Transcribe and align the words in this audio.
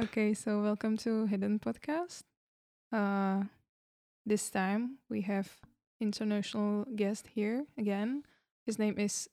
Okay, 0.00 0.32
so 0.34 0.62
welcome 0.62 0.96
to 0.98 1.26
Hidden 1.26 1.58
Podcast. 1.58 2.22
Uh, 2.92 3.44
this 4.24 4.48
time 4.50 4.98
we 5.10 5.22
have 5.22 5.48
international 6.00 6.84
guest 6.94 7.26
here 7.34 7.64
again. 7.76 8.22
His 8.64 8.78
name 8.78 8.98
is, 8.98 9.28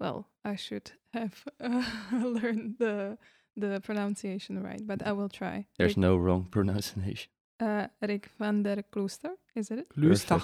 well, 0.00 0.28
I 0.44 0.56
should 0.56 0.92
have 1.12 1.44
uh, 1.60 1.84
learned 2.12 2.76
the 2.78 3.18
the 3.56 3.80
pronunciation 3.84 4.62
right, 4.62 4.80
but 4.84 5.06
I 5.06 5.12
will 5.12 5.28
try. 5.28 5.66
There's 5.78 5.90
Rick, 5.92 5.98
no 5.98 6.16
wrong 6.16 6.44
pronunciation. 6.50 7.30
uh, 7.60 7.86
Rick 8.02 8.30
van 8.38 8.62
der 8.64 8.82
Klooster, 8.90 9.36
is 9.54 9.70
it? 9.70 9.88
Lusta. 9.96 10.42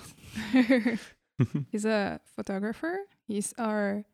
He's 1.73 1.85
a 1.87 2.21
photographer. 2.37 2.99
He's 3.27 3.53
our, 3.59 4.05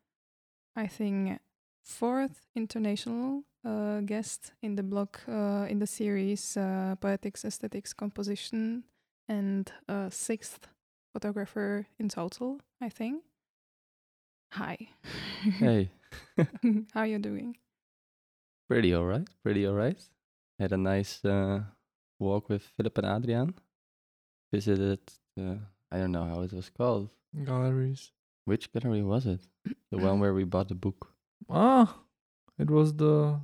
I 0.76 0.86
think, 0.86 1.40
fourth 1.86 2.46
international 2.56 3.44
uh, 3.64 4.00
guest 4.00 4.52
in 4.62 4.74
the 4.74 4.82
blog 4.82 5.16
uh, 5.28 5.66
in 5.70 5.78
the 5.78 5.86
series 5.86 6.56
uh, 6.56 6.96
Poetics, 7.00 7.44
Aesthetics, 7.44 7.92
Composition, 7.94 8.84
and 9.28 9.72
uh, 9.88 10.10
sixth 10.10 10.66
photographer 11.12 11.86
in 11.98 12.08
total, 12.08 12.60
I 12.80 12.88
think. 12.88 13.22
Hi. 14.52 14.76
hey, 15.58 15.90
How 16.92 17.00
are 17.00 17.06
you 17.06 17.18
doing? 17.18 17.56
pretty 18.68 18.94
alright. 18.94 19.28
Pretty 19.44 19.66
alright. 19.66 20.00
Had 20.58 20.72
a 20.72 20.76
nice 20.76 21.24
uh, 21.24 21.60
walk 22.18 22.48
with 22.48 22.62
Philip 22.76 22.98
and 22.98 23.06
Adrian. 23.06 23.54
Visited, 24.52 25.00
uh, 25.38 25.56
I 25.92 25.98
don't 25.98 26.12
know 26.12 26.24
how 26.24 26.42
it 26.42 26.52
was 26.52 26.68
called. 26.70 27.10
Galleries. 27.44 28.10
Which 28.44 28.72
gallery 28.72 29.02
was 29.02 29.26
it? 29.26 29.40
The 29.92 29.98
one 29.98 30.18
where 30.20 30.34
we 30.34 30.44
bought 30.44 30.68
the 30.68 30.74
book. 30.74 31.12
Ah, 31.48 31.96
it 32.58 32.70
was 32.70 32.94
the 32.94 33.40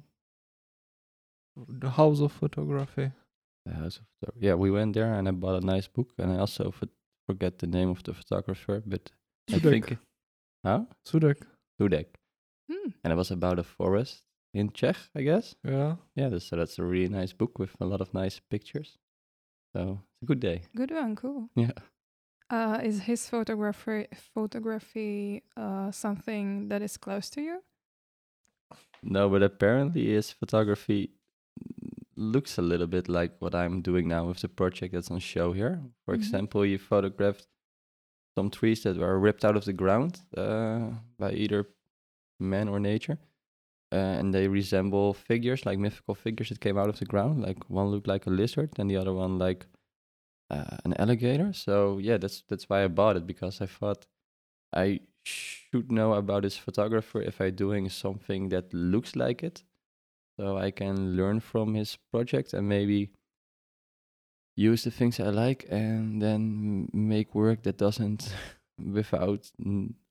the 1.69 1.91
house 1.91 2.21
of 2.21 2.33
photography. 2.33 3.11
The 3.67 3.75
House 3.75 3.99
of 3.99 4.07
Photo- 4.21 4.39
Yeah, 4.41 4.55
we 4.55 4.71
went 4.71 4.95
there 4.95 5.13
and 5.15 5.29
I 5.29 5.31
bought 5.33 5.63
a 5.63 5.67
nice 5.67 5.87
book. 5.89 6.13
And 6.19 6.33
I 6.33 6.39
also 6.39 6.69
f- 6.69 6.89
forget 7.27 7.59
the 7.59 7.67
name 7.67 7.91
of 7.91 8.03
the 8.03 8.13
photographer, 8.15 8.83
but 8.87 9.11
I 9.53 9.59
think. 9.59 9.97
Huh? 10.65 10.85
Sudek. 11.07 11.43
Dudek. 11.81 12.07
Hmm. 12.71 12.91
And 13.05 13.13
it 13.13 13.17
was 13.17 13.31
about 13.31 13.59
a 13.59 13.63
forest 13.63 14.25
in 14.55 14.71
Czech, 14.73 14.97
I 15.15 15.23
guess. 15.23 15.55
Yeah. 15.65 15.97
Yeah, 16.17 16.39
so 16.39 16.57
that's 16.57 16.79
a 16.79 16.85
really 16.85 17.09
nice 17.09 17.33
book 17.33 17.59
with 17.59 17.77
a 17.81 17.85
lot 17.85 18.01
of 18.01 18.13
nice 18.15 18.41
pictures. 18.51 18.99
So 19.77 19.99
it's 20.15 20.23
a 20.23 20.27
good 20.27 20.41
day. 20.41 20.63
Good 20.75 20.91
one, 20.91 21.17
cool. 21.17 21.49
Yeah. 21.55 21.73
Uh, 22.51 22.81
is 22.83 23.01
his 23.03 23.29
photography 23.29 24.07
photography 24.35 25.43
uh, 25.57 25.91
something 25.91 26.69
that 26.69 26.83
is 26.83 26.97
close 26.97 27.31
to 27.31 27.41
you? 27.41 27.63
No, 29.03 29.29
but 29.29 29.43
apparently 29.43 30.07
his 30.07 30.31
photography 30.31 31.11
looks 32.17 32.59
a 32.59 32.63
little 32.63 32.87
bit 32.87 33.09
like 33.09 33.33
what 33.41 33.55
I'm 33.55 33.83
doing 33.83 34.09
now 34.09 34.27
with 34.27 34.41
the 34.41 34.49
project 34.49 34.95
that's 34.95 35.11
on 35.11 35.19
show 35.19 35.53
here. 35.53 35.83
For 36.05 36.15
Mhm. 36.15 36.19
example, 36.19 36.65
you 36.67 36.79
photographed 36.79 37.49
some 38.37 38.51
trees 38.51 38.83
that 38.83 38.97
were 38.97 39.19
ripped 39.19 39.45
out 39.45 39.57
of 39.57 39.65
the 39.65 39.73
ground 39.73 40.21
uh, 40.37 40.91
by 41.19 41.33
either 41.33 41.67
man 42.39 42.69
or 42.69 42.81
nature. 42.81 43.19
Uh, 43.93 44.19
and 44.19 44.33
they 44.33 44.49
resemble 44.49 45.13
figures, 45.13 45.67
like 45.67 45.79
mythical 45.79 46.15
figures 46.15 46.49
that 46.49 46.61
came 46.61 46.79
out 46.79 46.89
of 46.89 46.99
the 46.99 47.05
ground. 47.05 47.43
Like 47.43 47.69
one 47.69 47.89
looked 47.89 48.07
like 48.07 48.27
a 48.27 48.31
lizard, 48.31 48.71
and 48.79 48.91
the 48.91 48.97
other 48.97 49.13
one 49.13 49.39
like 49.39 49.67
uh, 50.51 50.79
an 50.85 50.95
alligator. 50.95 51.53
So 51.53 51.99
yeah, 51.99 52.17
that's 52.19 52.43
that's 52.49 52.69
why 52.71 52.85
I 52.85 52.89
bought 52.89 53.17
it 53.17 53.27
because 53.27 53.61
I 53.61 53.67
thought 53.67 54.07
I 54.75 55.01
should 55.25 55.91
know 55.91 56.15
about 56.15 56.43
this 56.43 56.57
photographer 56.57 57.23
if 57.23 57.41
I'm 57.41 57.55
doing 57.55 57.89
something 57.89 58.49
that 58.51 58.73
looks 58.73 59.17
like 59.17 59.43
it, 59.43 59.63
so 60.39 60.57
I 60.57 60.71
can 60.71 61.17
learn 61.17 61.41
from 61.41 61.75
his 61.75 61.97
project 62.11 62.53
and 62.55 62.69
maybe 62.69 63.11
use 64.57 64.85
the 64.85 64.91
things 64.91 65.19
I 65.21 65.31
like 65.31 65.67
and 65.71 66.21
then 66.21 66.89
make 66.93 67.35
work 67.35 67.63
that 67.63 67.79
doesn't 67.79 68.35
without 68.79 69.51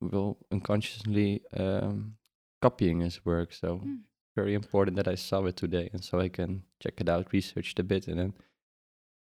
well 0.00 0.38
unconsciously 0.50 1.42
um, 1.56 2.16
copying 2.60 3.00
his 3.00 3.24
work. 3.24 3.52
So 3.52 3.78
Hmm. 3.78 3.96
very 4.34 4.54
important 4.54 4.96
that 4.96 5.08
I 5.08 5.16
saw 5.16 5.44
it 5.46 5.56
today 5.56 5.90
and 5.92 6.02
so 6.02 6.20
I 6.20 6.28
can 6.28 6.62
check 6.80 7.00
it 7.00 7.08
out, 7.08 7.32
research 7.32 7.72
it 7.72 7.78
a 7.78 7.84
bit, 7.84 8.08
and 8.08 8.18
then 8.18 8.34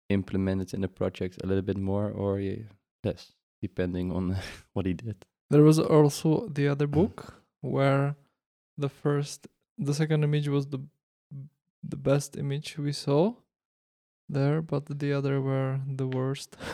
implement 0.09 0.62
it 0.62 0.75
in 0.75 0.81
the 0.81 0.89
project 0.89 1.39
a 1.43 1.47
little 1.47 1.62
bit 1.62 1.77
more 1.77 2.10
or 2.10 2.41
less, 3.05 3.33
depending 3.62 4.12
on 4.12 4.37
what 4.72 4.87
he 4.87 4.95
did. 4.95 5.25
There 5.50 5.62
was 5.62 5.78
also 5.78 6.48
the 6.48 6.69
other 6.69 6.86
book 6.86 7.34
where 7.60 8.16
the 8.76 8.88
first, 8.88 9.48
the 9.78 9.94
second 9.94 10.25
image 10.25 10.48
was 10.48 10.66
the 10.66 10.81
the 11.82 11.97
best 11.97 12.36
image 12.36 12.76
we 12.76 12.92
saw 12.92 13.34
there, 14.28 14.60
but 14.60 14.98
the 14.98 15.12
other 15.12 15.41
were 15.41 15.81
the 15.86 16.06
worst. 16.06 16.56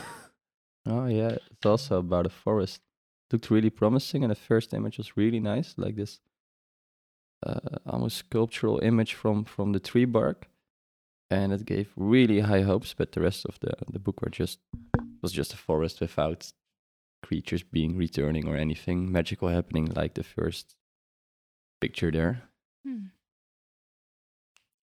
Oh 0.86 1.06
yeah, 1.06 1.36
it's 1.50 1.64
also 1.64 1.98
about 1.98 2.26
a 2.26 2.28
forest. 2.28 2.82
Looked 3.32 3.50
really 3.50 3.70
promising, 3.70 4.22
and 4.22 4.30
the 4.30 4.34
first 4.34 4.74
image 4.74 4.98
was 4.98 5.16
really 5.16 5.40
nice, 5.40 5.72
like 5.78 5.96
this 5.96 6.20
uh, 7.46 7.78
almost 7.86 8.18
sculptural 8.18 8.80
image 8.82 9.14
from 9.14 9.44
from 9.44 9.72
the 9.72 9.80
tree 9.80 10.04
bark, 10.04 10.48
and 11.30 11.52
it 11.52 11.64
gave 11.64 11.90
really 11.96 12.40
high 12.40 12.62
hopes. 12.62 12.94
But 12.94 13.12
the 13.12 13.22
rest 13.22 13.46
of 13.46 13.58
the 13.60 13.72
the 13.90 13.98
book 13.98 14.20
were 14.20 14.28
just 14.30 14.58
was 15.22 15.32
just 15.32 15.54
a 15.54 15.56
forest 15.56 16.00
without 16.00 16.52
creatures 17.24 17.62
being 17.62 17.96
returning 17.96 18.46
or 18.46 18.56
anything 18.56 19.10
magical 19.10 19.48
happening, 19.48 19.86
like 19.86 20.14
the 20.14 20.22
first 20.22 20.76
picture 21.80 22.10
there. 22.10 22.42
Hmm. 22.86 23.06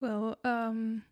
Well, 0.00 0.38
um, 0.44 1.02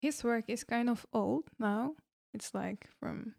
his 0.00 0.24
work 0.24 0.44
is 0.48 0.64
kind 0.64 0.88
of 0.88 1.04
old 1.12 1.44
now. 1.58 1.94
It's 2.32 2.54
like 2.54 2.88
from 3.00 3.34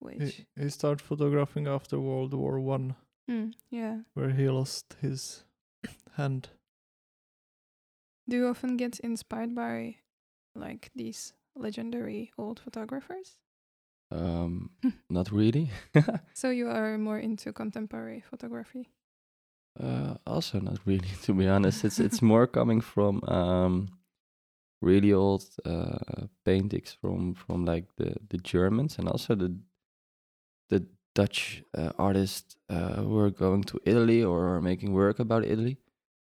which? 0.00 0.46
he, 0.56 0.62
he 0.62 0.68
started 0.70 1.00
photographing 1.02 1.66
after 1.66 2.00
World 2.00 2.32
War 2.34 2.58
One, 2.60 2.94
Hmm, 3.28 3.50
yeah. 3.70 4.00
where 4.14 4.30
he 4.30 4.48
lost 4.48 4.96
his 5.00 5.44
hand. 6.16 6.48
Do 8.28 8.36
you 8.36 8.46
often 8.48 8.76
get 8.76 9.00
inspired 9.00 9.54
by 9.54 9.96
like 10.54 10.90
these 10.94 11.34
legendary 11.54 12.32
old 12.38 12.60
photographers? 12.60 13.36
Um, 14.12 14.70
not 15.10 15.32
really. 15.32 15.70
So 16.34 16.50
you 16.50 16.68
are 16.68 16.98
more 16.98 17.18
into 17.18 17.52
contemporary 17.52 18.22
photography. 18.30 18.88
Uh, 19.80 20.14
also 20.26 20.60
not 20.60 20.78
really, 20.84 21.08
to 21.22 21.32
be 21.32 21.48
honest. 21.48 21.84
It's 21.84 21.98
it's 21.98 22.20
more 22.20 22.46
coming 22.46 22.82
from 22.82 23.22
um, 23.24 23.88
really 24.82 25.12
old 25.12 25.44
uh, 25.64 26.26
paintings 26.44 26.96
from 27.00 27.34
from 27.34 27.64
like 27.64 27.86
the 27.96 28.16
the 28.28 28.38
Germans 28.38 28.98
and 28.98 29.08
also 29.08 29.34
the 29.34 29.56
the 30.68 30.86
Dutch 31.14 31.62
uh, 31.76 31.92
artists 31.98 32.56
uh, 32.68 33.02
who 33.02 33.18
are 33.18 33.30
going 33.30 33.64
to 33.64 33.80
Italy 33.84 34.22
or 34.24 34.56
are 34.56 34.62
making 34.62 34.92
work 34.92 35.18
about 35.18 35.44
Italy. 35.44 35.78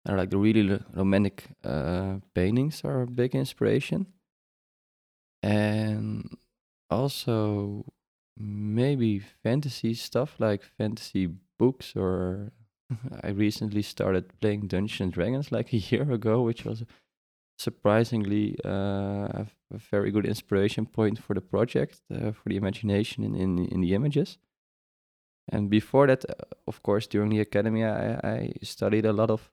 And 0.06 0.18
like 0.18 0.30
the 0.30 0.38
really 0.38 0.80
romantic 0.96 1.44
uh, 1.64 2.20
paintings 2.34 2.82
are 2.86 3.02
a 3.02 3.08
big 3.08 3.36
inspiration. 3.36 4.08
And 5.44 6.38
also 6.90 7.86
maybe 8.38 9.20
fantasy 9.20 9.94
stuff 9.94 10.36
like 10.40 10.64
fantasy 10.64 11.30
books 11.58 11.96
or 11.96 12.52
I 13.24 13.30
recently 13.30 13.82
started 13.82 14.40
playing 14.40 14.68
Dungeons 14.68 15.02
and 15.02 15.14
Dragons 15.14 15.52
like 15.58 15.74
a 15.74 15.78
year 15.78 16.12
ago, 16.12 16.42
which 16.42 16.66
was 16.66 16.86
surprisingly 17.58 18.58
uh, 18.64 19.44
a 19.44 19.48
very 19.92 20.12
good 20.12 20.26
inspiration 20.26 20.86
point 20.86 21.20
for 21.20 21.34
the 21.34 21.42
project, 21.42 22.02
uh, 22.14 22.32
for 22.32 22.50
the 22.50 22.56
imagination 22.56 23.24
in, 23.24 23.36
in 23.36 23.66
in 23.66 23.82
the 23.82 23.94
images. 23.94 24.38
And 25.52 25.70
before 25.70 26.08
that, 26.08 26.26
uh, 26.30 26.34
of 26.68 26.82
course, 26.84 27.08
during 27.08 27.30
the 27.30 27.42
academy, 27.42 27.84
I, 27.84 28.20
I 28.24 28.54
studied 28.64 29.06
a 29.06 29.14
lot 29.14 29.30
of 29.30 29.52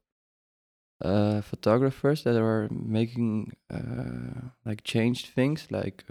uh, 1.04 1.40
photographers 1.40 2.22
that 2.24 2.36
are 2.36 2.68
making 2.70 3.52
uh, 3.70 4.50
like 4.64 4.84
changed 4.84 5.26
things, 5.34 5.68
like 5.70 6.04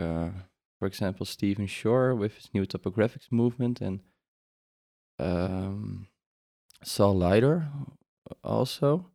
for 0.85 0.87
example 0.87 1.25
Stephen 1.25 1.65
Shore 1.65 2.13
with 2.13 2.35
his 2.35 2.49
new 2.53 2.63
topographics 2.63 3.31
movement 3.31 3.81
and 3.81 4.01
um, 5.17 6.07
Saul 6.83 7.17
Leiter 7.17 7.67
also, 8.43 9.07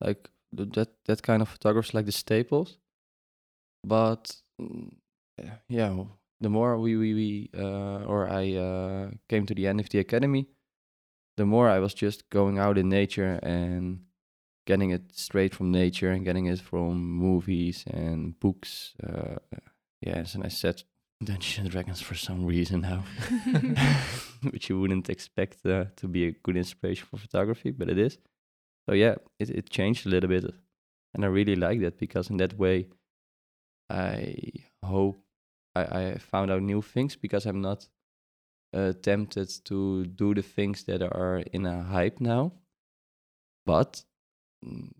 like 0.00 0.30
that 0.52 0.90
that 1.06 1.22
kind 1.24 1.42
of 1.42 1.48
photographers 1.48 1.92
like 1.92 2.06
the 2.06 2.12
staples. 2.12 2.78
But 3.82 4.36
yeah, 5.38 5.56
yeah, 5.68 6.04
the 6.40 6.48
more 6.48 6.78
we 6.78 6.96
we, 6.96 7.14
we 7.14 7.50
uh, 7.58 8.04
or 8.06 8.28
I 8.28 8.54
uh, 8.54 9.10
came 9.28 9.44
to 9.46 9.54
the 9.54 9.66
end 9.66 9.80
of 9.80 9.88
the 9.88 9.98
academy, 9.98 10.46
the 11.36 11.46
more 11.46 11.68
I 11.68 11.80
was 11.80 11.94
just 11.94 12.30
going 12.30 12.60
out 12.60 12.78
in 12.78 12.88
nature 12.88 13.40
and 13.42 14.02
getting 14.68 14.90
it 14.90 15.10
straight 15.16 15.52
from 15.52 15.72
nature 15.72 16.12
and 16.12 16.24
getting 16.24 16.46
it 16.46 16.60
from 16.60 17.02
movies 17.02 17.82
and 17.90 18.38
books. 18.38 18.94
Uh, 19.02 19.58
yes, 20.00 20.36
and 20.36 20.44
I 20.44 20.48
said 20.48 20.84
Dungeons 21.24 21.58
and 21.58 21.70
Dragons 21.70 22.00
for 22.00 22.14
some 22.14 22.44
reason 22.44 22.80
now, 22.80 23.04
which 24.50 24.68
you 24.68 24.80
wouldn't 24.80 25.08
expect 25.10 25.64
uh, 25.66 25.86
to 25.96 26.08
be 26.08 26.26
a 26.26 26.32
good 26.32 26.56
inspiration 26.56 27.06
for 27.10 27.16
photography, 27.16 27.70
but 27.70 27.88
it 27.88 27.98
is. 27.98 28.18
So 28.88 28.94
yeah, 28.94 29.14
it, 29.38 29.50
it 29.50 29.70
changed 29.70 30.06
a 30.06 30.08
little 30.08 30.28
bit 30.28 30.44
and 31.14 31.24
I 31.24 31.28
really 31.28 31.56
like 31.56 31.80
that 31.80 31.98
because 31.98 32.30
in 32.30 32.38
that 32.38 32.58
way, 32.58 32.88
I 33.90 34.34
hope 34.82 35.22
I, 35.74 35.82
I 35.82 36.18
found 36.18 36.50
out 36.50 36.62
new 36.62 36.80
things 36.80 37.16
because 37.16 37.46
I'm 37.46 37.60
not 37.60 37.86
uh, 38.74 38.92
tempted 39.02 39.50
to 39.66 40.06
do 40.06 40.34
the 40.34 40.42
things 40.42 40.84
that 40.84 41.02
are 41.02 41.38
in 41.52 41.66
a 41.66 41.82
hype 41.82 42.20
now. 42.20 42.52
But 43.66 44.02
mm, 44.64 44.90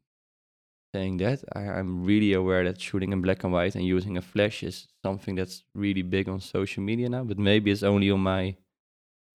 saying 0.94 1.16
that, 1.18 1.42
I, 1.54 1.60
I'm 1.60 2.04
really 2.04 2.32
aware 2.34 2.64
that 2.64 2.80
shooting 2.80 3.12
in 3.12 3.22
black 3.22 3.44
and 3.44 3.52
white 3.52 3.74
and 3.74 3.84
using 3.84 4.16
a 4.16 4.22
flash 4.22 4.62
is 4.62 4.88
something 5.04 5.34
that's 5.34 5.64
really 5.74 6.02
big 6.02 6.28
on 6.28 6.40
social 6.40 6.82
media 6.82 7.08
now. 7.08 7.24
But 7.24 7.38
maybe 7.38 7.70
it's 7.70 7.82
only 7.82 8.10
on 8.10 8.20
my 8.20 8.56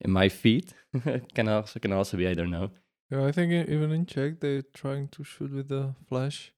in 0.01 0.11
my 0.11 0.29
feed. 0.29 0.73
can 1.35 1.47
also 1.47 1.79
can 1.79 1.93
also 1.93 2.17
be 2.17 2.27
I 2.27 2.33
don't 2.33 2.51
know. 2.51 2.69
Yeah, 3.09 3.25
I 3.25 3.31
think 3.31 3.51
even 3.69 3.91
in 3.91 4.05
Czech 4.05 4.39
they're 4.39 4.63
trying 4.73 5.07
to 5.09 5.23
shoot 5.23 5.51
with 5.51 5.69
the 5.69 5.95
flash, 6.07 6.51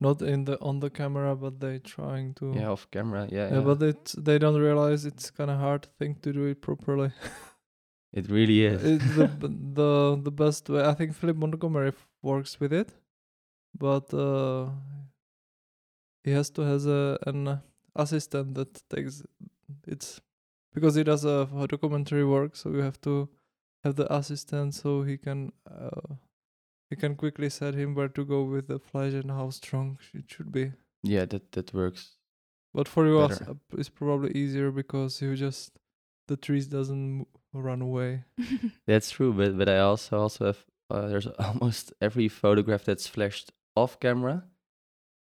not 0.00 0.22
in 0.22 0.44
the 0.44 0.58
on 0.60 0.80
the 0.80 0.88
camera, 0.90 1.34
but 1.36 1.60
they're 1.60 1.80
trying 1.80 2.34
to. 2.34 2.52
Yeah, 2.54 2.70
off 2.70 2.86
camera. 2.90 3.28
Yeah, 3.30 3.52
Yeah, 3.54 3.60
but 3.60 3.82
it 3.82 4.14
they 4.16 4.38
don't 4.38 4.60
realize 4.60 5.04
it's 5.04 5.30
kind 5.30 5.50
of 5.50 5.58
hard 5.58 5.86
thing 5.98 6.16
to 6.22 6.32
do 6.32 6.44
it 6.46 6.62
properly. 6.62 7.10
it 8.12 8.30
really 8.30 8.64
is. 8.72 8.82
it's 8.84 9.14
the 9.16 9.26
the 9.74 10.20
the 10.22 10.30
best 10.32 10.68
way. 10.68 10.82
I 10.86 10.94
think 10.94 11.14
Philip 11.14 11.36
Montgomery 11.36 11.88
f- 11.88 12.06
works 12.22 12.58
with 12.60 12.72
it, 12.72 12.94
but 13.76 14.12
uh, 14.14 14.68
he 16.24 16.30
has 16.30 16.50
to 16.50 16.62
has 16.62 16.86
a 16.86 17.18
an 17.26 17.60
assistant 17.94 18.54
that 18.54 18.82
takes 18.88 19.22
it's 19.86 20.20
because 20.74 20.94
he 20.94 21.04
does 21.04 21.24
a 21.24 21.48
documentary 21.68 22.24
work, 22.24 22.56
so 22.56 22.70
you 22.70 22.78
have 22.78 23.00
to 23.00 23.28
have 23.84 23.96
the 23.96 24.12
assistant 24.14 24.74
so 24.74 25.02
he 25.02 25.16
can 25.16 25.52
uh, 25.70 26.14
he 26.88 26.96
can 26.96 27.16
quickly 27.16 27.48
set 27.48 27.74
him 27.74 27.94
where 27.94 28.08
to 28.08 28.24
go 28.24 28.42
with 28.42 28.68
the 28.68 28.78
flash 28.78 29.12
and 29.12 29.30
how 29.30 29.50
strong 29.50 29.98
it 30.14 30.24
should 30.28 30.52
be. 30.52 30.72
yeah, 31.02 31.24
that 31.24 31.52
that 31.52 31.72
works. 31.74 32.16
But 32.72 32.86
for 32.86 33.06
you, 33.06 33.18
uh, 33.18 33.54
it's 33.76 33.88
probably 33.88 34.30
easier 34.32 34.70
because 34.70 35.20
you 35.20 35.34
just 35.34 35.72
the 36.28 36.36
trees 36.36 36.66
doesn't 36.66 37.26
run 37.52 37.82
away. 37.82 38.24
That's 38.86 39.10
true, 39.10 39.32
but 39.32 39.56
but 39.58 39.68
I 39.68 39.78
also 39.78 40.18
also 40.18 40.46
have 40.46 40.64
uh, 40.90 41.08
there's 41.08 41.26
almost 41.38 41.92
every 42.00 42.28
photograph 42.28 42.84
that's 42.84 43.06
flashed 43.06 43.52
off 43.80 43.98
camera. 44.00 44.44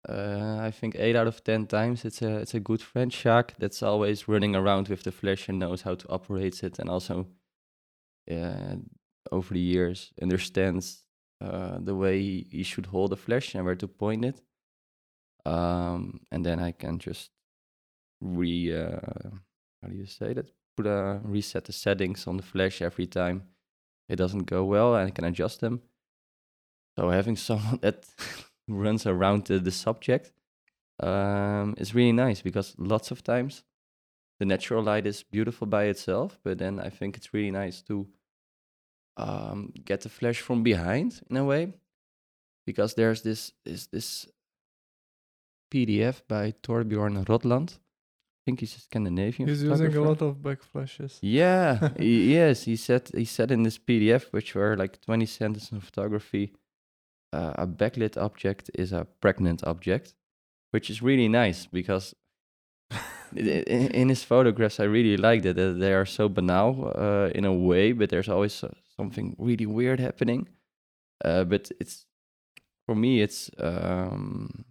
Uh, 0.08 0.58
I 0.62 0.72
think 0.72 0.96
eight 0.98 1.16
out 1.16 1.28
of 1.28 1.44
ten 1.44 1.66
times 1.66 2.06
it's 2.06 2.22
a 2.22 2.38
it's 2.38 2.54
a 2.54 2.60
good 2.60 2.82
friend 2.82 3.12
shark 3.12 3.56
that's 3.58 3.82
always 3.82 4.28
running 4.28 4.56
around 4.56 4.88
with 4.88 5.04
the 5.04 5.12
flash 5.12 5.50
and 5.50 5.60
knows 5.60 5.82
how 5.82 5.96
to 5.96 6.08
operate 6.10 6.64
it 6.64 6.78
and 6.78 6.90
also 6.90 7.28
uh, 8.32 8.76
over 9.32 9.54
the 9.54 9.60
years 9.60 10.14
understands 10.22 11.06
uh, 11.42 11.78
the 11.80 11.96
way 11.96 12.22
he, 12.22 12.64
should 12.64 12.86
hold 12.88 13.12
the 13.12 13.18
flash 13.18 13.56
and 13.56 13.66
where 13.66 13.76
to 13.76 13.88
point 13.88 14.26
it. 14.26 14.42
Um, 15.46 16.22
and 16.32 16.46
then 16.46 16.60
I 16.60 16.72
can 16.72 17.00
just 17.00 17.32
re 18.22 18.76
uh, 18.76 19.30
how 19.82 19.88
do 19.90 19.96
you 19.96 20.06
say 20.06 20.34
that? 20.34 20.52
Put 20.78 20.88
reset 21.24 21.66
the 21.66 21.74
settings 21.74 22.28
on 22.28 22.38
the 22.38 22.44
flash 22.44 22.82
every 22.82 23.08
time 23.08 23.44
it 24.08 24.18
doesn't 24.18 24.46
go 24.46 24.64
well 24.66 24.96
and 24.96 25.08
I 25.08 25.12
can 25.12 25.26
adjust 25.26 25.62
them. 25.62 25.82
So 26.98 27.10
having 27.10 27.36
someone 27.50 27.80
that 27.82 28.06
runs 28.68 29.06
around 29.06 29.46
the, 29.46 29.60
the 29.60 29.72
subject 29.72 30.32
um, 31.00 31.76
is 31.78 31.94
really 31.94 32.14
nice 32.14 32.42
because 32.42 32.76
lots 32.78 33.12
of 33.12 33.24
times 33.24 33.64
the 34.40 34.46
natural 34.46 34.84
light 34.84 35.06
is 35.06 35.24
beautiful 35.24 35.68
by 35.68 35.86
itself, 35.86 36.40
but 36.44 36.58
then 36.58 36.80
I 36.80 36.90
think 36.90 37.18
it's 37.18 37.34
really 37.34 37.52
nice 37.52 37.82
to 37.84 38.08
um, 39.18 39.72
get 39.86 40.02
the 40.02 40.10
flash 40.10 40.42
from 40.42 40.64
behind 40.64 41.22
in 41.30 41.38
a 41.38 41.46
way 41.46 41.74
because 42.66 42.96
there's 42.96 43.22
this 43.22 43.54
is 43.66 43.88
this 43.88 44.28
PDF 45.72 46.22
by 46.28 46.54
Torbjørn 46.64 47.24
Rødland. 47.26 47.72
I 47.72 48.42
think 48.46 48.60
he's 48.60 48.76
a 48.76 48.80
Scandinavian. 48.80 49.48
He's 49.48 49.64
using 49.64 49.96
a 49.96 50.02
lot 50.02 50.22
of 50.22 50.44
back 50.44 50.62
flashes. 50.62 51.18
Yeah, 51.22 51.90
he, 51.98 52.34
yes, 52.34 52.64
he 52.64 52.76
said 52.76 53.10
he 53.14 53.26
said 53.26 53.52
in 53.52 53.64
this 53.64 53.80
PDF, 53.80 54.32
which 54.32 54.54
were 54.54 54.76
like 54.76 55.02
20 55.02 55.26
sentences 55.26 55.72
of 55.72 55.84
photography, 55.84 56.54
uh, 57.36 57.54
a 57.64 57.68
backlit 57.68 58.18
object 58.18 58.72
is 58.74 58.94
a 58.94 59.08
pregnant 59.22 59.64
object, 59.66 60.14
which 60.72 60.90
is 60.90 61.02
really 61.02 61.28
nice 61.28 61.66
because 61.66 62.16
in 63.36 64.10
his 64.10 64.24
photographs 64.24 64.80
I 64.80 64.84
really 64.86 65.18
like 65.18 65.42
that 65.44 65.56
they 65.56 65.94
are 65.94 66.06
so 66.06 66.30
banal 66.30 66.92
uh, 66.96 67.30
in 67.36 67.46
a 67.46 67.54
way, 67.54 67.92
but 67.94 68.10
there's 68.10 68.30
always 68.30 68.64
uh, 68.64 68.70
something 68.96 69.36
really 69.38 69.66
weird 69.66 70.00
happening. 70.00 70.48
Uh, 71.24 71.44
but 71.44 71.72
it's 71.80 72.06
for 72.86 72.96
me, 72.96 73.22
it's 73.22 73.50
um, 73.60 74.66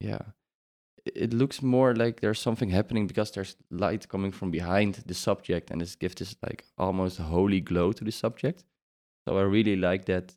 yeah 0.00 0.22
it 1.04 1.32
looks 1.32 1.62
more 1.62 1.94
like 1.94 2.20
there's 2.20 2.40
something 2.40 2.70
happening 2.70 3.06
because 3.06 3.32
there's 3.32 3.56
light 3.70 4.08
coming 4.08 4.30
from 4.30 4.50
behind 4.50 5.02
the 5.06 5.14
subject 5.14 5.70
and 5.70 5.80
this 5.80 5.96
gives 5.96 6.14
this 6.14 6.36
like 6.42 6.64
almost 6.78 7.18
holy 7.18 7.60
glow 7.60 7.92
to 7.92 8.04
the 8.04 8.12
subject 8.12 8.64
so 9.26 9.36
i 9.38 9.42
really 9.42 9.76
like 9.76 10.04
that 10.04 10.34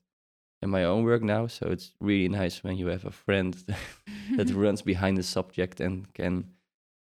in 0.62 0.70
my 0.70 0.84
own 0.84 1.04
work 1.04 1.22
now 1.22 1.48
so 1.48 1.68
it's 1.68 1.92
really 2.00 2.30
nice 2.30 2.64
when 2.64 2.78
you 2.78 2.88
have 2.88 3.06
a 3.06 3.12
friend 3.12 3.56
that 4.38 4.50
runs 4.54 4.82
behind 4.82 5.18
the 5.18 5.24
subject 5.24 5.80
and 5.80 6.14
can 6.14 6.46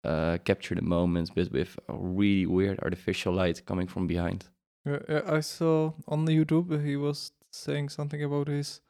uh, 0.04 0.38
capture 0.44 0.74
the 0.74 0.82
moments 0.82 1.30
but 1.34 1.50
with 1.52 1.78
a 1.88 1.94
really 1.96 2.46
weird 2.46 2.78
artificial 2.80 3.32
light 3.32 3.64
coming 3.66 3.86
from 3.86 4.06
behind 4.06 4.44
Yeah, 4.84 4.98
yeah, 5.08 5.22
I 5.26 5.40
saw 5.40 5.92
on 6.06 6.26
the 6.26 6.36
YouTube 6.36 6.84
he 6.84 6.96
was 6.96 7.32
saying 7.50 7.88
something 7.88 8.22
about 8.22 8.48
his 8.48 8.80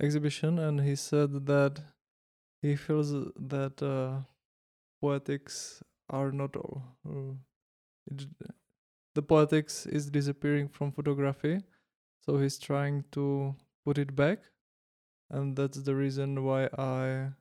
exhibition, 0.00 0.58
and 0.58 0.80
he 0.80 0.96
said 0.96 1.46
that 1.46 1.80
he 2.60 2.76
feels 2.76 3.12
that 3.36 3.82
uh, 3.82 4.22
poetics 5.00 5.82
are 6.08 6.32
not 6.32 6.56
all. 6.56 6.82
Uh, 7.08 7.34
it, 8.10 8.26
the 9.14 9.22
poetics 9.22 9.86
is 9.86 10.10
disappearing 10.10 10.68
from 10.68 10.92
photography, 10.92 11.62
so 12.20 12.38
he's 12.38 12.58
trying 12.58 13.04
to 13.12 13.54
put 13.84 13.98
it 13.98 14.14
back, 14.14 14.38
and 15.30 15.56
that's 15.56 15.82
the 15.82 15.94
reason 15.94 16.44
why 16.44 16.68
I 16.78 17.32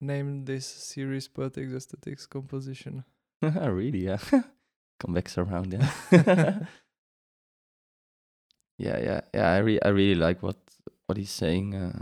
named 0.00 0.46
this 0.46 0.66
series 0.66 1.28
Poetics 1.28 1.72
Aesthetics 1.72 2.26
Composition. 2.26 3.04
really 3.42 4.04
yeah 4.04 4.18
come 5.00 5.14
back 5.14 5.30
around 5.38 5.72
yeah 5.72 5.90
yeah 8.78 8.98
yeah 8.98 9.20
yeah 9.34 9.52
i 9.52 9.58
re- 9.58 9.80
i 9.84 9.88
really 9.88 10.14
like 10.14 10.42
what 10.42 10.56
what 11.06 11.16
he's 11.18 11.30
saying 11.30 11.74
uh, 11.74 11.92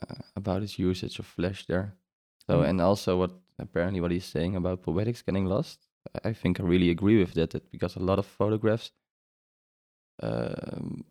uh, 0.00 0.14
about 0.36 0.62
his 0.62 0.78
usage 0.78 1.18
of 1.18 1.26
flesh 1.26 1.66
there 1.66 1.94
so 2.46 2.60
Mm. 2.60 2.68
and 2.68 2.80
also 2.80 3.18
what 3.18 3.32
apparently 3.58 4.00
what 4.00 4.10
he's 4.10 4.24
saying 4.24 4.56
about 4.56 4.82
poetics 4.82 5.22
getting 5.22 5.46
lost 5.46 5.88
i 6.24 6.30
I 6.30 6.32
think 6.34 6.60
i 6.60 6.62
really 6.62 6.90
agree 6.90 7.18
with 7.20 7.32
that, 7.34 7.50
that 7.50 7.70
because 7.70 7.96
a 7.96 8.00
lot 8.04 8.18
of 8.18 8.26
photographs 8.26 8.92
um, 10.22 11.04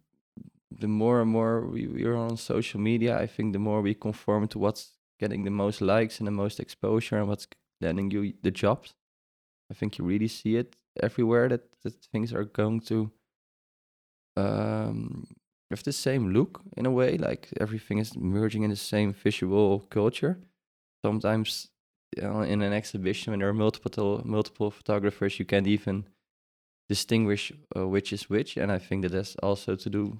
the 0.80 0.88
more 0.88 1.22
and 1.22 1.30
more 1.30 1.66
we, 1.66 1.88
we 1.88 2.04
are 2.06 2.16
on 2.16 2.38
social 2.38 2.80
media 2.80 3.18
i 3.20 3.28
think 3.28 3.54
the 3.54 3.60
more 3.60 3.82
we 3.82 3.94
conform 3.94 4.48
to 4.48 4.58
what's 4.60 4.92
getting 5.22 5.44
the 5.44 5.52
most 5.52 5.82
likes 5.82 6.20
and 6.20 6.28
the 6.28 6.32
most 6.32 6.60
exposure 6.60 7.18
and 7.18 7.28
what's 7.28 7.48
landing 7.80 8.12
you 8.12 8.34
the 8.42 8.52
jobs. 8.52 8.94
I 9.72 9.74
think 9.74 9.98
you 9.98 10.04
really 10.04 10.28
see 10.28 10.58
it 10.58 10.76
everywhere 11.02 11.48
that, 11.50 11.64
that 11.84 11.94
things 12.12 12.34
are 12.34 12.44
going 12.44 12.82
to 12.92 13.12
um 14.38 15.28
have 15.70 15.84
the 15.84 15.94
same 15.94 16.34
look 16.34 16.62
in 16.78 16.86
a 16.86 16.92
way 16.92 17.18
like 17.18 17.50
everything 17.60 17.98
is 18.00 18.16
merging 18.18 18.64
in 18.64 18.70
the 18.70 18.76
same 18.76 19.14
visual 19.14 19.80
culture. 19.90 20.38
Sometimes 21.06 21.70
you 22.18 22.24
know, 22.24 22.42
in 22.42 22.62
an 22.62 22.74
exhibition 22.74 23.32
when 23.32 23.40
there 23.40 23.50
are 23.50 23.54
multiple 23.54 24.22
multiple 24.26 24.72
photographers 24.72 25.40
you 25.40 25.46
can't 25.46 25.68
even 25.68 26.06
distinguish 26.90 27.54
uh, 27.76 27.88
which 27.88 28.12
is 28.12 28.30
which 28.30 28.58
and 28.58 28.70
i 28.70 28.78
think 28.78 29.02
that 29.04 29.14
has 29.14 29.38
also 29.42 29.78
to 29.78 29.90
do 29.90 30.20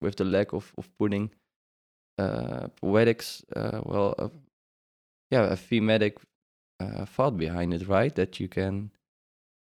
with 0.00 0.16
the 0.16 0.24
lack 0.24 0.52
of 0.52 0.72
of 0.78 0.88
putting 0.98 1.30
uh 2.18 2.68
poetics 2.80 3.44
uh 3.56 3.80
well 3.84 4.14
uh, 4.18 4.28
yeah 5.30 5.44
a 5.44 5.56
thematic 5.56 6.18
uh, 6.80 7.04
thought 7.04 7.36
behind 7.36 7.74
it 7.74 7.86
right? 7.86 8.14
That 8.14 8.40
you 8.40 8.48
can 8.48 8.90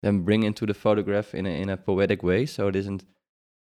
then 0.02 0.22
bring 0.22 0.42
into 0.42 0.66
the 0.66 0.74
photograph 0.74 1.34
in 1.34 1.46
a 1.46 1.50
in 1.50 1.68
a 1.68 1.76
poetic 1.76 2.22
way. 2.22 2.46
So 2.46 2.68
it 2.68 2.76
isn't 2.76 3.04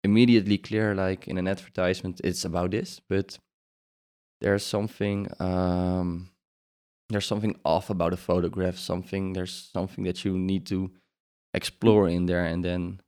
immediately 0.03 0.57
clear 0.57 0.95
like 0.95 1.27
in 1.27 1.37
an 1.37 1.47
advertisement 1.47 2.21
it's 2.23 2.45
about 2.45 2.71
this 2.71 3.01
but 3.09 3.39
there's 4.41 4.65
something 4.65 5.27
um 5.39 6.29
there's 7.09 7.25
something 7.25 7.55
off 7.65 7.89
about 7.89 8.13
a 8.13 8.17
photograph 8.17 8.77
something 8.77 9.33
there's 9.33 9.69
something 9.73 10.03
that 10.03 10.23
you 10.23 10.37
need 10.37 10.65
to 10.65 10.91
explore 11.53 12.07
in 12.07 12.25
there 12.25 12.45
and 12.45 12.63
then 12.63 13.01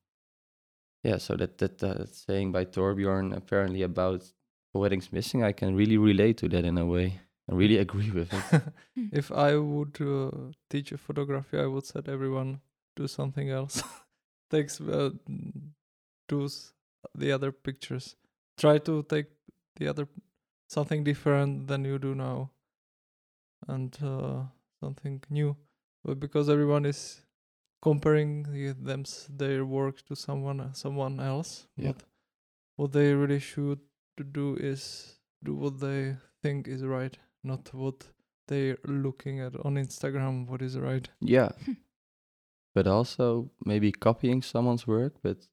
yeah 1.04 1.18
so 1.18 1.36
that 1.36 1.58
that 1.58 1.82
uh, 1.84 2.06
saying 2.06 2.52
by 2.52 2.66
Torbjorn 2.66 3.36
apparently 3.36 3.82
about 3.84 4.24
weddings 4.74 5.12
missing 5.12 5.44
i 5.44 5.52
can 5.52 5.76
really 5.76 5.98
relate 5.98 6.38
to 6.38 6.50
that 6.50 6.64
in 6.64 6.78
a 6.78 6.86
way 6.86 7.20
i 7.50 7.56
really 7.56 7.78
agree 7.86 8.12
with 8.12 8.32
it 8.34 8.62
if 9.12 9.32
I 9.32 9.56
would 9.72 9.98
uh, 10.02 10.32
teach 10.70 10.92
a 10.92 10.98
photography, 10.98 11.58
I 11.60 11.66
would 11.66 11.86
set 11.86 12.08
everyone 12.08 12.62
do 12.96 13.08
something 13.08 13.50
else. 13.50 13.84
Takes 14.50 14.82
uh, 14.82 15.12
do 16.28 16.50
the 17.16 17.32
other 17.32 17.52
pictures. 17.52 18.16
Try 18.58 18.80
to 18.80 19.04
take 19.04 19.28
the 19.76 19.88
other 19.88 20.08
something 20.68 21.04
different 21.04 21.68
than 21.68 21.86
you 21.86 22.00
do 22.00 22.16
now, 22.16 22.52
and 23.68 23.96
uh, 24.04 24.44
something 24.80 25.22
new. 25.30 25.56
But 26.04 26.20
because 26.20 26.50
everyone 26.50 26.86
is 26.86 27.22
comparing 27.82 28.44
them 28.84 29.04
their 29.30 29.66
work 29.66 30.06
to 30.08 30.16
someone 30.16 30.60
uh, 30.60 30.74
someone 30.74 31.20
else, 31.20 31.68
Yeah. 31.78 31.92
but 31.94 32.04
what 32.76 32.92
they 32.92 33.14
really 33.14 33.40
should 33.40 33.80
to 34.18 34.24
do 34.24 34.56
is 34.56 35.20
do 35.44 35.56
what 35.56 35.80
they 35.80 36.16
think 36.42 36.68
is 36.68 36.84
right, 36.84 37.18
not 37.44 37.74
what 37.74 38.08
they're 38.48 38.78
looking 38.86 39.40
at 39.40 39.54
on 39.66 39.76
Instagram. 39.76 40.48
What 40.48 40.62
is 40.62 40.78
right? 40.78 41.08
Yeah. 41.22 41.50
but 42.76 42.88
also 42.88 43.50
maybe 43.66 43.92
copying 43.92 44.42
someone's 44.42 44.86
work, 44.88 45.16
but 45.24 45.48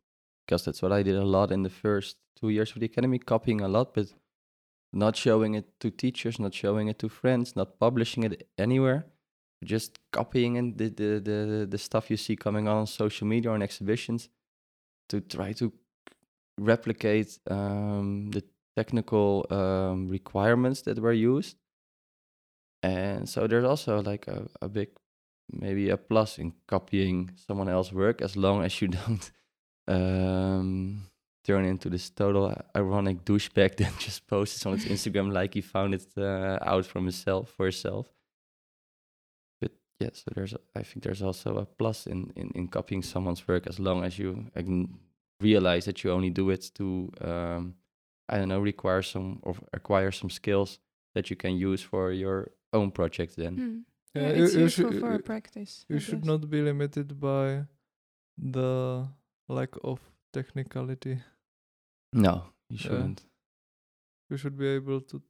because 0.47 0.65
that's 0.65 0.83
what 0.83 0.93
I 0.93 1.03
did 1.03 1.17
a 1.17 1.25
lot 1.25 1.51
in 1.53 1.63
the 1.63 1.71
first 1.71 2.17
two 2.41 2.49
years 2.51 2.73
of 2.73 2.81
the 2.81 2.87
academy, 2.87 3.19
copying 3.19 3.61
a 3.61 3.69
lot, 3.69 3.95
but 3.95 4.13
not 4.93 5.17
showing 5.17 5.55
it 5.55 5.79
to 5.81 5.91
teachers, 5.91 6.39
not 6.39 6.55
showing 6.55 6.89
it 6.89 6.99
to 7.01 7.09
friends, 7.09 7.57
not 7.57 7.79
publishing 7.79 8.23
it 8.25 8.49
anywhere, 8.59 9.07
just 9.65 9.99
copying 10.13 10.59
and 10.59 10.77
the, 10.77 10.89
the, 10.89 11.21
the, 11.21 11.67
the 11.69 11.79
stuff 11.79 12.11
you 12.11 12.17
see 12.17 12.37
coming 12.37 12.69
on 12.69 12.87
social 12.87 13.27
media 13.27 13.51
or 13.51 13.57
in 13.57 13.63
exhibitions 13.63 14.29
to 15.09 15.21
try 15.21 15.53
to 15.53 15.73
replicate 16.59 17.39
um, 17.51 18.31
the 18.31 18.43
technical 18.77 19.47
um, 19.51 20.09
requirements 20.09 20.83
that 20.83 20.99
were 20.99 21.13
used. 21.13 21.57
And 22.83 23.29
so 23.29 23.47
there's 23.47 23.65
also 23.65 24.03
like 24.03 24.29
a, 24.29 24.47
a 24.61 24.69
big 24.69 24.89
maybe 25.53 25.91
a 25.91 25.97
plus 25.97 26.39
in 26.39 26.53
copying 26.67 27.31
someone 27.47 27.69
else's 27.69 27.93
work 27.93 28.21
as 28.21 28.37
long 28.37 28.63
as 28.63 28.81
you 28.81 28.89
don't 29.07 29.31
um, 29.89 31.07
turn 31.45 31.65
into 31.65 31.89
this 31.89 32.11
total 32.11 32.55
ironic 32.77 33.25
douchebag 33.25 33.77
that 33.77 33.99
just 33.99 34.27
posts 34.27 34.67
on 34.67 34.75
its 34.75 34.85
Instagram 34.85 35.33
like 35.33 35.55
he 35.55 35.61
found 35.61 35.95
it 35.95 36.07
uh, 36.17 36.59
out 36.63 36.87
from 36.87 37.05
himself 37.05 37.51
for 37.51 37.67
himself. 37.67 38.13
But 39.99 40.05
yeah, 40.07 40.11
so 40.15 40.31
there's 40.35 40.53
a- 40.55 40.61
I 40.81 40.83
think 40.83 41.05
there's 41.05 41.23
also 41.23 41.57
a 41.59 41.65
plus 41.65 42.07
in, 42.07 42.33
in, 42.37 42.51
in 42.55 42.69
copying 42.69 43.03
someone's 43.03 43.47
work 43.49 43.67
as 43.67 43.79
long 43.79 44.05
as 44.05 44.19
you 44.19 44.51
realize 45.41 45.85
that 45.87 46.03
you 46.05 46.13
only 46.13 46.31
do 46.31 46.51
it 46.51 46.71
to 46.75 47.11
um, 47.21 47.75
I 48.29 48.39
don't 48.39 48.49
know 48.49 48.61
require 48.61 49.03
some 49.03 49.39
or 49.43 49.55
acquire 49.73 50.11
some 50.13 50.31
skills 50.31 50.79
that 51.15 51.31
you 51.31 51.37
can 51.37 51.57
use 51.57 51.81
for 51.83 52.13
your 52.13 52.51
own 52.73 52.91
project 52.91 53.37
then. 53.37 53.55
Hmm. 53.57 53.79
Yeah, 54.15 54.23
Yeah, 54.29 54.43
it's 54.45 54.55
you 54.55 54.61
useful 54.63 54.91
should- 54.93 55.01
for 55.01 55.11
you- 55.11 55.19
a 55.19 55.23
practice. 55.23 55.85
You 55.89 55.97
I 55.97 55.99
should 56.01 56.21
guess. 56.23 56.27
not 56.27 56.51
be 56.51 56.61
limited 56.63 57.19
by 57.21 57.67
the 58.39 59.09
lack 59.49 59.71
of 59.85 60.01
technicality. 60.33 61.19
No, 62.13 62.43
you 62.71 62.79
shouldn't. 62.79 63.25
You 64.31 64.37
should 64.37 64.57
be 64.59 64.67
able 64.69 65.01
to. 65.03 65.23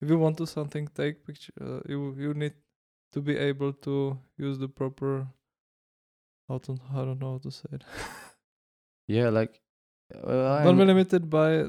If 0.00 0.10
you 0.10 0.18
want 0.18 0.36
to 0.38 0.46
something 0.46 0.88
take 0.94 1.24
picture, 1.26 1.52
uh, 1.60 1.80
you 1.88 2.14
you 2.18 2.34
need 2.34 2.54
to 3.14 3.20
be 3.20 3.36
able 3.38 3.72
to 3.72 4.18
use 4.36 4.58
the 4.58 4.68
proper. 4.68 5.26
How 6.48 6.58
to 6.58 6.76
I 6.92 7.04
don't 7.06 7.20
know 7.20 7.32
how 7.32 7.38
to 7.38 7.50
say 7.50 7.68
it. 7.72 7.84
Yeah, 9.06 9.28
like 9.28 9.60
well, 10.22 10.64
Don't 10.64 10.78
be 10.78 10.84
limited 10.84 11.28
by. 11.28 11.68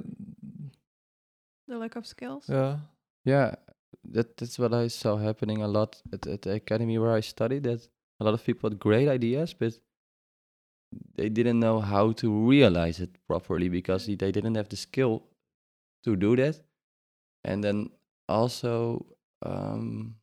The 1.68 1.78
lack 1.78 1.96
of 1.96 2.08
skills. 2.08 2.46
Yeah. 2.48 2.78
Yeah, 3.26 3.56
that 4.12 4.38
that's 4.38 4.58
what 4.58 4.74
I 4.74 4.88
saw 4.88 5.18
happening 5.18 5.62
a 5.62 5.68
lot 5.68 6.02
at, 6.14 6.28
at 6.28 6.44
the 6.44 6.54
academy 6.54 6.98
where 6.98 7.14
I 7.14 7.22
studied. 7.22 7.64
That 7.64 7.88
a 8.20 8.24
lot 8.24 8.34
of 8.34 8.44
people 8.44 8.70
had 8.70 8.80
great 8.80 9.10
ideas, 9.10 9.54
but 9.54 9.74
they 11.16 11.30
didn't 11.30 11.60
know 11.60 11.80
how 11.82 12.14
to 12.14 12.48
realize 12.48 13.00
it 13.00 13.18
properly 13.28 13.70
because 13.70 14.06
they 14.06 14.32
didn't 14.32 14.56
have 14.56 14.70
the 14.70 14.78
skill 14.78 15.24
to 16.04 16.16
do 16.16 16.36
that. 16.36 16.62
And 17.44 17.64
then 17.64 17.90
also 18.30 19.06
um, 19.46 20.16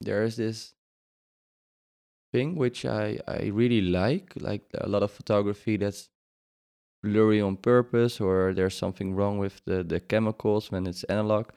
there 0.00 0.22
is 0.24 0.36
this 0.36 0.74
thing 2.32 2.54
which 2.56 2.84
I 2.84 3.18
I 3.26 3.50
really 3.52 3.80
like, 3.80 4.32
like 4.40 4.64
a 4.74 4.88
lot 4.88 5.02
of 5.02 5.10
photography 5.10 5.76
that's 5.76 6.08
blurry 7.02 7.40
on 7.40 7.56
purpose, 7.56 8.20
or 8.20 8.54
there's 8.54 8.76
something 8.76 9.14
wrong 9.14 9.38
with 9.38 9.62
the 9.64 9.84
the 9.84 10.00
chemicals 10.00 10.70
when 10.72 10.86
it's 10.86 11.04
analog 11.04 11.48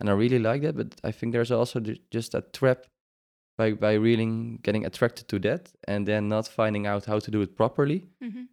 and 0.00 0.10
I 0.10 0.14
really 0.14 0.38
like 0.38 0.62
that. 0.62 0.76
But 0.76 1.00
I 1.04 1.12
think 1.12 1.32
there's 1.32 1.52
also 1.52 1.80
just 2.10 2.34
a 2.34 2.42
trap 2.42 2.86
by 3.58 3.72
by 3.74 3.94
really 3.94 4.58
getting 4.62 4.86
attracted 4.86 5.28
to 5.28 5.38
that 5.40 5.72
and 5.88 6.06
then 6.08 6.28
not 6.28 6.48
finding 6.48 6.86
out 6.86 7.06
how 7.06 7.20
to 7.20 7.30
do 7.30 7.42
it 7.42 7.56
properly. 7.56 8.06
hmm 8.22 8.44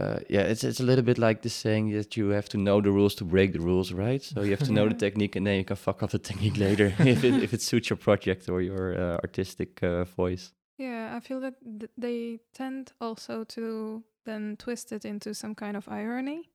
Uh, 0.00 0.20
yeah, 0.30 0.40
it's 0.40 0.64
it's 0.64 0.80
a 0.80 0.82
little 0.84 1.04
bit 1.04 1.18
like 1.18 1.42
the 1.42 1.50
saying 1.50 1.90
that 1.92 2.16
you 2.16 2.30
have 2.30 2.48
to 2.48 2.56
know 2.56 2.80
the 2.80 2.90
rules 2.90 3.14
to 3.14 3.24
break 3.24 3.52
the 3.52 3.60
rules, 3.60 3.92
right? 3.92 4.22
So 4.22 4.40
you 4.42 4.50
have 4.50 4.64
to 4.66 4.72
know 4.72 4.88
the 4.88 4.94
technique, 4.94 5.36
and 5.36 5.46
then 5.46 5.56
you 5.58 5.64
can 5.64 5.76
fuck 5.76 6.02
up 6.02 6.10
the 6.10 6.18
technique 6.18 6.56
later 6.56 6.94
if 7.00 7.24
it 7.24 7.42
if 7.42 7.52
it 7.52 7.60
suits 7.62 7.90
your 7.90 7.98
project 7.98 8.48
or 8.48 8.62
your 8.62 8.94
uh, 8.96 9.18
artistic 9.22 9.82
uh, 9.82 10.04
voice. 10.04 10.52
Yeah, 10.78 11.14
I 11.16 11.20
feel 11.20 11.40
that 11.40 11.54
th- 11.62 11.90
they 11.98 12.38
tend 12.54 12.92
also 13.00 13.44
to 13.44 14.02
then 14.24 14.56
twist 14.56 14.92
it 14.92 15.04
into 15.04 15.34
some 15.34 15.54
kind 15.54 15.76
of 15.76 15.86
irony 15.88 16.48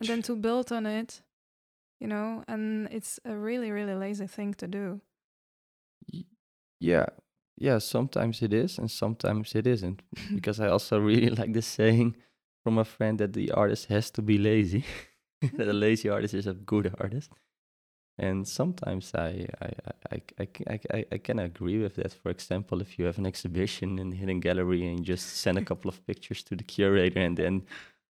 and 0.00 0.08
then 0.08 0.22
to 0.22 0.34
build 0.36 0.72
on 0.72 0.86
it, 0.86 1.22
you 2.00 2.06
know, 2.08 2.42
and 2.48 2.88
it's 2.90 3.20
a 3.24 3.36
really, 3.36 3.70
really 3.70 3.94
lazy 3.94 4.26
thing 4.26 4.54
to 4.54 4.66
do. 4.66 5.00
Y- 6.12 6.24
Yeah, 6.80 7.06
yeah. 7.56 7.78
Sometimes 7.80 8.42
it 8.42 8.52
is, 8.52 8.78
and 8.78 8.90
sometimes 8.90 9.54
it 9.54 9.66
isn't. 9.66 10.02
because 10.34 10.60
I 10.60 10.68
also 10.68 10.98
really 10.98 11.30
like 11.30 11.52
this 11.52 11.66
saying 11.66 12.16
from 12.62 12.78
a 12.78 12.84
friend 12.84 13.18
that 13.18 13.32
the 13.32 13.50
artist 13.52 13.86
has 13.86 14.10
to 14.12 14.22
be 14.22 14.38
lazy. 14.38 14.84
that 15.56 15.68
a 15.68 15.72
lazy 15.72 16.08
artist 16.08 16.34
is 16.34 16.46
a 16.46 16.54
good 16.54 16.94
artist. 16.98 17.30
And 18.18 18.48
sometimes 18.48 19.14
I 19.14 19.46
I, 19.62 19.70
I, 20.12 20.22
I, 20.40 20.80
I, 20.92 21.04
I, 21.12 21.18
can 21.18 21.38
agree 21.38 21.78
with 21.78 21.94
that. 21.96 22.12
For 22.12 22.30
example, 22.30 22.80
if 22.80 22.98
you 22.98 23.04
have 23.04 23.18
an 23.18 23.26
exhibition 23.26 23.98
in 24.00 24.10
the 24.10 24.16
hidden 24.16 24.40
gallery 24.40 24.88
and 24.88 24.98
you 24.98 25.04
just 25.04 25.36
send 25.36 25.56
a 25.56 25.64
couple 25.64 25.88
of 25.88 26.04
pictures 26.06 26.42
to 26.44 26.56
the 26.56 26.64
curator 26.64 27.20
and 27.20 27.36
then 27.36 27.62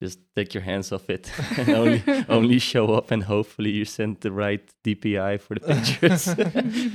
just 0.03 0.19
take 0.35 0.55
your 0.55 0.65
hands 0.65 0.91
off 0.91 1.09
it 1.09 1.31
and 1.57 1.69
only 1.69 2.03
only 2.29 2.59
show 2.59 2.93
up 2.95 3.13
and 3.13 3.23
hopefully 3.23 3.71
you 3.71 3.85
send 3.85 4.21
the 4.21 4.33
right 4.33 4.75
DPI 4.83 5.41
for 5.41 5.55
the 5.55 5.61
pictures 5.61 6.27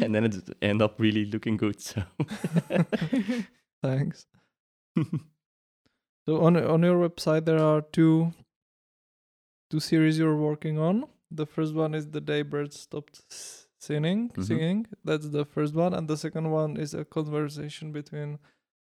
and 0.03 0.13
then 0.13 0.25
it 0.25 0.35
end 0.61 0.81
up 0.81 0.99
really 0.99 1.25
looking 1.25 1.55
good. 1.55 1.79
So 1.79 2.03
Thanks. 3.81 4.25
So 6.27 6.41
on 6.41 6.55
on 6.57 6.83
your 6.83 6.97
website 7.09 7.45
there 7.45 7.59
are 7.59 7.81
two 7.81 8.33
two 9.69 9.79
series 9.79 10.17
you're 10.19 10.35
working 10.37 10.77
on. 10.79 11.05
The 11.31 11.45
first 11.45 11.73
one 11.73 11.93
is 11.93 12.07
the 12.11 12.21
day 12.21 12.41
birds 12.41 12.79
stopped 12.79 13.21
singing. 13.79 14.29
Mhm. 14.29 14.43
Singing. 14.43 14.87
That's 15.03 15.29
the 15.29 15.45
first 15.45 15.73
one, 15.75 15.93
and 15.93 16.07
the 16.07 16.17
second 16.17 16.51
one 16.51 16.77
is 16.77 16.93
a 16.93 17.05
conversation 17.05 17.91
between 17.91 18.39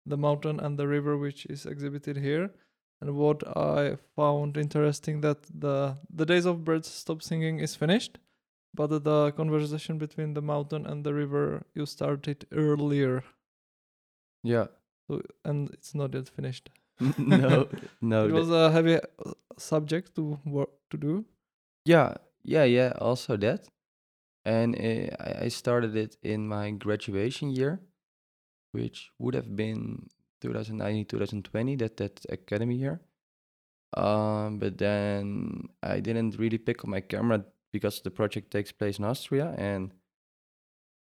the 0.06 0.16
mountain 0.16 0.60
and 0.60 0.78
the 0.78 0.88
river, 0.88 1.16
which 1.18 1.46
is 1.46 1.66
exhibited 1.66 2.16
here. 2.16 2.54
And 3.00 3.16
what 3.16 3.44
I 3.56 3.96
found 4.16 4.56
interesting 4.56 5.20
that 5.22 5.42
the 5.66 5.98
the 6.10 6.26
days 6.26 6.46
of 6.46 6.64
birds 6.64 6.88
stop 6.88 7.22
singing 7.22 7.60
is 7.60 7.74
finished, 7.76 8.18
but 8.74 8.88
the 9.04 9.32
conversation 9.32 9.98
between 9.98 10.34
the 10.34 10.42
mountain 10.42 10.86
and 10.86 11.04
the 11.04 11.14
river 11.14 11.64
you 11.74 11.86
started 11.86 12.46
earlier, 12.52 13.24
yeah, 14.42 14.66
so, 15.06 15.22
and 15.44 15.70
it's 15.70 15.94
not 15.94 16.14
yet 16.14 16.28
finished. 16.28 16.70
no, 17.18 17.68
no. 18.00 18.26
it 18.26 18.32
was 18.32 18.50
a 18.50 18.70
heavy 18.70 18.96
uh, 18.96 19.32
subject 19.56 20.14
to 20.16 20.38
work 20.44 20.70
to 20.90 20.96
do. 20.96 21.24
Yeah, 21.84 22.14
yeah, 22.42 22.64
yeah. 22.64 22.92
Also 23.00 23.36
that, 23.36 23.68
and 24.44 24.74
uh, 24.74 25.14
I 25.20 25.44
I 25.44 25.48
started 25.48 25.96
it 25.96 26.16
in 26.22 26.48
my 26.48 26.70
graduation 26.72 27.50
year, 27.50 27.80
which 28.72 29.10
would 29.18 29.34
have 29.34 29.54
been 29.54 30.08
2019, 30.40 31.06
2020. 31.06 31.76
That 31.76 31.96
that 31.96 32.24
academy 32.28 32.76
year. 32.76 33.00
Um, 33.96 34.58
but 34.58 34.76
then 34.76 35.68
I 35.82 36.00
didn't 36.00 36.36
really 36.38 36.58
pick 36.58 36.80
up 36.80 36.88
my 36.88 37.00
camera 37.00 37.44
because 37.72 38.02
the 38.02 38.10
project 38.10 38.50
takes 38.50 38.72
place 38.72 38.98
in 38.98 39.04
Austria, 39.04 39.54
and 39.56 39.92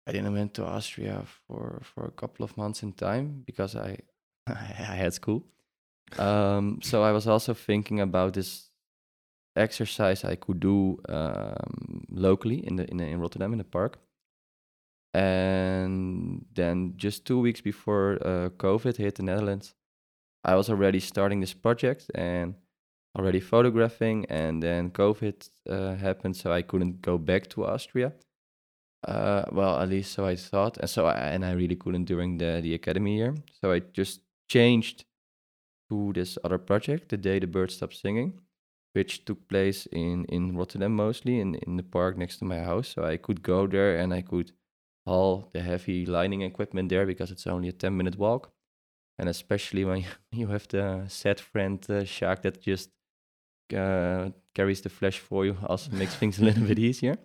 I 0.06 0.12
didn't 0.12 0.34
went 0.34 0.54
to 0.56 0.66
Austria 0.66 1.24
for 1.48 1.82
for 1.84 2.06
a 2.06 2.12
couple 2.12 2.44
of 2.44 2.58
months 2.58 2.84
in 2.84 2.94
time 2.94 3.44
because 3.46 3.76
I 3.76 3.98
I 4.48 4.96
had 4.96 5.14
school. 5.14 5.46
Um, 6.18 6.80
so 6.82 7.04
I 7.04 7.12
was 7.12 7.28
also 7.28 7.54
thinking 7.54 8.00
about 8.00 8.34
this 8.34 8.70
exercise 9.56 10.24
I 10.24 10.36
could 10.36 10.60
do 10.60 11.00
um, 11.10 12.06
locally 12.10 12.66
in 12.66 12.76
the 12.78 12.90
in, 12.90 12.98
the, 12.98 13.06
in 13.06 13.20
Rotterdam 13.20 13.52
in 13.54 13.58
the 13.58 13.64
park. 13.64 14.00
And 15.14 16.46
then 16.54 16.94
just 16.96 17.26
two 17.26 17.40
weeks 17.40 17.62
before 17.62 18.20
uh, 18.22 18.50
COVID 18.58 18.98
hit 18.98 19.16
the 19.16 19.24
Netherlands, 19.24 19.74
I 20.44 20.56
was 20.56 20.70
already 20.70 21.00
starting 21.00 21.40
this 21.40 21.54
project 21.54 22.12
and 22.14 22.56
already 23.18 23.40
photographing. 23.40 24.26
And 24.30 24.62
then 24.62 24.92
COVID 24.92 25.50
uh, 25.70 25.96
happened, 25.96 26.36
so 26.36 26.52
I 26.52 26.62
couldn't 26.62 27.02
go 27.02 27.18
back 27.18 27.48
to 27.50 27.66
Austria. 27.66 28.14
Uh, 29.08 29.44
well, 29.52 29.80
at 29.80 29.90
least 29.90 30.14
so 30.14 30.26
I 30.26 30.36
thought, 30.36 30.78
and 30.78 30.90
so 30.90 31.06
I, 31.06 31.14
and 31.14 31.46
I 31.46 31.52
really 31.52 31.76
couldn't 31.76 32.06
during 32.06 32.38
the 32.38 32.60
the 32.62 32.74
academy 32.74 33.18
year. 33.18 33.36
So 33.62 33.72
I 33.72 33.80
just 33.80 34.22
changed 34.50 35.06
to 35.90 36.14
this 36.14 36.38
other 36.44 36.58
project, 36.58 37.10
the 37.10 37.18
day 37.18 37.40
the 37.40 37.48
birds 37.48 37.76
stopped 37.76 37.96
singing 37.96 38.40
which 38.98 39.26
took 39.26 39.48
place 39.48 39.88
in 39.92 40.26
in 40.26 40.58
Rotterdam 40.58 40.96
mostly 40.96 41.40
in 41.40 41.56
in 41.68 41.78
the 41.78 41.84
park 41.84 42.18
next 42.18 42.40
to 42.40 42.46
my 42.46 42.60
house. 42.60 42.88
So 42.94 43.04
I 43.14 43.18
could 43.18 43.42
go 43.44 43.68
there 43.68 44.00
and 44.02 44.14
I 44.14 44.22
could 44.22 44.52
haul 45.06 45.50
the 45.54 45.62
heavy 45.62 46.06
lining 46.06 46.42
equipment 46.42 46.90
there 46.90 47.06
because 47.06 47.32
it's 47.32 47.48
only 47.48 47.70
a 47.70 47.72
10 47.72 47.96
minute 47.98 48.18
walk. 48.18 48.52
And 49.20 49.30
especially 49.30 49.86
when 49.86 50.06
you 50.32 50.48
have 50.48 50.68
the 50.68 51.06
sad 51.08 51.40
friend 51.40 51.80
uh, 51.90 52.06
shark 52.06 52.42
that 52.42 52.62
just 52.62 52.90
uh, 53.76 54.30
carries 54.56 54.82
the 54.82 54.90
flesh 54.90 55.20
for 55.20 55.46
you, 55.46 55.58
also 55.68 55.92
makes 56.02 56.16
things 56.16 56.40
a 56.40 56.46
little 56.46 56.68
bit 56.68 56.80
easier. 56.80 57.18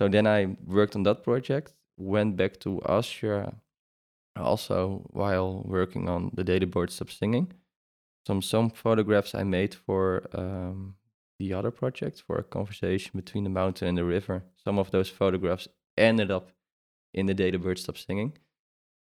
So 0.00 0.08
then 0.08 0.26
I 0.26 0.56
worked 0.66 0.96
on 0.96 1.04
that 1.04 1.22
project, 1.22 1.74
went 1.96 2.36
back 2.36 2.60
to 2.60 2.80
Austria 2.82 3.54
also 4.36 5.02
while 5.12 5.62
working 5.64 6.08
on 6.08 6.30
the 6.34 6.44
day 6.44 6.58
the 6.58 6.66
birds 6.66 6.94
stop 6.94 7.10
singing. 7.10 7.52
Some 8.28 8.42
some 8.42 8.68
photographs 8.68 9.34
I 9.34 9.42
made 9.42 9.74
for 9.74 10.28
um, 10.34 10.96
the 11.38 11.54
other 11.54 11.70
project 11.70 12.22
for 12.26 12.36
a 12.36 12.42
conversation 12.42 13.12
between 13.14 13.44
the 13.44 13.50
mountain 13.60 13.88
and 13.88 13.96
the 13.96 14.04
river. 14.04 14.42
Some 14.62 14.78
of 14.78 14.90
those 14.90 15.08
photographs 15.08 15.66
ended 15.96 16.30
up 16.30 16.50
in 17.14 17.24
the 17.24 17.32
day 17.32 17.50
the 17.50 17.58
birds 17.58 17.80
stop 17.84 17.96
singing. 17.96 18.36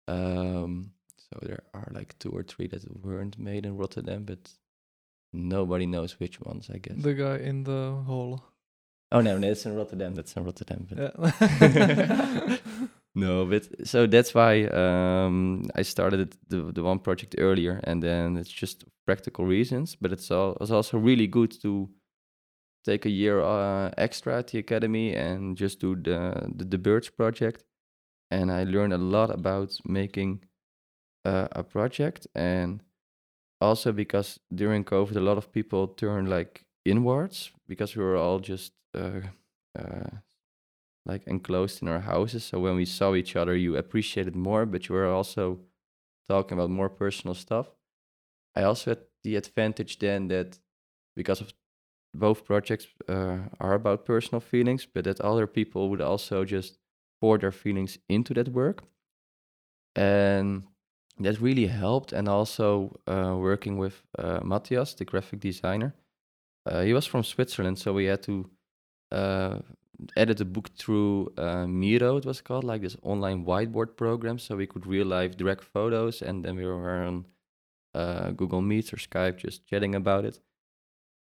Um, 0.07 0.91
so 1.17 1.39
there 1.41 1.63
are 1.73 1.89
like 1.93 2.19
two 2.19 2.29
or 2.29 2.43
three 2.43 2.67
that 2.67 2.85
weren't 3.03 3.39
made 3.39 3.65
in 3.65 3.79
Rotterdam, 3.79 4.25
but 4.25 4.51
nobody 5.33 5.87
knows 5.87 6.21
which 6.21 6.39
ones. 6.43 6.69
I 6.69 6.77
guess 6.77 7.03
The 7.03 7.15
guy 7.15 7.39
in 7.39 7.65
the 7.65 8.03
hole. 8.07 8.45
Oh 9.13 9.23
no, 9.23 9.39
no, 9.39 9.49
it's 9.49 9.65
in 9.65 9.77
Rotterdam. 9.77 10.15
That's 10.15 10.37
in 10.37 10.45
Rotterdam. 10.45 10.87
But 10.91 10.99
Yeah. 10.99 12.57
no, 13.17 13.47
but 13.47 13.67
so 13.89 14.07
that's 14.07 14.35
why 14.35 14.65
um, 14.67 15.63
I 15.75 15.81
started 15.81 16.37
the 16.49 16.71
the 16.71 16.83
one 16.83 16.99
project 16.99 17.35
earlier, 17.39 17.81
and 17.85 18.03
then 18.03 18.37
it's 18.37 18.51
just 18.51 18.85
practical 19.07 19.47
reasons. 19.47 19.97
But 19.97 20.13
it's 20.13 20.31
all 20.31 20.59
it's 20.61 20.71
also 20.71 20.99
really 20.99 21.27
good 21.27 21.51
to 21.63 21.89
take 22.85 23.07
a 23.07 23.11
year 23.11 23.41
uh, 23.41 23.91
extra 23.97 24.39
at 24.39 24.49
the 24.49 24.59
academy 24.59 25.15
and 25.15 25.57
just 25.57 25.81
do 25.81 25.97
the, 25.97 26.47
the 26.55 26.65
the 26.67 26.79
birds 26.79 27.09
project. 27.09 27.65
And 28.31 28.53
I 28.53 28.65
learned 28.65 28.93
a 28.93 28.99
lot 28.99 29.31
about 29.31 29.79
making 29.87 30.45
uh, 31.25 31.49
a 31.53 31.63
project, 31.63 32.27
and 32.35 32.83
also 33.63 33.93
because 33.93 34.39
during 34.55 34.85
COVID, 34.85 35.17
a 35.17 35.21
lot 35.21 35.39
of 35.39 35.51
people 35.53 35.89
turned 35.89 36.29
like 36.29 36.67
inwards 36.85 37.51
because 37.67 37.97
we 37.97 38.05
were 38.05 38.17
all 38.17 38.41
just 38.41 38.73
uh, 38.95 39.21
uh, 39.79 40.11
like 41.07 41.23
enclosed 41.27 41.83
in 41.83 41.89
our 41.89 42.01
houses. 42.01 42.45
So 42.45 42.59
when 42.59 42.77
we 42.77 42.85
saw 42.85 43.15
each 43.15 43.37
other, 43.37 43.57
you 43.57 43.77
appreciated 43.77 44.35
more, 44.35 44.67
but 44.67 44.89
you 44.89 44.95
were 44.95 45.07
also 45.07 45.61
talking 46.29 46.59
about 46.59 46.71
more 46.71 46.91
personal 46.91 47.35
stuff. 47.35 47.71
I 48.57 48.63
also 48.65 48.91
had 48.91 48.99
the 49.23 49.37
advantage 49.37 49.99
then 49.99 50.29
that 50.29 50.59
because 51.15 51.41
of 51.41 51.53
both 52.13 52.45
projects 52.45 52.87
uh, 53.09 53.39
are 53.61 53.75
about 53.75 54.05
personal 54.05 54.41
feelings, 54.41 54.87
but 54.87 55.05
that 55.05 55.21
other 55.21 55.47
people 55.47 55.89
would 55.91 56.01
also 56.01 56.45
just 56.45 56.79
pour 57.21 57.39
their 57.39 57.53
feelings 57.53 57.99
into 58.09 58.35
that 58.35 58.49
work. 58.49 58.83
And 59.95 60.65
that 61.19 61.41
really 61.41 61.67
helped. 61.67 62.13
And 62.13 62.29
also 62.29 62.99
uh, 63.07 63.37
working 63.39 63.79
with 63.79 64.03
uh, 64.19 64.41
Matthias, 64.43 64.95
the 64.95 65.05
graphic 65.05 65.41
designer. 65.41 65.95
Uh, 66.67 66.83
he 66.83 66.93
was 66.93 67.07
from 67.07 67.23
Switzerland, 67.23 67.79
so 67.79 67.93
we 67.93 68.07
had 68.07 68.23
to 68.25 68.51
uh, 69.13 69.59
edit 70.17 70.39
the 70.39 70.45
book 70.45 70.71
through 70.77 71.33
uh, 71.37 71.67
Miro, 71.67 72.17
it 72.17 72.25
was 72.25 72.41
called, 72.41 72.65
like 72.65 72.83
this 72.83 72.97
online 73.03 73.45
whiteboard 73.45 73.97
program. 73.97 74.39
So 74.39 74.57
we 74.57 74.67
could 74.67 74.87
real 74.87 75.07
life 75.07 75.37
direct 75.37 75.65
photos, 75.65 76.23
and 76.23 76.45
then 76.45 76.57
we 76.57 76.65
were 76.65 77.03
on 77.05 77.27
uh, 77.95 78.31
Google 78.31 78.63
Meet 78.63 78.93
or 78.93 78.97
Skype 78.97 79.39
just 79.39 79.67
chatting 79.67 79.95
about 79.95 80.25
it. 80.25 80.39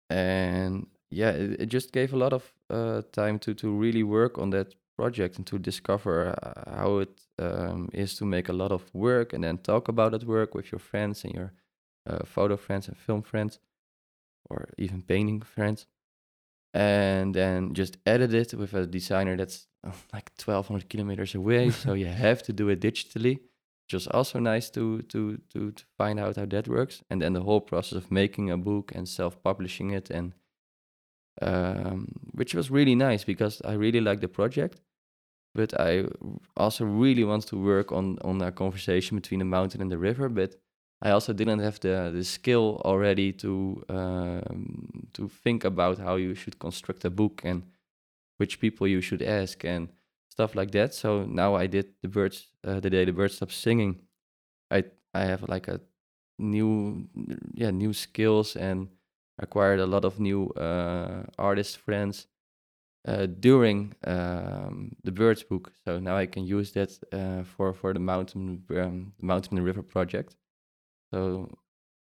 And 0.10 0.88
yeah, 1.10 1.32
it, 1.32 1.62
it 1.62 1.66
just 1.68 1.92
gave 1.92 2.14
a 2.14 2.18
lot 2.18 2.34
of 2.34 2.54
uh, 2.70 3.02
time 3.12 3.40
to 3.40 3.54
to 3.56 3.72
really 3.72 4.04
work 4.04 4.38
on 4.38 4.52
that 4.52 4.76
project 4.96 5.38
and 5.38 5.48
to 5.48 5.58
discover 5.58 6.36
uh, 6.44 6.76
how 6.80 7.00
it 7.00 7.22
um, 7.40 7.90
is 7.94 8.16
to 8.16 8.26
make 8.26 8.50
a 8.50 8.54
lot 8.54 8.72
of 8.72 8.84
work 8.94 9.34
and 9.34 9.44
then 9.44 9.58
talk 9.58 9.88
about 9.88 10.12
that 10.12 10.26
work 10.26 10.54
with 10.54 10.72
your 10.72 10.80
friends 10.80 11.24
and 11.24 11.34
your 11.34 11.54
uh, 12.10 12.26
photo 12.26 12.58
friends 12.58 12.88
and 12.88 12.98
film 12.98 13.22
friends 13.22 13.60
or 14.50 14.70
even 14.78 15.02
painting 15.02 15.42
friends 15.42 15.88
and 16.74 17.34
then 17.34 17.74
just 17.74 17.98
edit 18.06 18.34
it 18.34 18.54
with 18.54 18.74
a 18.74 18.86
designer 18.86 19.36
that's 19.36 19.68
uh, 19.86 19.92
like 20.14 20.32
1200 20.44 20.90
kilometers 20.90 21.36
away. 21.36 21.70
So 21.84 21.94
you 21.94 22.08
have 22.08 22.44
to 22.44 22.54
do 22.54 22.70
it 22.70 22.82
digitally. 22.82 23.40
Which 23.86 23.94
was 23.94 24.08
also 24.08 24.40
nice 24.40 24.70
to, 24.72 25.02
to 25.02 25.40
to 25.54 25.72
to 25.72 25.84
find 25.98 26.20
out 26.20 26.36
how 26.36 26.46
that 26.46 26.68
works. 26.68 27.02
And 27.10 27.22
then 27.22 27.34
the 27.34 27.42
whole 27.42 27.62
process 27.62 27.98
of 27.98 28.12
making 28.12 28.52
a 28.52 28.58
book 28.58 28.92
and 28.94 29.08
self-publishing 29.10 29.90
it 29.90 30.12
and 30.12 30.34
um, 31.42 32.08
which 32.34 32.54
was 32.54 32.70
really 32.70 32.96
nice 32.96 33.24
because 33.24 33.62
I 33.66 33.74
really 33.74 34.02
like 34.02 34.20
the 34.20 34.28
project. 34.28 34.82
But 35.56 35.74
I 35.80 36.06
also 36.56 36.86
really 36.86 37.24
want 37.24 37.48
to 37.48 37.58
work 37.58 37.92
on 37.92 38.20
on 38.22 38.42
a 38.42 38.52
conversation 38.52 39.18
between 39.18 39.40
the 39.40 39.46
mountain 39.46 39.82
and 39.82 39.92
the 39.92 39.98
river. 39.98 40.30
But 40.30 40.56
I 41.02 41.12
also 41.12 41.34
didn't 41.34 41.60
have 41.60 41.80
the 41.80 42.12
the 42.14 42.24
skill 42.24 42.82
already 42.86 43.32
to 43.34 43.84
um, 43.90 45.08
to 45.14 45.30
think 45.30 45.64
about 45.64 45.98
how 45.98 46.16
you 46.18 46.36
should 46.36 46.60
construct 46.60 47.06
a 47.06 47.10
book 47.10 47.42
and 47.46 47.64
which 48.38 48.60
people 48.60 48.88
you 48.88 49.02
should 49.02 49.22
ask 49.22 49.64
and 49.66 49.90
stuff 50.30 50.56
like 50.56 50.72
that. 50.72 50.94
So 50.94 51.26
now 51.26 51.56
I 51.56 51.68
did 51.68 51.88
the 52.02 52.10
birds 52.10 52.48
uh, 52.66 52.80
the 52.80 52.90
day 52.90 53.06
the 53.06 53.14
birds 53.14 53.36
stop 53.36 53.52
singing. 53.52 54.02
I 54.72 54.84
I 55.14 55.26
have 55.26 55.44
like 55.50 55.68
a 55.68 55.82
new 56.40 57.08
yeah 57.54 57.72
new 57.72 57.94
skills 57.94 58.56
and 58.56 58.90
acquired 59.40 59.80
a 59.80 59.86
lot 59.88 60.06
of 60.06 60.20
new 60.20 60.48
uh, 60.52 61.24
artist 61.38 61.78
friends 61.78 62.28
uh, 63.08 63.26
during 63.28 63.96
um, 64.06 64.92
the 65.04 65.12
birds 65.12 65.44
book. 65.44 65.72
So 65.86 66.00
now 66.00 66.18
I 66.18 66.26
can 66.26 66.46
use 66.46 66.72
that 66.74 66.92
uh, 67.14 67.44
for 67.44 67.74
for 67.74 67.94
the 67.94 68.00
mountain 68.00 68.64
um, 68.72 69.14
the 69.20 69.26
mountain 69.26 69.58
and 69.58 69.66
river 69.66 69.84
project. 69.84 70.36
So 71.14 71.50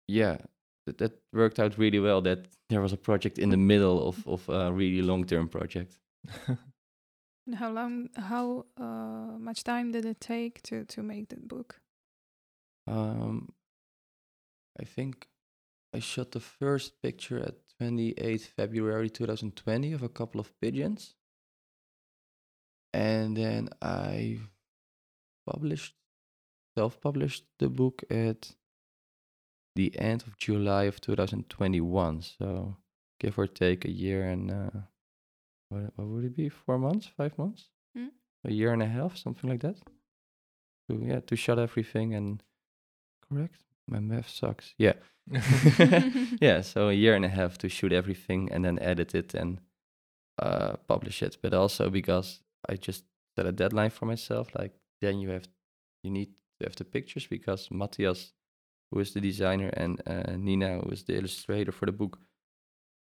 yeah, 0.07 0.37
that, 0.85 0.97
that 0.97 1.13
worked 1.33 1.59
out 1.59 1.77
really 1.77 1.99
well. 1.99 2.21
That 2.21 2.47
there 2.69 2.81
was 2.81 2.93
a 2.93 2.97
project 2.97 3.37
in 3.37 3.49
the 3.49 3.57
middle 3.57 4.07
of 4.07 4.27
of 4.27 4.47
a 4.49 4.71
really 4.71 5.01
long 5.01 5.25
term 5.25 5.47
project. 5.47 5.97
And 7.47 7.55
how 7.55 7.71
long? 7.71 8.09
How 8.15 8.65
uh, 8.77 9.37
much 9.37 9.63
time 9.63 9.91
did 9.91 10.05
it 10.05 10.19
take 10.19 10.61
to 10.63 10.85
to 10.85 11.03
make 11.03 11.29
the 11.29 11.37
book? 11.37 11.79
Um, 12.87 13.53
I 14.79 14.83
think 14.83 15.27
I 15.93 15.99
shot 15.99 16.31
the 16.31 16.39
first 16.39 17.01
picture 17.01 17.39
at 17.39 17.55
28th 17.81 18.47
February 18.47 19.09
2020 19.09 19.93
of 19.93 20.03
a 20.03 20.09
couple 20.09 20.39
of 20.39 20.59
pigeons. 20.59 21.15
And 22.93 23.35
then 23.35 23.69
I 23.81 24.39
published, 25.45 25.95
self 26.77 26.99
published 27.01 27.45
the 27.59 27.69
book 27.69 28.03
at 28.09 28.55
the 29.75 29.97
end 29.99 30.23
of 30.23 30.37
July 30.37 30.83
of 30.83 31.01
2021. 31.01 32.21
So 32.21 32.77
give 33.19 33.37
or 33.37 33.47
take 33.47 33.85
a 33.85 33.91
year 33.91 34.27
and, 34.27 34.51
uh, 34.51 34.79
what, 35.69 35.91
what 35.95 36.07
would 36.07 36.25
it 36.25 36.35
be? 36.35 36.49
Four 36.49 36.77
months? 36.77 37.09
Five 37.17 37.37
months? 37.37 37.69
Hmm. 37.95 38.07
A 38.45 38.51
year 38.51 38.73
and 38.73 38.81
a 38.81 38.87
half? 38.87 39.17
Something 39.17 39.49
like 39.49 39.61
that? 39.61 39.77
To, 40.89 41.01
yeah, 41.03 41.19
to 41.21 41.35
shut 41.35 41.59
everything 41.59 42.13
and 42.13 42.43
correct? 43.29 43.63
My 43.87 43.99
math 43.99 44.29
sucks. 44.29 44.73
Yeah. 44.77 44.93
yeah, 46.41 46.61
so 46.61 46.89
a 46.89 46.93
year 46.93 47.15
and 47.15 47.25
a 47.25 47.29
half 47.29 47.57
to 47.59 47.69
shoot 47.69 47.91
everything 47.91 48.51
and 48.51 48.63
then 48.63 48.79
edit 48.79 49.15
it 49.15 49.33
and 49.33 49.59
uh, 50.39 50.75
publish 50.87 51.21
it. 51.21 51.37
But 51.41 51.53
also 51.53 51.89
because 51.89 52.41
I 52.69 52.75
just 52.75 53.03
set 53.35 53.45
a 53.45 53.51
deadline 53.51 53.89
for 53.91 54.05
myself, 54.05 54.49
like 54.57 54.73
then 55.01 55.19
you 55.19 55.29
have 55.29 55.47
you 56.03 56.11
need 56.11 56.35
to 56.59 56.65
have 56.65 56.75
the 56.75 56.85
pictures 56.85 57.27
because 57.27 57.69
Matthias, 57.71 58.33
who 58.91 58.99
is 58.99 59.13
the 59.13 59.21
designer, 59.21 59.69
and 59.69 60.01
uh, 60.07 60.35
Nina, 60.37 60.79
who 60.79 60.89
is 60.91 61.03
the 61.03 61.17
illustrator 61.17 61.71
for 61.71 61.85
the 61.85 61.91
book, 61.91 62.19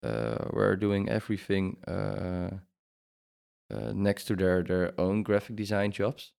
uh, 0.03 0.45
were 0.51 0.75
doing 0.75 1.09
everything 1.09 1.77
uh, 1.87 2.49
uh, 3.73 3.91
next 3.93 4.25
to 4.25 4.35
their 4.35 4.63
their 4.63 4.93
own 4.99 5.23
graphic 5.23 5.55
design 5.55 5.91
jobs, 5.91 6.31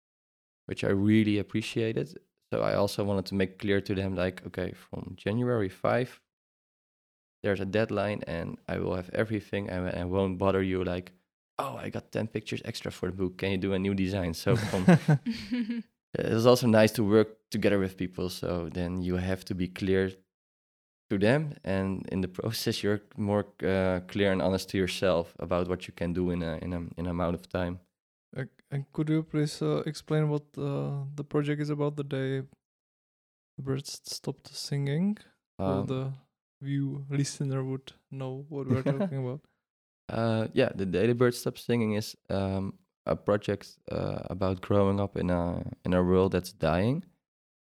which 0.66 0.84
I 0.84 0.90
really 0.90 1.40
appreciated 1.40 2.18
so 2.52 2.62
I 2.62 2.76
also 2.76 3.04
wanted 3.04 3.26
to 3.28 3.36
make 3.36 3.60
clear 3.60 3.82
to 3.82 3.94
them, 3.96 4.16
like, 4.16 4.42
okay, 4.48 4.74
from 4.74 5.16
January 5.18 5.70
5, 5.70 6.22
there's 7.44 7.60
a 7.60 7.66
deadline 7.66 8.24
and 8.26 8.58
I 8.68 8.78
will 8.80 8.96
have 8.96 9.10
everything 9.14 9.70
and 9.70 9.90
I 9.90 10.06
won't 10.06 10.38
bother 10.38 10.64
you 10.64 10.84
like, 10.84 11.12
oh, 11.60 11.76
I 11.78 11.90
got 11.90 12.12
10 12.12 12.28
pictures 12.28 12.62
extra 12.64 12.92
for 12.92 13.08
the 13.08 13.16
book. 13.16 13.38
Can 13.38 13.52
you 13.52 13.58
do 13.58 13.74
a 13.74 13.80
new 13.80 13.94
design? 13.94 14.34
So 14.34 14.56
from, 14.56 14.86
it 16.14 16.34
was 16.34 16.46
also 16.46 16.68
nice 16.68 16.92
to 16.94 17.04
work 17.04 17.37
together 17.52 17.80
with 17.80 17.98
people. 17.98 18.30
So 18.30 18.70
then 18.74 19.02
you 19.02 19.16
have 19.18 19.46
to 19.46 19.56
be 19.56 19.68
clear 19.68 20.12
to 21.10 21.18
them. 21.18 21.54
And 21.64 22.08
in 22.12 22.22
the 22.22 22.28
process, 22.40 22.84
you're 22.84 23.02
more 23.18 23.46
uh, 23.64 24.02
clear 24.08 24.32
and 24.32 24.42
honest 24.42 24.70
to 24.70 24.78
yourself 24.78 25.34
about 25.40 25.68
what 25.68 25.88
you 25.88 25.94
can 25.94 26.14
do 26.14 26.32
in 26.32 26.44
a, 26.44 26.58
in 26.62 26.74
a, 26.74 26.78
in 26.78 27.06
an 27.06 27.08
amount 27.08 27.36
of 27.36 27.48
time. 27.50 27.80
And 28.70 28.86
could 28.92 29.10
you 29.10 29.24
please 29.24 29.62
uh, 29.62 29.84
explain 29.86 30.30
what 30.30 30.44
uh, 30.58 31.06
the 31.16 31.24
project 31.24 31.62
is 31.62 31.70
about 31.70 31.96
the 31.96 32.04
day 32.04 32.42
the 33.58 33.64
birds 33.64 34.02
stopped 34.04 34.54
singing? 34.54 35.18
or 35.58 35.72
Um, 35.72 35.86
the 35.88 36.12
view 36.62 37.06
listener 37.10 37.64
would 37.64 37.94
know 38.12 38.46
what 38.50 38.68
we're 38.68 38.84
talking 38.98 39.26
about. 39.26 39.42
Uh, 40.10 40.48
yeah, 40.54 40.70
the 40.76 40.86
Day 40.86 41.08
the 41.08 41.16
Birds 41.16 41.38
Stop 41.38 41.58
Singing 41.58 41.94
is 41.94 42.16
um, 42.30 42.74
a 43.06 43.16
project 43.16 43.78
uh, 43.92 44.20
about 44.30 44.62
growing 44.62 45.00
up 45.00 45.18
in 45.18 45.30
a 45.30 45.64
in 45.84 45.94
a 45.94 46.04
world 46.04 46.32
that's 46.32 46.54
dying, 46.54 47.04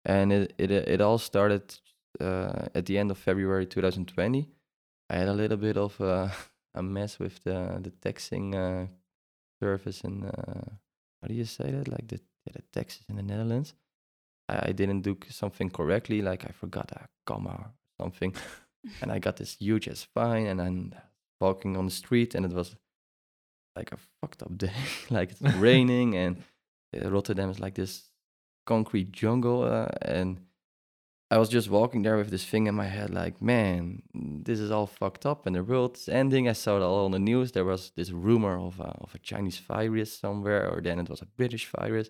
and 0.05 0.31
it 0.31 0.53
it 0.57 0.71
it 0.71 1.01
all 1.01 1.17
started 1.17 1.79
uh, 2.19 2.67
at 2.75 2.85
the 2.85 2.97
end 2.97 3.11
of 3.11 3.17
February 3.17 3.65
2020. 3.65 4.47
I 5.09 5.15
had 5.15 5.27
a 5.27 5.33
little 5.33 5.57
bit 5.57 5.77
of 5.77 5.99
a, 5.99 6.31
a 6.75 6.83
mess 6.83 7.19
with 7.19 7.43
the 7.43 7.79
the 7.81 7.91
texting 7.91 8.55
uh, 8.55 8.87
service 9.61 10.01
in 10.01 10.25
uh, 10.25 10.69
how 11.21 11.27
do 11.27 11.33
you 11.33 11.45
say 11.45 11.71
that? 11.71 11.87
Like 11.87 12.07
the 12.07 12.19
the 12.45 12.61
taxes 12.73 13.03
in 13.09 13.15
the 13.15 13.23
Netherlands. 13.23 13.73
I, 14.47 14.69
I 14.69 14.71
didn't 14.71 15.01
do 15.01 15.17
something 15.29 15.69
correctly, 15.69 16.21
like 16.21 16.45
I 16.45 16.51
forgot 16.51 16.91
a 16.91 17.07
comma 17.25 17.49
or 17.49 17.71
something, 17.99 18.33
and 19.01 19.11
I 19.11 19.19
got 19.19 19.37
this 19.37 19.57
huge 19.59 19.87
as 19.87 20.03
fine, 20.03 20.47
and 20.47 20.59
then 20.59 20.95
walking 21.39 21.77
on 21.77 21.85
the 21.85 21.91
street, 21.91 22.35
and 22.35 22.45
it 22.45 22.53
was 22.53 22.75
like 23.75 23.91
a 23.91 23.97
fucked 24.21 24.43
up 24.43 24.57
day. 24.57 24.73
like 25.09 25.31
it's 25.31 25.41
raining, 25.41 26.15
and 26.15 26.43
uh, 26.95 27.09
Rotterdam 27.09 27.49
is 27.49 27.59
like 27.59 27.75
this 27.75 28.08
concrete 28.69 29.11
jungle, 29.11 29.63
uh, 29.63 29.87
and 30.01 30.29
I 31.31 31.37
was 31.37 31.49
just 31.49 31.69
walking 31.69 32.03
there 32.03 32.17
with 32.17 32.29
this 32.29 32.45
thing 32.45 32.67
in 32.67 32.75
my 32.75 32.89
head, 32.97 33.09
like, 33.09 33.41
man, 33.41 34.03
this 34.47 34.59
is 34.59 34.71
all 34.71 34.87
fucked 34.87 35.25
up, 35.25 35.45
and 35.45 35.55
the 35.55 35.63
world's 35.63 36.07
ending. 36.21 36.47
I 36.47 36.53
saw 36.53 36.77
it 36.77 36.83
all 36.83 37.05
on 37.05 37.11
the 37.11 37.25
news. 37.31 37.51
There 37.51 37.69
was 37.73 37.91
this 37.95 38.11
rumor 38.11 38.55
of 38.67 38.79
a, 38.79 38.91
of 39.05 39.15
a 39.15 39.19
Chinese 39.19 39.59
virus 39.59 40.11
somewhere, 40.23 40.69
or 40.71 40.81
then 40.81 40.99
it 40.99 41.09
was 41.09 41.21
a 41.21 41.33
British 41.39 41.65
virus, 41.77 42.09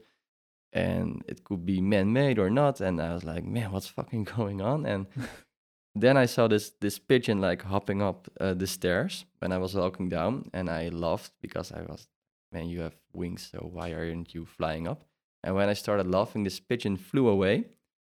and 0.74 1.24
it 1.28 1.43
could 1.45 1.65
be 1.65 1.82
man-made 1.82 2.39
or 2.39 2.50
not. 2.50 2.82
And 2.82 3.02
I 3.02 3.13
was 3.13 3.24
like, 3.24 3.45
man, 3.45 3.72
what's 3.72 3.88
fucking 3.88 4.24
going 4.38 4.62
on? 4.62 4.86
And 4.86 5.08
then 6.04 6.15
I 6.24 6.28
saw 6.28 6.48
this 6.48 6.72
this 6.80 7.00
pigeon 7.00 7.39
like 7.41 7.62
hopping 7.63 8.02
up 8.02 8.28
uh, 8.39 8.54
the 8.54 8.67
stairs 8.67 9.26
when 9.39 9.52
I 9.52 9.58
was 9.58 9.76
walking 9.76 10.10
down, 10.10 10.50
and 10.54 10.69
I 10.69 10.89
laughed 10.89 11.34
because 11.41 11.72
I 11.72 11.82
was, 11.91 12.08
man, 12.54 12.69
you 12.69 12.82
have 12.82 12.98
wings, 13.13 13.50
so 13.52 13.60
why 13.76 13.93
aren't 13.93 14.34
you 14.36 14.45
flying 14.45 14.88
up? 14.88 15.09
And 15.43 15.56
when 15.56 15.69
I 15.69 15.73
started 15.73 16.08
laughing, 16.08 16.43
this 16.43 16.60
pigeon 16.60 16.97
flew 16.97 17.28
away, 17.28 17.65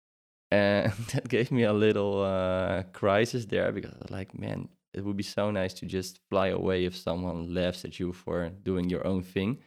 and 0.51 0.91
that 1.13 1.27
gave 1.27 1.51
me 1.51 1.63
a 1.63 1.73
little 1.73 2.23
uh, 2.23 2.83
crisis 2.93 3.45
there 3.45 3.71
because 3.71 3.91
I 3.93 3.97
was 4.01 4.11
like, 4.11 4.37
man, 4.37 4.69
it 4.93 5.05
would 5.05 5.17
be 5.17 5.23
so 5.23 5.51
nice 5.51 5.73
to 5.75 5.85
just 5.85 6.19
fly 6.29 6.47
away 6.47 6.85
if 6.85 6.95
someone 6.95 7.53
laughs 7.53 7.85
at 7.85 7.99
you 7.99 8.11
for 8.11 8.49
doing 8.49 8.89
your 8.89 9.05
own 9.05 9.21
thing. 9.21 9.59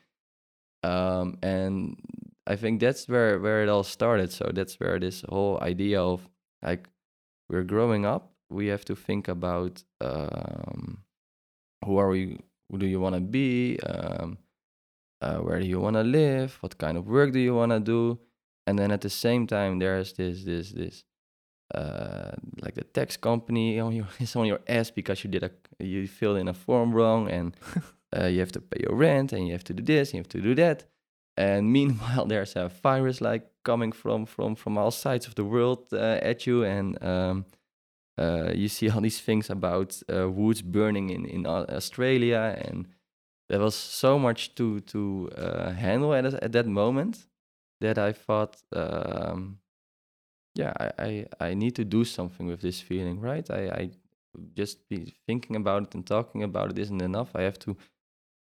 Um, 0.82 1.38
and 1.42 1.96
I 2.46 2.56
think 2.56 2.80
that's 2.80 3.06
where 3.06 3.38
where 3.38 3.62
it 3.62 3.68
all 3.68 3.84
started. 3.84 4.32
So 4.32 4.50
that's 4.52 4.80
where 4.80 4.98
this 4.98 5.24
whole 5.28 5.60
idea 5.60 6.02
of 6.02 6.28
like 6.60 6.88
we're 7.48 7.62
growing 7.62 8.04
up, 8.04 8.32
we 8.50 8.66
have 8.68 8.84
to 8.86 8.96
think 8.96 9.28
about 9.28 9.82
um, 10.00 11.04
who 11.84 11.98
are 11.98 12.08
we, 12.08 12.38
who 12.70 12.78
do 12.78 12.86
you 12.86 12.98
want 12.98 13.14
to 13.14 13.20
be, 13.20 13.78
um, 13.80 14.38
uh, 15.22 15.36
where 15.36 15.60
do 15.60 15.66
you 15.66 15.80
want 15.80 15.94
to 15.94 16.02
live, 16.02 16.58
what 16.60 16.76
kind 16.78 16.98
of 16.98 17.06
work 17.06 17.32
do 17.32 17.38
you 17.38 17.54
want 17.54 17.70
to 17.70 17.80
do, 17.80 18.18
and 18.66 18.78
then 18.78 18.90
at 18.90 19.00
the 19.00 19.10
same 19.10 19.46
time 19.46 19.78
there's 19.78 20.12
this 20.14 20.44
this 20.44 20.72
this 20.72 21.04
uh, 21.74 22.32
like 22.60 22.74
the 22.74 22.84
tax 22.84 23.16
company 23.16 23.80
on 23.80 23.94
your 23.94 24.08
is 24.20 24.36
on 24.36 24.46
your 24.46 24.60
ass 24.68 24.90
because 24.90 25.24
you 25.24 25.30
did 25.30 25.42
a 25.42 25.50
you 25.78 26.06
filled 26.06 26.38
in 26.38 26.48
a 26.48 26.54
form 26.54 26.92
wrong 26.92 27.30
and 27.30 27.56
uh, 28.16 28.26
you 28.26 28.40
have 28.40 28.52
to 28.52 28.60
pay 28.60 28.80
your 28.82 28.96
rent 28.96 29.32
and 29.32 29.46
you 29.46 29.52
have 29.52 29.64
to 29.64 29.72
do 29.72 29.82
this 29.82 30.10
and 30.10 30.14
you 30.14 30.20
have 30.20 30.28
to 30.28 30.40
do 30.40 30.54
that. 30.54 30.84
And 31.36 31.72
meanwhile 31.76 32.26
there's 32.26 32.56
a 32.56 32.68
virus 32.68 33.20
like 33.20 33.46
coming 33.64 33.92
from 33.92 34.26
from 34.26 34.56
from 34.56 34.76
all 34.76 34.90
sides 34.90 35.26
of 35.26 35.34
the 35.34 35.44
world 35.44 35.86
uh, 35.92 36.18
at 36.20 36.46
you. 36.46 36.64
And 36.64 37.02
um, 37.02 37.46
uh, 38.18 38.50
you 38.54 38.68
see 38.68 38.90
all 38.90 39.00
these 39.00 39.20
things 39.20 39.48
about 39.50 40.02
uh, 40.12 40.28
woods 40.28 40.62
burning 40.62 41.10
in 41.10 41.24
in 41.24 41.46
Australia 41.46 42.56
and 42.66 42.86
there 43.52 43.60
was 43.60 43.74
so 43.74 44.18
much 44.18 44.54
to 44.54 44.80
to 44.80 45.30
uh, 45.36 45.70
handle 45.72 46.14
at 46.14 46.24
at 46.24 46.52
that 46.52 46.66
moment 46.66 47.26
that 47.82 47.98
I 47.98 48.12
thought 48.12 48.56
um, 48.72 49.58
yeah 50.54 50.72
I, 50.80 50.90
I 50.98 51.26
I 51.50 51.54
need 51.54 51.74
to 51.76 51.84
do 51.84 52.04
something 52.04 52.46
with 52.46 52.62
this 52.62 52.80
feeling 52.80 53.20
right 53.20 53.48
I 53.50 53.62
I 53.80 53.90
just 54.56 54.88
be 54.88 55.14
thinking 55.26 55.56
about 55.56 55.82
it 55.82 55.94
and 55.94 56.06
talking 56.06 56.42
about 56.42 56.70
it 56.70 56.78
isn't 56.78 57.02
enough 57.02 57.36
I 57.36 57.42
have 57.42 57.58
to 57.60 57.76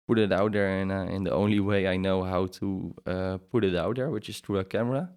put 0.07 0.19
it 0.19 0.33
out 0.33 0.53
there 0.53 0.81
in, 0.81 0.91
a, 0.91 1.07
in 1.07 1.25
the 1.25 1.33
only 1.33 1.61
way 1.61 1.87
I 1.87 1.97
know 1.97 2.25
how 2.25 2.47
to 2.59 2.95
uh, 3.07 3.39
put 3.53 3.65
it 3.65 3.77
out 3.77 3.95
there, 3.95 4.11
which 4.11 4.29
is 4.29 4.41
through 4.41 4.59
a 4.59 4.65
camera. 4.65 5.09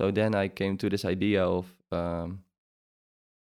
So 0.00 0.12
then 0.12 0.36
I 0.36 0.46
came 0.46 0.78
to 0.78 0.88
this 0.88 1.04
idea 1.04 1.44
of 1.44 1.66
um, 1.90 2.44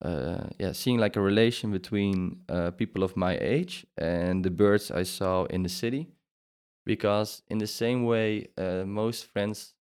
uh, 0.02 0.44
yeah, 0.58 0.72
seeing 0.72 0.98
like 0.98 1.16
a 1.16 1.20
relation 1.20 1.70
between 1.70 2.40
uh, 2.48 2.70
people 2.70 3.02
of 3.02 3.16
my 3.16 3.36
age 3.40 3.86
and 3.98 4.44
the 4.44 4.50
birds 4.50 4.90
I 4.90 5.02
saw 5.04 5.44
in 5.44 5.62
the 5.62 5.68
city, 5.68 6.08
because 6.86 7.42
in 7.48 7.58
the 7.58 7.66
same 7.66 8.04
way, 8.04 8.48
uh, 8.58 8.84
most 8.86 9.26
friends 9.26 9.74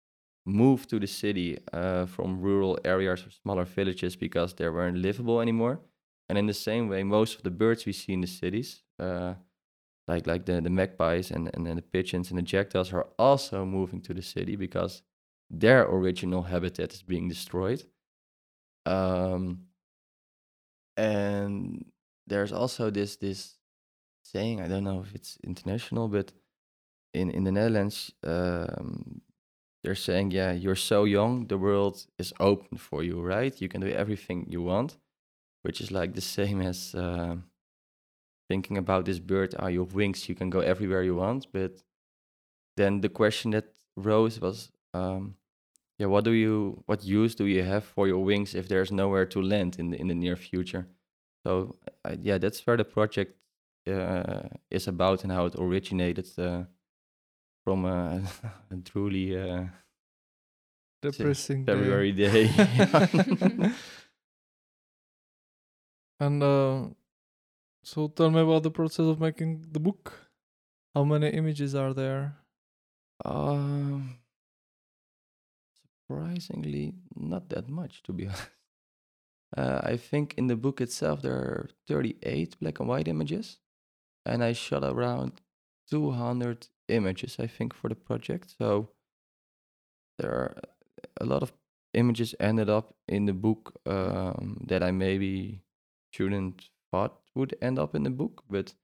moved 0.46 0.88
to 0.90 0.98
the 0.98 1.07
city 1.07 1.59
uh, 1.72 2.07
from 2.07 2.40
rural 2.40 2.78
areas 2.85 3.26
or 3.26 3.31
smaller 3.31 3.64
villages 3.64 4.16
because 4.16 4.54
they 4.54 4.68
weren't 4.68 4.98
livable 4.98 5.40
anymore. 5.40 5.81
And 6.28 6.38
in 6.38 6.46
the 6.46 6.54
same 6.54 6.88
way, 6.88 7.02
most 7.02 7.37
of 7.37 7.42
the 7.42 7.50
birds 7.50 7.87
we 7.87 7.92
see 7.92 8.12
in 8.12 8.20
the 8.20 8.26
cities, 8.26 8.83
uh, 8.98 9.35
like 10.09 10.26
like 10.26 10.46
the, 10.46 10.61
the 10.61 10.70
magpies 10.70 11.31
and, 11.31 11.50
and 11.54 11.66
the 11.66 11.83
pigeons 11.83 12.31
and 12.31 12.38
the 12.38 12.42
jackdaws, 12.42 12.92
are 12.92 13.09
also 13.18 13.64
moving 13.64 14.00
to 14.02 14.14
the 14.14 14.22
city 14.22 14.57
because 14.57 15.02
their 15.50 15.85
original 15.85 16.42
habitat 16.42 16.92
is 16.92 17.02
being 17.02 17.28
destroyed. 17.28 17.85
Um, 18.87 19.67
and 20.99 21.85
there's 22.27 22.53
also 22.53 22.91
this 22.91 23.17
this 23.17 23.57
saying 24.23 24.61
I 24.61 24.69
don't 24.69 24.85
know 24.85 25.01
if 25.01 25.15
it's 25.15 25.39
international, 25.45 26.09
but 26.09 26.33
in 27.15 27.31
in 27.31 27.45
the 27.45 27.53
Netherlands, 27.53 28.13
um, 28.25 29.23
they're 29.83 29.95
saying, 29.95 30.33
yeah, 30.33 30.53
you're 30.53 30.75
so 30.75 31.05
young, 31.05 31.47
the 31.47 31.59
world 31.59 32.07
is 32.19 32.33
open 32.41 32.79
for 32.79 33.03
you, 33.03 33.23
right? 33.23 33.61
You 33.61 33.69
can 33.69 33.81
do 33.81 33.89
everything 33.89 34.47
you 34.49 34.63
want, 34.63 34.99
which 35.63 35.81
is 35.81 35.91
like 35.91 36.15
the 36.15 36.21
same 36.21 36.61
as 36.61 36.95
uh, 36.95 37.37
thinking 38.49 38.77
about 38.77 39.05
this 39.05 39.21
bird. 39.21 39.55
Are 39.59 39.71
have 39.71 39.95
wings? 39.95 40.29
You 40.29 40.35
can 40.35 40.51
go 40.51 40.61
everywhere 40.61 41.03
you 41.03 41.15
want. 41.15 41.47
But 41.53 41.83
then 42.77 43.01
the 43.01 43.09
question 43.09 43.53
that 43.53 43.73
rose 43.97 44.41
was, 44.41 44.71
um, 44.95 45.37
yeah, 45.99 46.07
what 46.07 46.25
do 46.25 46.31
you, 46.33 46.83
what 46.87 47.05
use 47.05 47.35
do 47.35 47.47
you 47.47 47.63
have 47.63 47.85
for 47.85 48.07
your 48.07 48.25
wings 48.25 48.55
if 48.55 48.69
there's 48.69 48.93
nowhere 48.93 49.27
to 49.27 49.43
land 49.43 49.77
in 49.79 49.91
the 49.91 50.01
in 50.01 50.09
the 50.09 50.15
near 50.15 50.37
future? 50.37 50.87
So 51.45 51.77
uh, 52.05 52.17
yeah, 52.23 52.39
that's 52.39 52.65
where 52.67 52.77
the 52.77 52.85
project 52.85 53.37
uh, 53.87 54.49
is 54.71 54.89
about 54.89 55.25
and 55.25 55.33
how 55.33 55.47
it 55.47 55.55
originated 55.57 56.29
uh, 56.39 56.65
from 57.65 57.85
a, 57.85 58.23
a 58.71 58.77
truly 58.85 59.37
uh, 59.37 59.65
Depressing 61.01 61.65
day. 61.65 61.73
February 61.73 62.13
day. 62.25 62.51
And 66.21 66.43
uh, 66.43 66.89
so 67.85 68.09
tell 68.09 68.31
me 68.31 68.41
about 68.41 68.65
the 68.65 68.71
process 68.71 69.07
of 69.07 69.21
making 69.21 69.67
the 69.71 69.81
book. 69.81 70.31
How 70.95 71.05
many 71.05 71.29
images 71.29 71.75
are 71.75 71.95
there? 71.95 72.39
Um, 73.25 74.19
surprisingly, 76.09 76.94
not 77.14 77.49
that 77.51 77.68
much, 77.68 78.03
to 78.05 78.12
be 78.12 78.27
honest. 78.27 78.51
Uh, 79.57 79.81
I 79.83 79.97
think 79.97 80.35
in 80.37 80.47
the 80.47 80.57
book 80.57 80.81
itself 80.81 81.23
there 81.23 81.33
are 81.33 81.71
38 81.87 82.57
black 82.61 82.81
and 82.81 82.88
white 82.88 83.09
images, 83.09 83.59
and 84.27 84.44
I 84.44 84.53
shot 84.53 84.85
around 84.85 85.40
200 85.90 86.68
images, 86.88 87.37
I 87.38 87.47
think, 87.47 87.75
for 87.75 87.88
the 87.88 87.94
project. 87.94 88.55
So 88.59 88.90
there 90.18 90.31
are 90.31 90.57
a 91.21 91.25
lot 91.25 91.42
of 91.42 91.53
images 91.94 92.35
ended 92.38 92.68
up 92.68 92.94
in 93.09 93.25
the 93.25 93.33
book 93.33 93.81
um, 93.87 94.62
that 94.66 94.83
I 94.83 94.90
maybe 94.90 95.62
shouldn't 96.11 96.68
thought 96.90 97.21
would 97.35 97.57
end 97.62 97.79
up 97.79 97.94
in 97.94 98.03
the 98.03 98.11
book, 98.11 98.42
but 98.51 98.75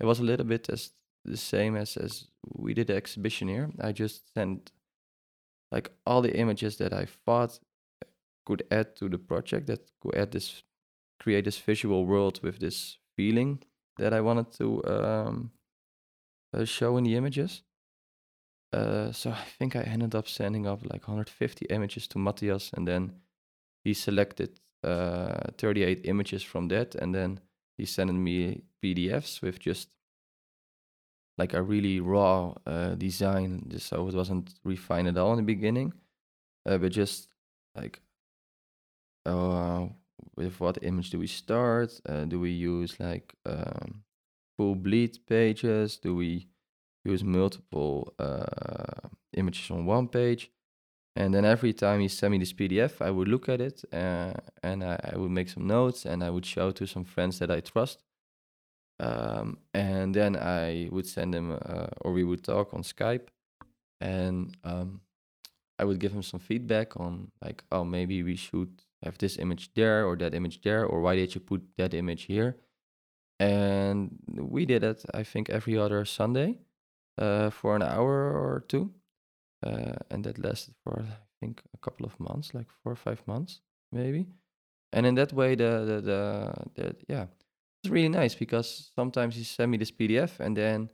it 0.00 0.06
was 0.06 0.20
a 0.20 0.24
little 0.24 0.46
bit 0.46 0.70
as 0.70 0.92
the 1.24 1.36
same 1.36 1.76
as 1.76 1.96
as 1.96 2.28
we 2.46 2.72
did 2.72 2.86
the 2.86 2.96
exhibition 2.96 3.48
here. 3.48 3.70
I 3.78 3.92
just 3.92 4.32
sent 4.32 4.70
like 5.70 5.90
all 6.06 6.22
the 6.22 6.36
images 6.36 6.76
that 6.78 6.92
I 6.92 7.06
thought 7.24 7.58
could 8.46 8.62
add 8.70 8.96
to 8.96 9.08
the 9.08 9.18
project, 9.18 9.66
that 9.66 9.90
could 10.00 10.14
add 10.14 10.32
this, 10.32 10.62
create 11.20 11.44
this 11.44 11.58
visual 11.58 12.06
world 12.06 12.40
with 12.42 12.58
this 12.58 12.98
feeling 13.16 13.62
that 13.98 14.14
I 14.14 14.20
wanted 14.20 14.52
to 14.52 14.84
um, 14.86 15.50
uh, 16.54 16.64
show 16.64 16.96
in 16.96 17.04
the 17.04 17.16
images. 17.16 17.62
Uh, 18.72 19.12
so 19.12 19.30
I 19.30 19.44
think 19.58 19.76
I 19.76 19.82
ended 19.82 20.14
up 20.14 20.28
sending 20.28 20.66
up 20.66 20.82
like 20.82 21.08
150 21.08 21.66
images 21.66 22.06
to 22.08 22.18
Matthias, 22.18 22.70
and 22.74 22.86
then 22.86 23.12
he 23.84 23.94
selected 23.94 24.60
uh, 24.84 25.50
38 25.56 26.02
images 26.04 26.42
from 26.42 26.68
that, 26.68 26.94
and 26.94 27.14
then 27.14 27.40
he 27.76 27.84
sent 27.84 28.12
me 28.12 28.62
PDFs 28.82 29.42
with 29.42 29.58
just 29.58 29.88
like 31.38 31.54
a 31.54 31.62
really 31.62 32.00
raw 32.00 32.54
uh, 32.66 32.94
design, 32.94 33.64
just 33.68 33.86
so 33.88 34.08
it 34.08 34.14
wasn't 34.14 34.54
refined 34.64 35.08
at 35.08 35.16
all 35.16 35.32
in 35.32 35.38
the 35.38 35.42
beginning, 35.42 35.92
uh, 36.66 36.78
but 36.78 36.92
just 36.92 37.28
like 37.76 38.00
uh, 39.24 39.86
with 40.36 40.60
what 40.60 40.78
image 40.82 41.10
do 41.10 41.18
we 41.18 41.26
start? 41.26 42.00
Uh, 42.08 42.24
do 42.24 42.40
we 42.40 42.50
use 42.50 42.98
like 42.98 43.34
um, 43.46 44.02
full 44.56 44.74
bleed 44.74 45.18
pages? 45.26 45.96
Do 45.98 46.16
we 46.16 46.48
use 47.04 47.22
multiple 47.22 48.14
uh, 48.18 49.08
images 49.34 49.70
on 49.70 49.86
one 49.86 50.08
page? 50.08 50.50
And 51.16 51.34
then 51.34 51.44
every 51.44 51.72
time 51.72 52.00
he 52.00 52.08
sent 52.08 52.32
me 52.32 52.38
this 52.38 52.52
PDF, 52.52 53.02
I 53.02 53.10
would 53.10 53.28
look 53.28 53.48
at 53.48 53.60
it 53.60 53.84
uh, 53.92 54.34
and 54.62 54.84
I, 54.84 55.00
I 55.12 55.16
would 55.16 55.32
make 55.32 55.48
some 55.48 55.66
notes 55.66 56.06
and 56.06 56.22
I 56.22 56.30
would 56.30 56.46
show 56.46 56.70
to 56.70 56.86
some 56.86 57.04
friends 57.04 57.38
that 57.40 57.50
I 57.50 57.60
trust. 57.60 58.04
Um, 59.00 59.58
and 59.72 60.14
then 60.14 60.36
I 60.36 60.88
would 60.90 61.06
send 61.06 61.34
him, 61.34 61.52
uh, 61.52 61.86
or 62.00 62.12
we 62.12 62.24
would 62.24 62.42
talk 62.42 62.74
on 62.74 62.82
Skype, 62.82 63.28
and 64.00 64.56
um, 64.64 65.00
I 65.78 65.84
would 65.84 66.00
give 66.00 66.12
him 66.12 66.22
some 66.22 66.40
feedback 66.40 66.98
on 66.98 67.30
like, 67.42 67.62
oh, 67.70 67.84
maybe 67.84 68.22
we 68.22 68.34
should 68.34 68.82
have 69.04 69.16
this 69.18 69.38
image 69.38 69.72
there 69.74 70.04
or 70.04 70.16
that 70.16 70.34
image 70.34 70.62
there, 70.62 70.84
or 70.84 71.00
why 71.00 71.14
did 71.14 71.34
you 71.34 71.40
put 71.40 71.62
that 71.76 71.94
image 71.94 72.24
here? 72.24 72.56
And 73.38 74.18
we 74.34 74.66
did 74.66 74.82
it, 74.82 75.04
I 75.14 75.22
think, 75.22 75.48
every 75.48 75.78
other 75.78 76.04
Sunday 76.04 76.58
uh, 77.16 77.50
for 77.50 77.76
an 77.76 77.82
hour 77.82 78.32
or 78.32 78.64
two, 78.66 78.90
uh, 79.64 79.94
and 80.10 80.24
that 80.24 80.38
lasted 80.38 80.74
for 80.82 81.04
I 81.08 81.16
think 81.38 81.62
a 81.72 81.78
couple 81.78 82.04
of 82.04 82.18
months, 82.18 82.52
like 82.52 82.66
four 82.82 82.92
or 82.92 82.96
five 82.96 83.22
months, 83.26 83.60
maybe. 83.92 84.26
And 84.92 85.06
in 85.06 85.14
that 85.16 85.32
way, 85.32 85.54
the 85.54 85.84
the 85.86 86.00
the, 86.00 86.52
the 86.74 86.96
yeah 87.08 87.26
it's 87.82 87.90
really 87.90 88.08
nice 88.08 88.34
because 88.34 88.90
sometimes 88.94 89.36
he 89.36 89.44
sent 89.44 89.70
me 89.70 89.78
this 89.78 89.90
PDF 89.90 90.40
and 90.40 90.56
then 90.56 90.90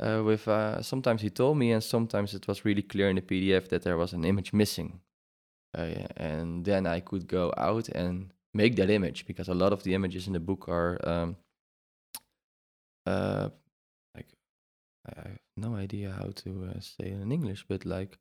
uh, 0.00 0.22
with 0.24 0.46
uh, 0.46 0.80
sometimes 0.82 1.22
he 1.22 1.30
told 1.30 1.58
me 1.58 1.72
and 1.72 1.82
sometimes 1.82 2.34
it 2.34 2.46
was 2.46 2.64
really 2.64 2.82
clear 2.82 3.10
in 3.10 3.16
the 3.16 3.22
PDF 3.22 3.68
that 3.68 3.82
there 3.82 3.96
was 3.96 4.12
an 4.12 4.24
image 4.24 4.52
missing, 4.52 5.00
uh, 5.76 6.06
and 6.16 6.64
then 6.64 6.86
I 6.86 7.00
could 7.00 7.26
go 7.26 7.52
out 7.56 7.88
and 7.88 8.32
make 8.54 8.76
that 8.76 8.90
image 8.90 9.26
because 9.26 9.48
a 9.48 9.54
lot 9.54 9.72
of 9.72 9.82
the 9.82 9.94
images 9.94 10.26
in 10.26 10.34
the 10.34 10.40
book 10.40 10.68
are 10.68 10.98
um, 11.02 11.36
uh, 13.06 13.48
like 14.14 14.28
I 15.06 15.28
have 15.30 15.38
no 15.56 15.74
idea 15.74 16.12
how 16.12 16.30
to 16.36 16.70
uh, 16.70 16.80
say 16.80 17.06
it 17.06 17.20
in 17.20 17.32
English, 17.32 17.64
but 17.68 17.84
like 17.84 18.18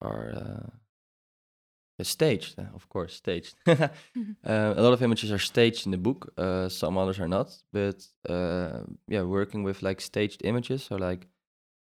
are 0.00 0.32
uh, 0.34 0.70
staged, 2.04 2.58
uh, 2.58 2.64
of 2.74 2.88
course, 2.88 3.14
staged. 3.14 3.54
uh, 3.66 3.88
a 4.44 4.82
lot 4.82 4.92
of 4.92 5.02
images 5.02 5.30
are 5.30 5.38
staged 5.38 5.86
in 5.86 5.92
the 5.92 5.98
book. 5.98 6.32
Uh, 6.36 6.68
some 6.68 6.98
others 6.98 7.18
are 7.18 7.28
not. 7.28 7.56
But 7.72 8.06
uh, 8.28 8.80
yeah, 9.08 9.22
working 9.22 9.62
with 9.62 9.82
like 9.82 10.00
staged 10.00 10.42
images. 10.44 10.84
So 10.84 10.96
like, 10.96 11.26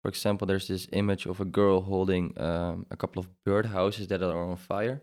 for 0.02 0.08
example, 0.08 0.46
there's 0.46 0.68
this 0.68 0.88
image 0.92 1.26
of 1.26 1.40
a 1.40 1.44
girl 1.44 1.80
holding 1.82 2.40
um, 2.40 2.86
a 2.90 2.96
couple 2.96 3.20
of 3.20 3.28
birdhouses 3.46 4.08
that 4.08 4.22
are 4.22 4.50
on 4.50 4.56
fire. 4.56 5.02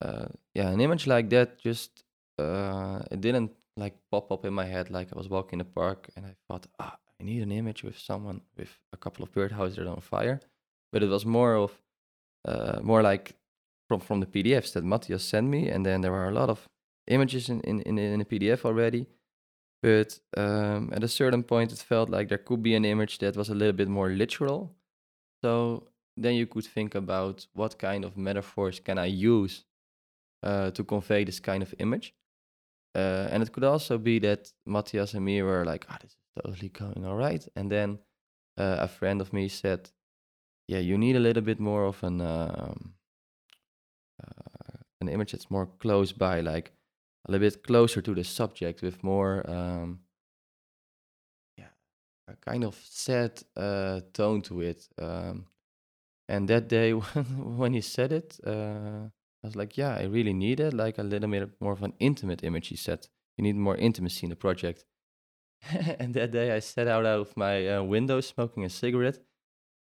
Uh, 0.00 0.26
yeah, 0.54 0.68
an 0.68 0.80
image 0.80 1.06
like 1.06 1.28
that 1.30 1.58
just 1.58 2.04
uh, 2.38 3.00
it 3.10 3.20
didn't 3.20 3.50
like 3.76 3.96
pop 4.10 4.30
up 4.30 4.44
in 4.44 4.54
my 4.54 4.64
head 4.64 4.90
like 4.90 5.08
I 5.12 5.18
was 5.18 5.28
walking 5.28 5.60
in 5.60 5.66
the 5.66 5.72
park 5.72 6.08
and 6.16 6.24
I 6.24 6.34
thought, 6.46 6.66
ah, 6.78 6.96
I 7.20 7.24
need 7.24 7.42
an 7.42 7.52
image 7.52 7.82
with 7.82 7.98
someone 7.98 8.42
with 8.56 8.70
a 8.92 8.96
couple 8.96 9.24
of 9.24 9.32
birdhouses 9.32 9.76
that 9.76 9.86
are 9.86 9.94
on 9.94 10.00
fire. 10.00 10.40
But 10.92 11.02
it 11.02 11.08
was 11.08 11.26
more 11.26 11.54
of 11.54 11.72
more 12.82 13.02
like 13.02 13.37
from 13.88 14.00
from 14.00 14.20
the 14.20 14.26
PDFs 14.26 14.72
that 14.74 14.84
Matthias 14.84 15.24
sent 15.24 15.48
me, 15.48 15.68
and 15.68 15.84
then 15.84 16.02
there 16.02 16.14
are 16.14 16.28
a 16.28 16.34
lot 16.34 16.50
of 16.50 16.68
images 17.06 17.48
in 17.48 17.60
in 17.60 17.80
in, 17.82 17.98
in 17.98 18.18
the 18.18 18.24
PDF 18.24 18.64
already. 18.64 19.06
But 19.82 20.18
um, 20.36 20.90
at 20.92 21.04
a 21.04 21.08
certain 21.08 21.42
point, 21.42 21.72
it 21.72 21.78
felt 21.78 22.10
like 22.10 22.28
there 22.28 22.44
could 22.44 22.62
be 22.62 22.74
an 22.74 22.84
image 22.84 23.18
that 23.18 23.36
was 23.36 23.48
a 23.48 23.54
little 23.54 23.76
bit 23.76 23.88
more 23.88 24.08
literal. 24.10 24.74
So 25.44 25.88
then 26.16 26.34
you 26.34 26.46
could 26.46 26.64
think 26.64 26.94
about 26.94 27.46
what 27.54 27.78
kind 27.78 28.04
of 28.04 28.16
metaphors 28.16 28.80
can 28.80 28.98
I 28.98 29.06
use 29.06 29.64
uh, 30.42 30.72
to 30.72 30.82
convey 30.82 31.24
this 31.24 31.40
kind 31.40 31.62
of 31.62 31.74
image. 31.78 32.14
Uh, 32.94 33.28
and 33.30 33.42
it 33.42 33.52
could 33.52 33.64
also 33.64 33.98
be 33.98 34.18
that 34.18 34.52
Matthias 34.66 35.14
and 35.14 35.24
me 35.24 35.42
were 35.42 35.64
like, 35.64 35.86
"Ah, 35.88 35.94
oh, 35.94 35.98
this 36.02 36.12
is 36.12 36.42
totally 36.42 36.68
going 36.70 37.04
all 37.04 37.16
right." 37.16 37.46
And 37.54 37.70
then 37.70 37.98
uh, 38.56 38.78
a 38.80 38.88
friend 38.88 39.20
of 39.20 39.32
me 39.32 39.48
said, 39.48 39.90
"Yeah, 40.66 40.80
you 40.80 40.98
need 40.98 41.16
a 41.16 41.20
little 41.20 41.42
bit 41.42 41.60
more 41.60 41.84
of 41.84 42.02
an 42.02 42.20
um, 42.20 42.94
an 45.00 45.08
image 45.08 45.32
that's 45.32 45.50
more 45.50 45.66
close 45.78 46.12
by, 46.12 46.40
like 46.40 46.72
a 47.26 47.32
little 47.32 47.46
bit 47.46 47.62
closer 47.62 48.00
to 48.02 48.14
the 48.14 48.24
subject 48.24 48.82
with 48.82 49.02
more, 49.04 49.48
um, 49.48 50.00
yeah, 51.56 51.70
a 52.28 52.34
kind 52.36 52.64
of 52.64 52.74
sad 52.84 53.42
uh, 53.56 54.00
tone 54.12 54.42
to 54.42 54.60
it. 54.60 54.88
Um, 55.00 55.46
and 56.28 56.48
that 56.48 56.68
day 56.68 56.92
when, 56.92 57.74
he 57.74 57.80
said 57.80 58.12
it, 58.12 58.38
uh, 58.46 59.08
I 59.42 59.46
was 59.46 59.56
like, 59.56 59.76
yeah, 59.76 59.94
I 59.94 60.04
really 60.04 60.34
need 60.34 60.60
it, 60.60 60.74
like 60.74 60.98
a 60.98 61.02
little 61.02 61.28
bit 61.28 61.50
more 61.60 61.72
of 61.72 61.82
an 61.82 61.94
intimate 62.00 62.42
image. 62.42 62.68
He 62.68 62.76
said, 62.76 63.06
you 63.36 63.44
need 63.44 63.56
more 63.56 63.76
intimacy 63.76 64.26
in 64.26 64.30
the 64.30 64.36
project. 64.36 64.84
and 65.98 66.14
that 66.14 66.32
day 66.32 66.52
I 66.52 66.58
sat 66.58 66.88
out 66.88 67.06
of 67.06 67.36
my 67.36 67.68
uh, 67.68 67.82
window 67.82 68.20
smoking 68.20 68.64
a 68.64 68.68
cigarette 68.68 69.20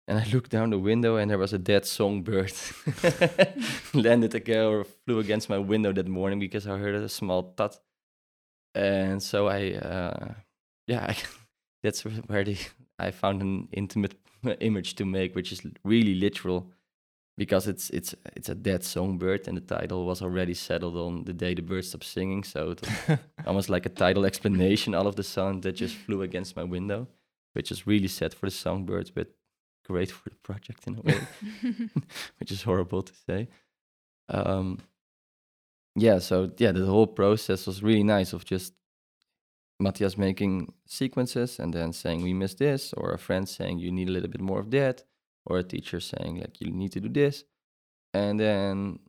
and 0.08 0.18
I 0.18 0.26
looked 0.32 0.52
down 0.52 0.70
the 0.70 0.80
window 0.80 1.18
and 1.18 1.30
there 1.30 1.38
was 1.38 1.52
a 1.52 1.58
dead 1.58 1.86
songbird 1.86 2.54
landed 3.94 4.34
again 4.36 4.66
or 4.66 4.86
flew 4.86 5.20
against 5.20 5.50
my 5.50 5.58
window 5.58 5.92
that 5.92 6.08
morning 6.08 6.40
because 6.40 6.66
I 6.66 6.78
heard 6.78 6.96
a 6.96 7.10
small 7.10 7.54
thud. 7.58 7.76
And 8.74 9.22
so 9.22 9.48
I, 9.48 9.74
uh, 9.74 10.34
yeah, 10.88 11.08
I, 11.10 11.18
that's 11.84 12.06
where 12.06 12.44
the, 12.46 12.58
I 12.98 13.12
found 13.12 13.42
an 13.42 13.68
intimate 13.74 14.16
image 14.62 14.96
to 14.96 15.06
make, 15.06 15.36
which 15.36 15.52
is 15.52 15.62
really 15.84 16.16
literal 16.16 16.72
because 17.38 17.68
it's 17.68 17.92
it's 17.92 18.16
it's 18.36 18.50
a 18.50 18.56
dead 18.56 18.84
songbird 18.84 19.48
and 19.48 19.58
the 19.58 19.62
title 19.62 20.06
was 20.06 20.22
already 20.24 20.56
settled 20.56 20.96
on 20.96 21.24
the 21.26 21.34
day 21.34 21.54
the 21.54 21.62
bird 21.62 21.86
stopped 21.86 22.04
singing 22.04 22.44
so 22.44 22.72
it 22.72 22.82
was 22.82 23.20
almost 23.46 23.70
like 23.70 23.86
a 23.86 23.90
title 23.90 24.26
explanation 24.26 24.96
all 24.96 25.06
of 25.06 25.16
the 25.16 25.24
sound 25.24 25.62
that 25.62 25.74
just 25.74 25.96
flew 25.96 26.24
against 26.24 26.56
my 26.56 26.64
window 26.64 27.08
which 27.54 27.72
is 27.72 27.86
really 27.86 28.08
sad 28.08 28.34
for 28.34 28.48
the 28.48 28.52
songbirds 28.52 29.12
but 29.12 29.37
great 29.88 30.12
for 30.12 30.30
the 30.30 30.36
project 30.36 30.86
in 30.88 30.98
a 30.98 31.02
way, 31.02 31.20
which 32.40 32.52
is 32.52 32.64
horrible 32.64 33.02
to 33.02 33.14
say. 33.26 33.48
Um, 34.30 34.80
yeah, 35.96 36.20
so 36.20 36.52
yeah, 36.58 36.72
the 36.72 36.86
whole 36.86 37.08
process 37.08 37.66
was 37.66 37.82
really 37.82 38.04
nice 38.04 38.34
of 38.34 38.46
just 38.46 38.74
Matthias 39.80 40.18
making 40.18 40.74
sequences 40.86 41.60
and 41.60 41.74
then 41.74 41.94
saying 41.94 42.22
we 42.22 42.34
missed 42.34 42.60
this, 42.60 42.94
or 42.94 43.12
a 43.12 43.18
friend 43.18 43.48
saying 43.48 43.80
you 43.80 43.92
need 43.92 44.10
a 44.10 44.12
little 44.12 44.30
bit 44.30 44.42
more 44.42 44.60
of 44.60 44.70
that, 44.72 45.04
or 45.46 45.58
a 45.58 45.64
teacher 45.64 46.00
saying 46.00 46.40
like 46.40 46.62
you 46.62 46.72
need 46.72 46.92
to 46.92 47.00
do 47.00 47.10
this, 47.10 47.46
and 48.14 48.40
then 48.40 49.00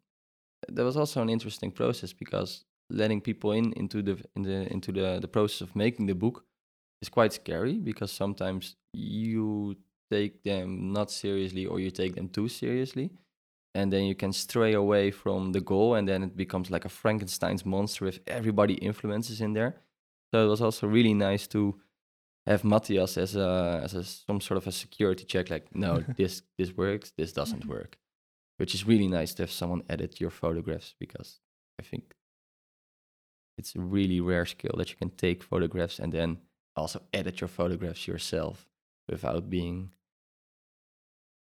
there 0.68 0.84
was 0.84 0.96
also 0.96 1.22
an 1.22 1.28
interesting 1.28 1.70
process 1.70 2.12
because 2.12 2.64
letting 2.90 3.20
people 3.20 3.52
in 3.52 3.72
into 3.74 4.02
the 4.02 4.16
in 4.34 4.42
the 4.42 4.72
into 4.72 4.92
the 4.92 5.18
the 5.20 5.28
process 5.28 5.60
of 5.60 5.76
making 5.76 6.06
the 6.06 6.14
book 6.14 6.44
is 7.02 7.08
quite 7.08 7.32
scary 7.32 7.74
because 7.74 8.10
sometimes 8.10 8.76
you 8.92 9.76
take 10.10 10.42
them 10.42 10.92
not 10.92 11.10
seriously 11.10 11.66
or 11.66 11.80
you 11.80 11.90
take 11.90 12.14
them 12.14 12.28
too 12.28 12.48
seriously 12.48 13.10
and 13.74 13.92
then 13.92 14.04
you 14.04 14.14
can 14.14 14.32
stray 14.32 14.72
away 14.74 15.10
from 15.10 15.52
the 15.52 15.60
goal 15.60 15.94
and 15.94 16.08
then 16.08 16.22
it 16.22 16.36
becomes 16.36 16.70
like 16.70 16.84
a 16.84 16.88
frankenstein's 16.88 17.64
monster 17.64 18.04
with 18.04 18.20
everybody 18.26 18.74
influences 18.74 19.40
in 19.40 19.52
there. 19.52 19.76
So 20.32 20.44
it 20.44 20.48
was 20.48 20.60
also 20.60 20.86
really 20.86 21.14
nice 21.14 21.46
to 21.48 21.78
have 22.46 22.64
matthias 22.64 23.18
as 23.18 23.36
a 23.36 23.80
as 23.84 23.94
a 23.94 24.02
some 24.04 24.40
sort 24.40 24.56
of 24.56 24.66
a 24.66 24.72
security 24.72 25.24
check 25.24 25.50
like 25.50 25.66
no 25.74 26.02
this 26.16 26.42
this 26.56 26.76
works 26.76 27.12
this 27.16 27.32
doesn't 27.32 27.66
work. 27.76 27.98
Which 28.56 28.74
is 28.74 28.86
really 28.86 29.06
nice 29.06 29.34
to 29.34 29.42
have 29.42 29.52
someone 29.52 29.84
edit 29.88 30.20
your 30.20 30.30
photographs 30.30 30.94
because 30.98 31.38
i 31.80 31.84
think 31.84 32.14
it's 33.56 33.76
a 33.76 33.80
really 33.80 34.20
rare 34.20 34.46
skill 34.46 34.74
that 34.78 34.90
you 34.90 34.96
can 34.96 35.10
take 35.10 35.44
photographs 35.44 36.00
and 36.00 36.12
then 36.12 36.38
also 36.74 37.02
edit 37.12 37.40
your 37.40 37.48
photographs 37.48 38.08
yourself 38.08 38.68
without 39.08 39.48
being 39.48 39.92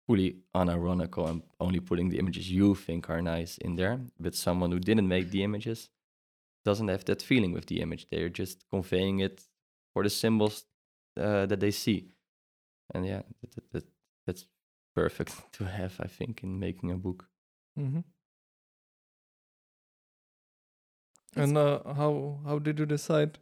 fully 0.08 0.38
unironical 0.56 1.28
and 1.28 1.44
only 1.60 1.80
putting 1.80 2.10
the 2.10 2.18
images 2.18 2.50
you 2.50 2.74
think 2.74 3.10
are 3.10 3.22
nice 3.22 3.58
in 3.58 3.76
there. 3.76 4.00
But 4.20 4.36
someone 4.36 4.72
who 4.72 4.80
didn't 4.80 5.08
make 5.08 5.30
the 5.32 5.44
images 5.44 5.90
doesn't 6.64 6.88
have 6.88 7.06
that 7.06 7.22
feeling 7.22 7.52
with 7.52 7.66
the 7.66 7.82
image. 7.82 8.08
They're 8.10 8.30
just 8.30 8.64
conveying 8.70 9.20
it 9.20 9.44
for 9.94 10.04
the 10.04 10.10
symbols 10.10 10.66
uh, 11.20 11.46
that 11.46 11.60
they 11.60 11.72
see. 11.72 12.08
And 12.94 13.06
yeah, 13.06 13.22
that, 13.42 13.52
that, 13.56 13.72
that, 13.74 13.84
that's 14.26 14.46
perfect 14.96 15.34
to 15.54 15.66
have, 15.66 15.96
I 16.00 16.08
think, 16.08 16.44
in 16.44 16.60
making 16.60 16.92
a 16.92 16.98
book. 16.98 17.26
Mm-hmm. 17.78 18.00
And 21.36 21.58
uh, 21.58 21.80
how 21.94 22.40
how 22.46 22.58
did 22.58 22.80
you 22.80 22.86
decide 22.86 23.38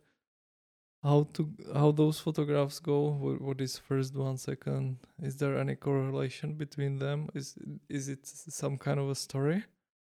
how 1.05 1.27
to 1.33 1.47
how 1.73 1.91
those 1.91 2.19
photographs 2.19 2.79
go 2.79 3.09
what, 3.09 3.41
what 3.41 3.61
is 3.61 3.77
first 3.77 4.15
one 4.15 4.37
second? 4.37 4.97
Is 5.21 5.35
there 5.37 5.57
any 5.57 5.75
correlation 5.75 6.53
between 6.53 6.97
them? 6.97 7.29
Is 7.35 7.55
is 7.89 8.09
it 8.09 8.25
some 8.25 8.77
kind 8.77 8.99
of 8.99 9.09
a 9.09 9.15
story 9.15 9.63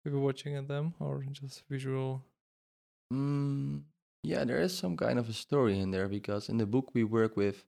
you're 0.05 0.21
watching 0.21 0.55
at 0.55 0.69
them 0.69 0.95
or 1.01 1.25
just 1.33 1.65
visual? 1.69 2.23
Mm, 3.13 3.83
yeah 4.23 4.45
there 4.45 4.61
is 4.61 4.77
some 4.77 4.97
kind 4.97 5.19
of 5.19 5.29
a 5.29 5.33
story 5.33 5.79
in 5.81 5.91
there 5.91 6.09
because 6.09 6.49
in 6.49 6.59
the 6.59 6.67
book 6.67 6.91
we 6.95 7.05
work 7.05 7.37
with 7.37 7.65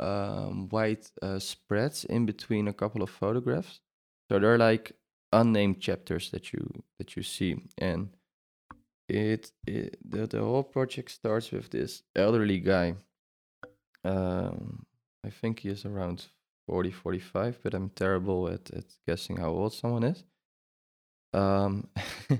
um, 0.00 0.68
white 0.68 1.10
uh, 1.22 1.38
spreads 1.38 2.04
in 2.04 2.24
between 2.24 2.68
a 2.68 2.72
couple 2.72 3.02
of 3.02 3.10
photographs. 3.10 3.80
So 4.30 4.38
they're 4.38 4.58
like 4.58 4.92
unnamed 5.32 5.80
chapters 5.80 6.30
that 6.30 6.52
you 6.52 6.82
that 6.98 7.14
you 7.14 7.22
see 7.22 7.56
and 7.76 8.08
it, 9.08 9.52
it 9.66 9.98
the, 10.04 10.26
the 10.26 10.40
whole 10.40 10.62
project 10.62 11.10
starts 11.10 11.50
with 11.50 11.70
this 11.70 12.02
elderly 12.14 12.60
guy. 12.60 12.94
Um, 14.04 14.86
I 15.24 15.30
think 15.30 15.60
he 15.60 15.68
is 15.68 15.84
around 15.84 16.26
40, 16.66 16.90
45, 16.90 17.60
but 17.62 17.74
I'm 17.74 17.90
terrible 17.90 18.48
at, 18.48 18.70
at 18.70 18.84
guessing 19.06 19.38
how 19.38 19.48
old 19.48 19.72
someone 19.72 20.04
is. 20.04 20.24
Um, 21.32 21.88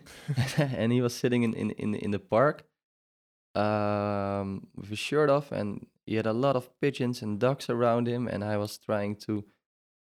and 0.58 0.92
he 0.92 1.00
was 1.00 1.14
sitting 1.14 1.42
in, 1.42 1.54
in, 1.54 1.70
in, 1.72 1.94
in 1.94 2.10
the 2.10 2.18
park 2.18 2.64
um, 3.54 4.66
with 4.76 4.90
his 4.90 4.98
shirt 4.98 5.30
off, 5.30 5.52
and 5.52 5.86
he 6.06 6.14
had 6.14 6.26
a 6.26 6.32
lot 6.32 6.56
of 6.56 6.70
pigeons 6.80 7.22
and 7.22 7.38
ducks 7.40 7.68
around 7.68 8.06
him. 8.06 8.28
And 8.28 8.44
I 8.44 8.56
was 8.56 8.78
trying 8.78 9.16
to 9.26 9.44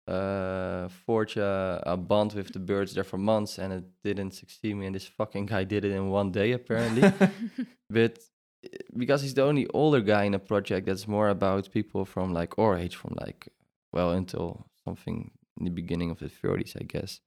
uh, 0.08 0.88
forge 0.88 1.36
a, 1.36 1.82
a 1.84 1.96
bond 1.96 2.32
with 2.34 2.52
the 2.52 2.58
birds 2.58 2.94
there 2.94 3.04
for 3.04 3.18
months, 3.18 3.58
and 3.58 3.72
it 3.72 3.84
didn't 4.04 4.32
succeed 4.32 4.74
me. 4.74 4.86
And 4.86 4.94
this 4.94 5.06
fucking 5.06 5.46
guy 5.46 5.64
did 5.64 5.84
it 5.84 5.92
in 5.92 6.10
one 6.10 6.30
day, 6.30 6.52
apparently. 6.52 7.12
but 7.90 8.18
uh, 8.64 8.68
because 8.96 9.22
he's 9.22 9.34
the 9.34 9.42
only 9.42 9.66
older 9.68 10.00
guy 10.00 10.24
in 10.24 10.34
a 10.34 10.38
project 10.38 10.86
that's 10.86 11.08
more 11.08 11.28
about 11.28 11.70
people 11.72 12.04
from 12.04 12.32
like 12.32 12.58
our 12.58 12.76
age, 12.76 12.94
from 12.94 13.16
like 13.20 13.48
well 13.92 14.12
until 14.12 14.66
something 14.84 15.30
in 15.58 15.64
the 15.64 15.70
beginning 15.70 16.10
of 16.10 16.18
the 16.18 16.28
30s, 16.28 16.80
I 16.80 16.84
guess. 16.84 17.20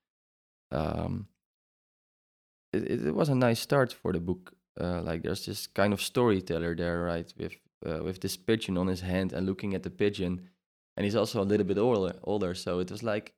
Um, 0.72 1.28
it, 2.72 2.84
it, 2.84 3.08
it 3.08 3.15
was 3.15 3.30
a 3.30 3.36
nice 3.36 3.60
start 3.60 3.92
for 3.92 4.13
the 4.13 4.20
book. 4.20 4.54
Uh, 4.80 5.02
like 5.02 5.24
there's 5.24 5.46
this 5.46 5.68
kind 5.68 5.92
of 5.92 6.02
storyteller 6.02 6.76
there, 6.76 7.04
right, 7.04 7.34
with 7.38 7.54
uh, 7.86 8.04
with 8.04 8.22
this 8.22 8.38
pigeon 8.38 8.78
on 8.78 8.88
his 8.88 9.02
hand 9.02 9.34
and 9.34 9.46
looking 9.46 9.74
at 9.74 9.84
the 9.84 9.89
pigeon, 9.89 10.50
and 11.00 11.06
he's 11.06 11.16
also 11.16 11.42
a 11.42 11.48
little 11.48 11.66
bit 11.66 11.80
older. 11.80 12.16
Older, 12.26 12.54
so 12.54 12.80
it 12.80 12.92
was 12.92 13.04
like, 13.04 13.34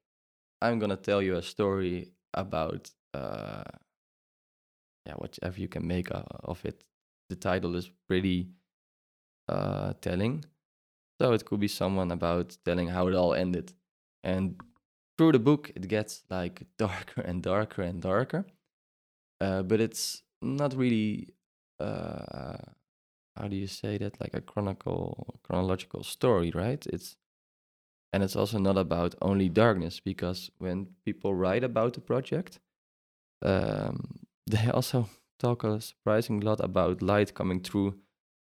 I'm 0.62 0.80
gonna 0.80 0.98
tell 0.98 1.22
you 1.22 1.38
a 1.38 1.44
story 1.44 2.12
about, 2.34 2.92
uh, 3.14 3.64
yeah, 5.06 5.14
whatever 5.14 5.62
you 5.62 5.70
can 5.70 5.88
make 5.88 6.12
uh, 6.12 6.24
of 6.44 6.66
it. 6.66 6.84
The 7.30 7.38
title 7.38 7.76
is 7.78 7.92
pretty 8.10 8.50
uh, 9.48 9.94
telling, 10.02 10.44
so 11.22 11.34
it 11.34 11.46
could 11.46 11.60
be 11.60 11.70
someone 11.70 12.12
about 12.12 12.58
telling 12.66 12.90
how 12.90 13.08
it 13.08 13.16
all 13.16 13.36
ended, 13.36 13.74
and 14.24 14.60
through 15.18 15.34
the 15.34 15.40
book 15.40 15.72
it 15.76 15.88
gets 15.88 16.24
like 16.32 16.64
darker 16.80 17.22
and 17.22 17.44
darker 17.44 17.84
and 17.84 18.02
darker 18.02 18.46
uh, 19.42 19.64
but 19.64 19.82
it's 19.82 20.24
not 20.42 20.76
really 20.76 21.30
uh, 21.80 22.58
how 23.36 23.48
do 23.48 23.56
you 23.56 23.68
say 23.68 23.98
that 24.00 24.20
like 24.22 24.34
a 24.34 24.42
chronicle 24.42 25.40
chronological 25.44 26.04
story 26.04 26.52
right 26.56 26.86
it's 26.88 27.18
and 28.14 28.24
it's 28.24 28.36
also 28.36 28.58
not 28.58 28.78
about 28.78 29.16
only 29.22 29.50
darkness 29.50 30.00
because 30.00 30.52
when 30.58 30.88
people 31.06 31.34
write 31.34 31.64
about 31.64 31.94
the 31.94 32.02
project 32.02 32.60
um, 33.44 34.20
they 34.48 34.70
also 34.70 35.08
talk 35.40 35.64
a 35.64 35.82
surprising 35.82 36.40
lot 36.40 36.60
about 36.60 37.02
light 37.02 37.34
coming 37.34 37.62
through 37.62 37.96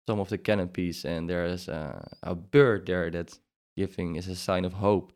some 0.07 0.19
of 0.19 0.29
the 0.29 0.37
canopies 0.37 1.05
and 1.05 1.29
there 1.29 1.45
is 1.45 1.67
a, 1.67 2.07
a 2.23 2.35
bird 2.35 2.85
there 2.85 3.09
that 3.09 3.37
giving 3.77 4.15
is 4.15 4.27
a 4.27 4.35
sign 4.35 4.65
of 4.65 4.73
hope 4.73 5.13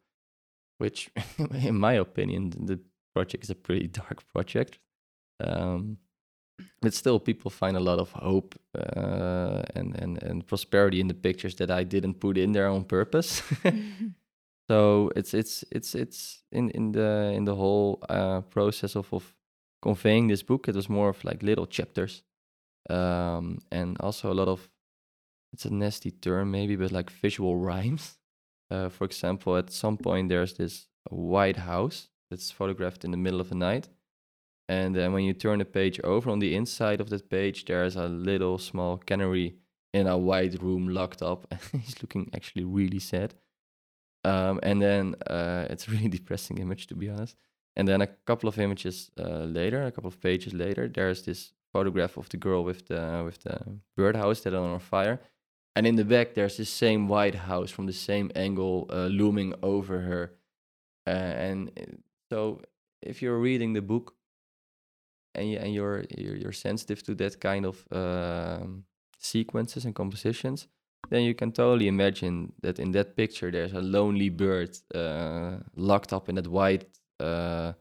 which 0.78 1.10
in 1.54 1.78
my 1.78 1.94
opinion 1.94 2.50
the 2.50 2.80
project 3.14 3.44
is 3.44 3.50
a 3.50 3.56
pretty 3.56 3.88
dark 3.88 4.24
project 4.34 4.80
um, 5.44 5.98
but 6.82 6.94
still, 6.94 7.20
people 7.20 7.52
find 7.52 7.76
a 7.76 7.80
lot 7.80 8.00
of 8.00 8.12
hope 8.12 8.56
uh, 8.78 9.64
and, 9.76 9.96
and, 9.96 10.22
and 10.24 10.46
prosperity 10.46 11.00
in 11.00 11.08
the 11.08 11.14
pictures 11.14 11.56
that 11.56 11.72
I 11.72 11.84
didn't 11.84 12.20
put 12.20 12.38
in 12.38 12.52
there 12.52 12.68
on 12.68 12.84
purpose. 12.84 13.42
so 14.70 15.12
it's 15.16 15.34
it's 15.34 15.64
it's 15.72 15.96
it's 15.96 16.44
in 16.52 16.70
in 16.72 16.92
the 16.92 17.32
in 17.36 17.46
the 17.46 17.56
whole 17.56 18.00
uh, 18.10 18.42
process 18.42 18.96
of 18.96 19.14
of 19.14 19.36
conveying 19.82 20.28
this 20.28 20.44
book. 20.44 20.68
It 20.68 20.76
was 20.76 20.90
more 20.90 21.10
of 21.10 21.24
like 21.24 21.44
little 21.44 21.68
chapters, 21.68 22.24
um, 22.90 23.60
and 23.72 23.98
also 24.00 24.32
a 24.32 24.34
lot 24.36 24.48
of 24.48 24.70
it's 25.54 25.66
a 25.66 25.74
nasty 25.74 26.12
term 26.12 26.52
maybe, 26.52 26.76
but 26.76 26.92
like 26.92 27.10
visual 27.10 27.58
rhymes. 27.68 28.18
Uh, 28.72 28.90
for 28.90 29.06
example, 29.06 29.58
at 29.58 29.72
some 29.72 29.98
point 29.98 30.30
there's 30.30 30.54
this 30.56 30.88
white 31.10 31.58
house 31.58 32.10
that's 32.32 32.50
photographed 32.52 33.06
in 33.06 33.12
the 33.12 33.18
middle 33.18 33.40
of 33.40 33.50
the 33.50 33.56
night 33.56 33.88
and 34.68 34.96
then 34.96 35.14
when 35.14 35.24
you 35.24 35.34
turn 35.34 35.60
the 35.60 35.66
page 35.66 36.00
over 36.04 36.30
on 36.30 36.40
the 36.40 36.56
inside 36.56 37.00
of 37.00 37.10
that 37.10 37.30
page, 37.30 37.66
there's 37.66 37.96
a 37.96 38.08
little 38.08 38.58
small 38.58 38.98
canary 38.98 39.58
in 39.94 40.08
a 40.08 40.18
white 40.18 40.62
room 40.62 40.88
locked 40.88 41.22
up. 41.22 41.46
And 41.52 41.60
he's 41.84 42.02
looking 42.02 42.30
actually 42.34 42.64
really 42.64 43.00
sad. 43.00 43.36
Um, 44.26 44.60
and 44.64 44.82
then 44.82 45.16
uh, 45.28 45.68
it's 45.70 45.88
a 45.88 45.92
really 45.96 46.10
depressing 46.10 46.58
image, 46.58 46.88
to 46.88 46.96
be 46.96 47.10
honest. 47.10 47.38
And 47.76 47.88
then 47.88 48.02
a 48.02 48.08
couple 48.26 48.50
of 48.50 48.58
images 48.58 49.12
uh, 49.20 49.46
later, 49.46 49.84
a 49.84 49.92
couple 49.92 50.08
of 50.08 50.20
pages 50.20 50.54
later, 50.54 50.88
there's 50.88 51.24
this 51.24 51.54
photograph 51.72 52.18
of 52.18 52.30
the 52.30 52.38
girl 52.38 52.64
with 52.64 52.88
the 52.88 53.22
with 53.26 53.44
the 53.44 53.58
birdhouse 53.98 54.42
that 54.42 54.54
are 54.54 54.74
on 54.74 54.80
fire. 54.80 55.20
And 55.76 55.86
in 55.86 55.96
the 55.96 56.06
back, 56.06 56.34
there's 56.34 56.56
this 56.58 56.70
same 56.70 57.10
white 57.10 57.36
house 57.36 57.70
from 57.70 57.86
the 57.86 57.94
same 57.94 58.32
angle 58.36 58.86
uh, 58.90 59.08
looming 59.08 59.54
over 59.62 60.00
her. 60.00 60.32
Uh, 61.06 61.34
and 61.48 61.72
uh, 61.78 61.84
so, 62.32 62.62
if 63.02 63.22
you're 63.22 63.38
reading 63.38 63.74
the 63.74 63.82
book 63.82 64.16
and 65.36 65.50
you 65.50 65.58
and 65.58 65.74
you're 65.74 66.06
you're, 66.18 66.38
you're 66.38 66.60
sensitive 66.68 67.04
to 67.04 67.16
that 67.16 67.42
kind 67.42 67.66
of 67.66 67.86
um, 67.92 68.86
sequences 69.20 69.86
and 69.86 69.94
compositions, 69.94 70.68
then 71.10 71.24
you 71.24 71.34
can 71.36 71.52
totally 71.52 71.88
imagine 71.88 72.54
that 72.62 72.80
in 72.80 72.92
that 72.92 73.16
picture 73.16 73.52
there's 73.52 73.74
a 73.74 73.82
lonely 73.82 74.30
bird 74.30 74.78
uh, 74.94 75.58
locked 75.76 76.14
up 76.14 76.30
in 76.30 76.36
that 76.36 76.48
white 76.48 76.86
uh, 77.20 77.74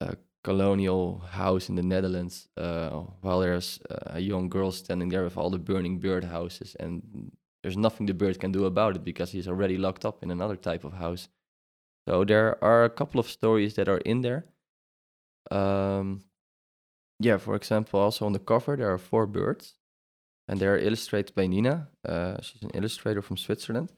uh, 0.00 0.14
colonial 0.44 1.18
house 1.30 1.68
in 1.68 1.74
the 1.74 1.82
Netherlands, 1.82 2.48
uh, 2.56 2.90
while 3.20 3.40
there's 3.40 3.80
a 3.90 4.20
young 4.20 4.48
girl 4.48 4.70
standing 4.70 5.08
there 5.08 5.24
with 5.24 5.36
all 5.36 5.50
the 5.50 5.58
burning 5.58 5.98
bird 5.98 6.24
houses, 6.24 6.76
and 6.78 7.32
there's 7.62 7.76
nothing 7.76 8.06
the 8.06 8.14
bird 8.14 8.38
can 8.38 8.52
do 8.52 8.64
about 8.64 8.94
it 8.94 9.02
because 9.02 9.32
he's 9.32 9.48
already 9.48 9.76
locked 9.76 10.04
up 10.04 10.22
in 10.22 10.30
another 10.30 10.56
type 10.56 10.84
of 10.84 10.92
house. 10.92 11.28
So 12.08 12.24
there 12.24 12.62
are 12.62 12.84
a 12.84 12.90
couple 12.90 13.18
of 13.18 13.28
stories 13.28 13.74
that 13.74 13.88
are 13.88 13.98
in 13.98 14.20
there. 14.20 14.46
Um, 15.50 16.20
yeah, 17.18 17.38
for 17.38 17.56
example, 17.56 17.98
also 17.98 18.26
on 18.26 18.32
the 18.32 18.38
cover 18.38 18.76
there 18.76 18.92
are 18.92 18.98
four 18.98 19.26
birds, 19.26 19.74
and 20.48 20.60
they 20.60 20.66
are 20.66 20.78
illustrated 20.78 21.34
by 21.34 21.46
Nina. 21.46 21.88
Uh, 22.06 22.40
she's 22.40 22.62
an 22.62 22.70
illustrator 22.74 23.22
from 23.22 23.36
Switzerland, 23.36 23.92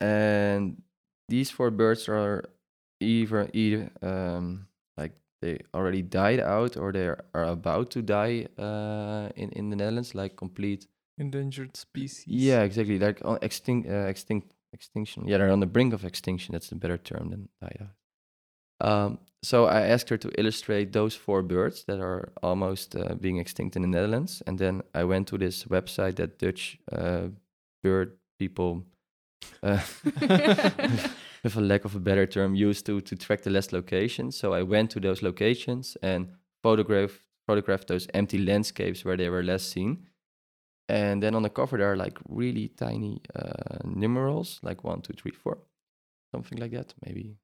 and 0.00 0.82
these 1.28 1.50
four 1.50 1.70
birds 1.70 2.08
are 2.08 2.44
either 3.00 3.48
either 3.52 3.90
um, 4.02 4.66
like 4.96 5.12
they 5.42 5.58
already 5.74 6.02
died 6.02 6.40
out 6.40 6.76
or 6.76 6.92
they 6.92 7.06
are, 7.06 7.24
about 7.34 7.90
to 7.92 8.02
die 8.02 8.46
uh, 8.58 9.28
in 9.36 9.50
in 9.50 9.70
the 9.70 9.76
Netherlands, 9.76 10.14
like 10.14 10.36
complete 10.36 10.86
endangered 11.18 11.76
species. 11.76 12.26
Yeah, 12.26 12.62
exactly, 12.62 12.98
like 12.98 13.20
on 13.24 13.38
extinct 13.42 13.88
uh, 13.88 14.06
extinct 14.06 14.52
extinction. 14.72 15.26
Yeah, 15.26 15.38
they're 15.38 15.50
on 15.50 15.60
the 15.60 15.66
brink 15.66 15.92
of 15.92 16.04
extinction. 16.04 16.52
That's 16.52 16.72
a 16.72 16.76
better 16.76 16.98
term 16.98 17.30
than 17.30 17.48
died 17.60 17.78
out. 17.80 17.96
Um, 18.78 19.18
so 19.46 19.66
I 19.66 19.82
asked 19.82 20.08
her 20.08 20.16
to 20.16 20.30
illustrate 20.40 20.92
those 20.92 21.14
four 21.14 21.40
birds 21.42 21.84
that 21.84 22.00
are 22.00 22.32
almost 22.42 22.96
uh, 22.96 23.14
being 23.14 23.38
extinct 23.38 23.76
in 23.76 23.82
the 23.82 23.88
Netherlands, 23.88 24.42
and 24.44 24.58
then 24.58 24.82
I 24.92 25.04
went 25.04 25.28
to 25.28 25.38
this 25.38 25.64
website 25.64 26.16
that 26.16 26.38
Dutch 26.40 26.78
uh, 26.90 27.28
bird 27.84 28.18
people, 28.40 28.82
uh, 29.62 29.80
with 31.44 31.56
a 31.56 31.60
lack 31.60 31.84
of 31.84 31.94
a 31.94 32.00
better 32.00 32.26
term, 32.26 32.56
used 32.56 32.86
to 32.86 33.00
to 33.00 33.14
track 33.14 33.42
the 33.42 33.50
last 33.50 33.72
locations. 33.72 34.36
So 34.36 34.52
I 34.52 34.62
went 34.62 34.90
to 34.90 35.00
those 35.00 35.22
locations 35.22 35.96
and 36.02 36.32
photographed 36.64 37.22
photographed 37.46 37.86
those 37.86 38.08
empty 38.14 38.38
landscapes 38.38 39.04
where 39.04 39.16
they 39.16 39.28
were 39.28 39.44
last 39.44 39.70
seen. 39.70 40.08
And 40.88 41.22
then 41.22 41.34
on 41.36 41.42
the 41.42 41.50
cover 41.50 41.78
there 41.78 41.92
are 41.92 41.96
like 41.96 42.18
really 42.28 42.68
tiny 42.68 43.20
uh, 43.34 43.78
numerals, 43.84 44.58
like 44.62 44.82
one, 44.82 45.02
two, 45.02 45.12
three, 45.12 45.32
four, 45.32 45.58
something 46.32 46.58
like 46.58 46.72
that, 46.72 46.94
maybe 47.04 47.36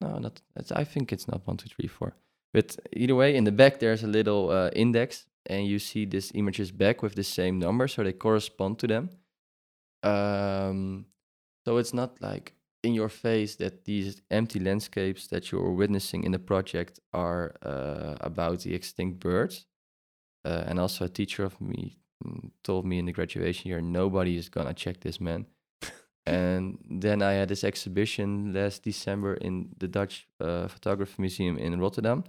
no, 0.00 0.18
not. 0.18 0.40
I 0.72 0.84
think 0.84 1.12
it's 1.12 1.28
not 1.28 1.46
one, 1.46 1.56
two, 1.56 1.68
three, 1.68 1.88
four. 1.88 2.14
But 2.52 2.76
either 2.92 3.14
way, 3.14 3.36
in 3.36 3.44
the 3.44 3.52
back 3.52 3.78
there's 3.78 4.02
a 4.02 4.06
little 4.06 4.50
uh, 4.50 4.70
index, 4.74 5.26
and 5.46 5.66
you 5.66 5.78
see 5.78 6.04
this 6.04 6.32
images 6.34 6.70
back 6.70 7.02
with 7.02 7.14
the 7.14 7.24
same 7.24 7.58
number, 7.58 7.88
so 7.88 8.02
they 8.02 8.12
correspond 8.12 8.78
to 8.78 8.86
them. 8.86 9.10
Um, 10.02 11.06
so 11.64 11.76
it's 11.76 11.92
not 11.92 12.20
like 12.22 12.54
in 12.82 12.94
your 12.94 13.08
face 13.08 13.56
that 13.56 13.84
these 13.84 14.22
empty 14.30 14.60
landscapes 14.60 15.26
that 15.26 15.50
you're 15.50 15.72
witnessing 15.72 16.24
in 16.24 16.32
the 16.32 16.38
project 16.38 17.00
are 17.12 17.56
uh, 17.62 18.14
about 18.20 18.60
the 18.60 18.74
extinct 18.74 19.18
birds. 19.18 19.66
Uh, 20.44 20.64
and 20.66 20.78
also, 20.78 21.04
a 21.04 21.08
teacher 21.08 21.44
of 21.44 21.60
me 21.60 21.98
mm, 22.24 22.50
told 22.62 22.86
me 22.86 22.98
in 22.98 23.06
the 23.06 23.12
graduation 23.12 23.68
year, 23.68 23.80
nobody 23.80 24.36
is 24.36 24.48
gonna 24.48 24.72
check 24.72 25.00
this, 25.00 25.20
man 25.20 25.46
and 26.28 26.78
then 26.88 27.22
I 27.22 27.32
had 27.32 27.48
this 27.48 27.64
exhibition 27.64 28.52
last 28.52 28.82
December 28.82 29.34
in 29.34 29.70
the 29.78 29.88
Dutch 29.88 30.26
uh, 30.40 30.68
Photography 30.68 31.14
Museum 31.18 31.58
in 31.58 31.80
Rotterdam. 31.80 32.24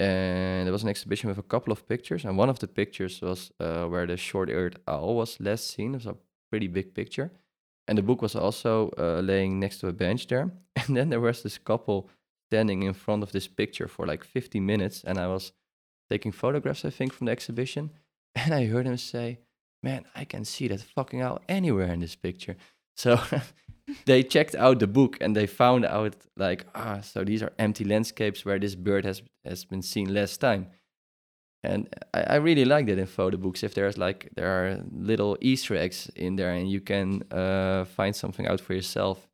And 0.00 0.66
there 0.66 0.72
was 0.72 0.82
an 0.82 0.88
exhibition 0.88 1.28
with 1.28 1.38
a 1.38 1.42
couple 1.42 1.72
of 1.72 1.86
pictures. 1.86 2.24
And 2.24 2.36
one 2.36 2.50
of 2.50 2.58
the 2.58 2.66
pictures 2.66 3.20
was 3.20 3.52
uh, 3.60 3.84
where 3.84 4.06
the 4.06 4.16
short 4.16 4.50
eared 4.50 4.78
owl 4.88 5.14
was 5.16 5.38
last 5.40 5.68
seen. 5.68 5.94
It 5.94 5.98
was 5.98 6.06
a 6.06 6.16
pretty 6.50 6.68
big 6.68 6.94
picture. 6.94 7.30
And 7.86 7.98
the 7.98 8.02
book 8.02 8.22
was 8.22 8.34
also 8.34 8.90
uh, 8.98 9.20
laying 9.20 9.60
next 9.60 9.78
to 9.80 9.88
a 9.88 9.92
bench 9.92 10.26
there. 10.26 10.50
And 10.76 10.96
then 10.96 11.10
there 11.10 11.20
was 11.20 11.42
this 11.42 11.58
couple 11.58 12.10
standing 12.50 12.82
in 12.82 12.94
front 12.94 13.22
of 13.22 13.30
this 13.30 13.46
picture 13.46 13.88
for 13.88 14.06
like 14.06 14.24
50 14.24 14.60
minutes. 14.60 15.04
And 15.04 15.18
I 15.18 15.28
was 15.28 15.52
taking 16.10 16.32
photographs, 16.32 16.84
I 16.84 16.90
think, 16.90 17.12
from 17.12 17.26
the 17.26 17.32
exhibition, 17.32 17.90
and 18.34 18.52
I 18.52 18.66
heard 18.66 18.86
him 18.86 18.96
say, 18.96 19.38
"Man, 19.82 20.04
I 20.14 20.24
can 20.24 20.44
see 20.44 20.68
that 20.68 20.80
fucking 20.80 21.22
owl 21.22 21.40
anywhere 21.48 21.92
in 21.92 22.00
this 22.00 22.16
picture." 22.16 22.56
So 22.96 23.20
they 24.06 24.22
checked 24.22 24.54
out 24.54 24.78
the 24.78 24.86
book 24.86 25.18
and 25.20 25.34
they 25.36 25.46
found 25.46 25.84
out 25.84 26.16
like, 26.36 26.66
ah, 26.74 27.00
so 27.00 27.24
these 27.24 27.42
are 27.42 27.52
empty 27.58 27.84
landscapes 27.84 28.44
where 28.44 28.58
this 28.58 28.74
bird 28.74 29.04
has 29.04 29.22
has 29.44 29.64
been 29.64 29.82
seen 29.82 30.12
last 30.12 30.40
time. 30.40 30.68
And 31.62 31.88
I, 32.12 32.20
I 32.20 32.34
really 32.36 32.64
like 32.64 32.86
that 32.86 32.98
in 32.98 33.06
photo 33.06 33.36
books. 33.38 33.62
If 33.62 33.74
there's 33.74 33.96
like 33.98 34.30
there 34.36 34.48
are 34.48 34.80
little 34.92 35.36
Easter 35.40 35.76
eggs 35.76 36.10
in 36.14 36.36
there, 36.36 36.52
and 36.52 36.70
you 36.70 36.80
can 36.80 37.22
uh, 37.30 37.84
find 37.84 38.14
something 38.14 38.46
out 38.46 38.60
for 38.60 38.74
yourself 38.74 39.28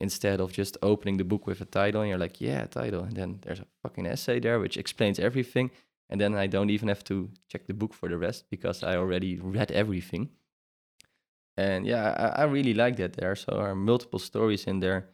instead 0.00 0.40
of 0.40 0.52
just 0.52 0.76
opening 0.82 1.18
the 1.18 1.24
book 1.24 1.46
with 1.46 1.60
a 1.60 1.66
title 1.66 2.00
and 2.00 2.08
you're 2.08 2.18
like, 2.18 2.40
yeah, 2.40 2.64
title, 2.64 3.02
and 3.04 3.16
then 3.16 3.38
there's 3.42 3.60
a 3.60 3.66
fucking 3.82 4.06
essay 4.06 4.40
there 4.40 4.58
which 4.58 4.78
explains 4.78 5.18
everything, 5.18 5.70
and 6.08 6.20
then 6.20 6.34
I 6.34 6.46
don't 6.46 6.70
even 6.70 6.88
have 6.88 7.04
to 7.04 7.30
check 7.48 7.66
the 7.66 7.74
book 7.74 7.94
for 7.94 8.08
the 8.08 8.18
rest 8.18 8.44
because 8.50 8.82
I 8.82 8.96
already 8.96 9.38
read 9.38 9.70
everything. 9.70 10.30
And 11.60 11.86
yeah, 11.86 12.32
I, 12.36 12.42
I 12.42 12.44
really 12.44 12.74
like 12.74 12.96
that. 12.96 13.14
There 13.14 13.36
so 13.36 13.52
there 13.52 13.66
are 13.70 13.74
multiple 13.74 14.18
stories 14.18 14.64
in 14.66 14.80
there, 14.80 15.10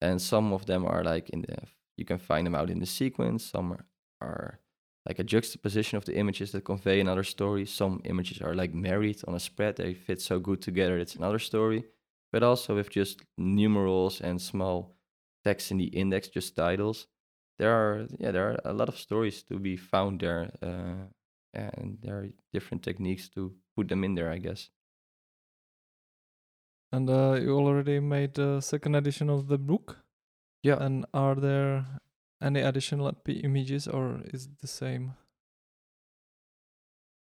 and 0.00 0.20
some 0.20 0.52
of 0.52 0.66
them 0.66 0.84
are 0.86 1.04
like 1.04 1.30
in 1.30 1.42
the 1.42 1.56
you 1.96 2.04
can 2.04 2.18
find 2.18 2.46
them 2.46 2.54
out 2.54 2.70
in 2.70 2.80
the 2.80 2.86
sequence. 2.86 3.44
Some 3.44 3.76
are, 4.20 4.60
like 5.08 5.18
a 5.18 5.24
juxtaposition 5.24 5.98
of 5.98 6.04
the 6.04 6.16
images 6.16 6.52
that 6.52 6.64
convey 6.64 7.00
another 7.00 7.24
story. 7.24 7.66
Some 7.66 8.00
images 8.04 8.40
are 8.40 8.54
like 8.54 8.72
married 8.74 9.20
on 9.26 9.34
a 9.34 9.40
spread; 9.40 9.76
they 9.76 9.94
fit 9.94 10.20
so 10.20 10.38
good 10.38 10.62
together. 10.62 10.98
It's 10.98 11.16
another 11.16 11.40
story 11.40 11.84
but 12.32 12.42
also 12.42 12.74
with 12.74 12.90
just 12.90 13.22
numerals 13.36 14.20
and 14.20 14.40
small 14.40 14.96
text 15.44 15.70
in 15.70 15.76
the 15.76 15.84
index, 15.84 16.28
just 16.28 16.56
titles. 16.56 17.06
There 17.58 17.70
are 17.72 18.06
yeah, 18.18 18.32
there 18.32 18.50
are 18.50 18.60
a 18.64 18.72
lot 18.72 18.88
of 18.88 18.98
stories 18.98 19.42
to 19.44 19.58
be 19.58 19.76
found 19.76 20.20
there, 20.20 20.50
uh, 20.62 21.06
and 21.54 21.98
there 22.02 22.18
are 22.18 22.28
different 22.52 22.82
techniques 22.82 23.28
to 23.30 23.54
put 23.76 23.88
them 23.88 24.04
in 24.04 24.14
there, 24.14 24.30
I 24.30 24.38
guess. 24.38 24.70
And 26.92 27.08
uh, 27.08 27.38
you 27.40 27.56
already 27.56 28.00
made 28.00 28.34
the 28.34 28.60
second 28.60 28.94
edition 28.94 29.30
of 29.30 29.48
the 29.48 29.58
book. 29.58 29.98
Yeah. 30.62 30.76
And 30.82 31.06
are 31.14 31.34
there 31.34 31.86
any 32.42 32.60
additional 32.60 33.12
images, 33.26 33.88
or 33.88 34.20
is 34.32 34.44
it 34.46 34.58
the 34.60 34.66
same? 34.66 35.14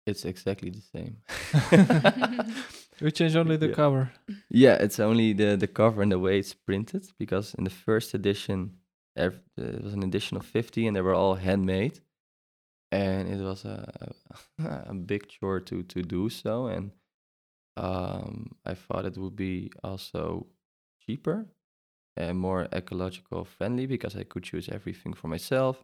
It's 0.08 0.26
exactly 0.26 0.72
the 0.72 0.82
same. 0.82 1.18
we 3.02 3.12
change 3.12 3.36
only 3.36 3.58
the 3.58 3.68
Yeah. 3.68 3.76
cover. 3.76 4.12
Yeah, 4.50 4.76
it's 4.84 5.00
only 5.00 5.34
the 5.34 5.56
the 5.58 5.68
cover 5.68 6.02
and 6.02 6.12
the 6.12 6.18
way 6.20 6.40
it's 6.40 6.54
printed 6.56 7.06
because 7.20 7.54
in 7.58 7.64
the 7.64 7.70
first 7.86 8.14
edition 8.14 8.78
it 9.16 9.34
was 9.84 9.94
an 9.94 10.04
edition 10.04 10.38
of 10.38 10.46
50 10.46 10.88
and 10.88 10.96
they 10.96 11.02
were 11.02 11.14
all 11.14 11.36
handmade 11.36 12.00
and 12.92 13.28
it 13.30 13.42
was 13.44 13.66
a 13.66 14.14
a 14.90 14.94
big 14.94 15.28
chore 15.28 15.60
to 15.60 15.84
to 15.84 16.02
do 16.02 16.30
so 16.30 16.68
and 16.68 16.92
um, 17.78 18.56
I 18.66 18.74
thought 18.74 19.06
it 19.06 19.18
would 19.18 19.36
be 19.36 19.72
also 19.84 20.48
cheaper 21.06 21.48
and 22.18 22.38
more 22.38 22.68
ecological 22.74 23.46
friendly 23.46 23.86
because 23.86 24.16
I 24.16 24.24
could 24.24 24.44
choose 24.44 24.70
everything 24.70 25.14
for 25.14 25.28
myself 25.28 25.84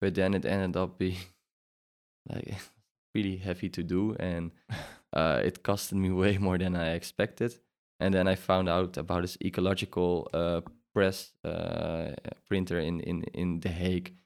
but 0.00 0.14
then 0.14 0.34
it 0.34 0.44
ended 0.44 0.76
up 0.76 0.98
being 0.98 1.16
like 2.28 2.54
really 3.14 3.36
heavy 3.36 3.68
to 3.70 3.82
do 3.82 4.16
and 4.18 4.50
uh, 5.12 5.40
it 5.44 5.62
costed 5.62 5.94
me 5.94 6.10
way 6.10 6.38
more 6.38 6.58
than 6.58 6.74
I 6.76 6.92
expected. 6.92 7.54
And 8.00 8.12
then 8.12 8.26
I 8.26 8.34
found 8.34 8.68
out 8.68 8.96
about 8.96 9.22
this 9.22 9.38
ecological 9.44 10.28
uh, 10.34 10.62
press 10.92 11.32
uh, 11.44 12.12
printer 12.48 12.80
in, 12.80 13.00
in, 13.00 13.22
in 13.34 13.60
The 13.60 13.68
Hague. 13.68 14.16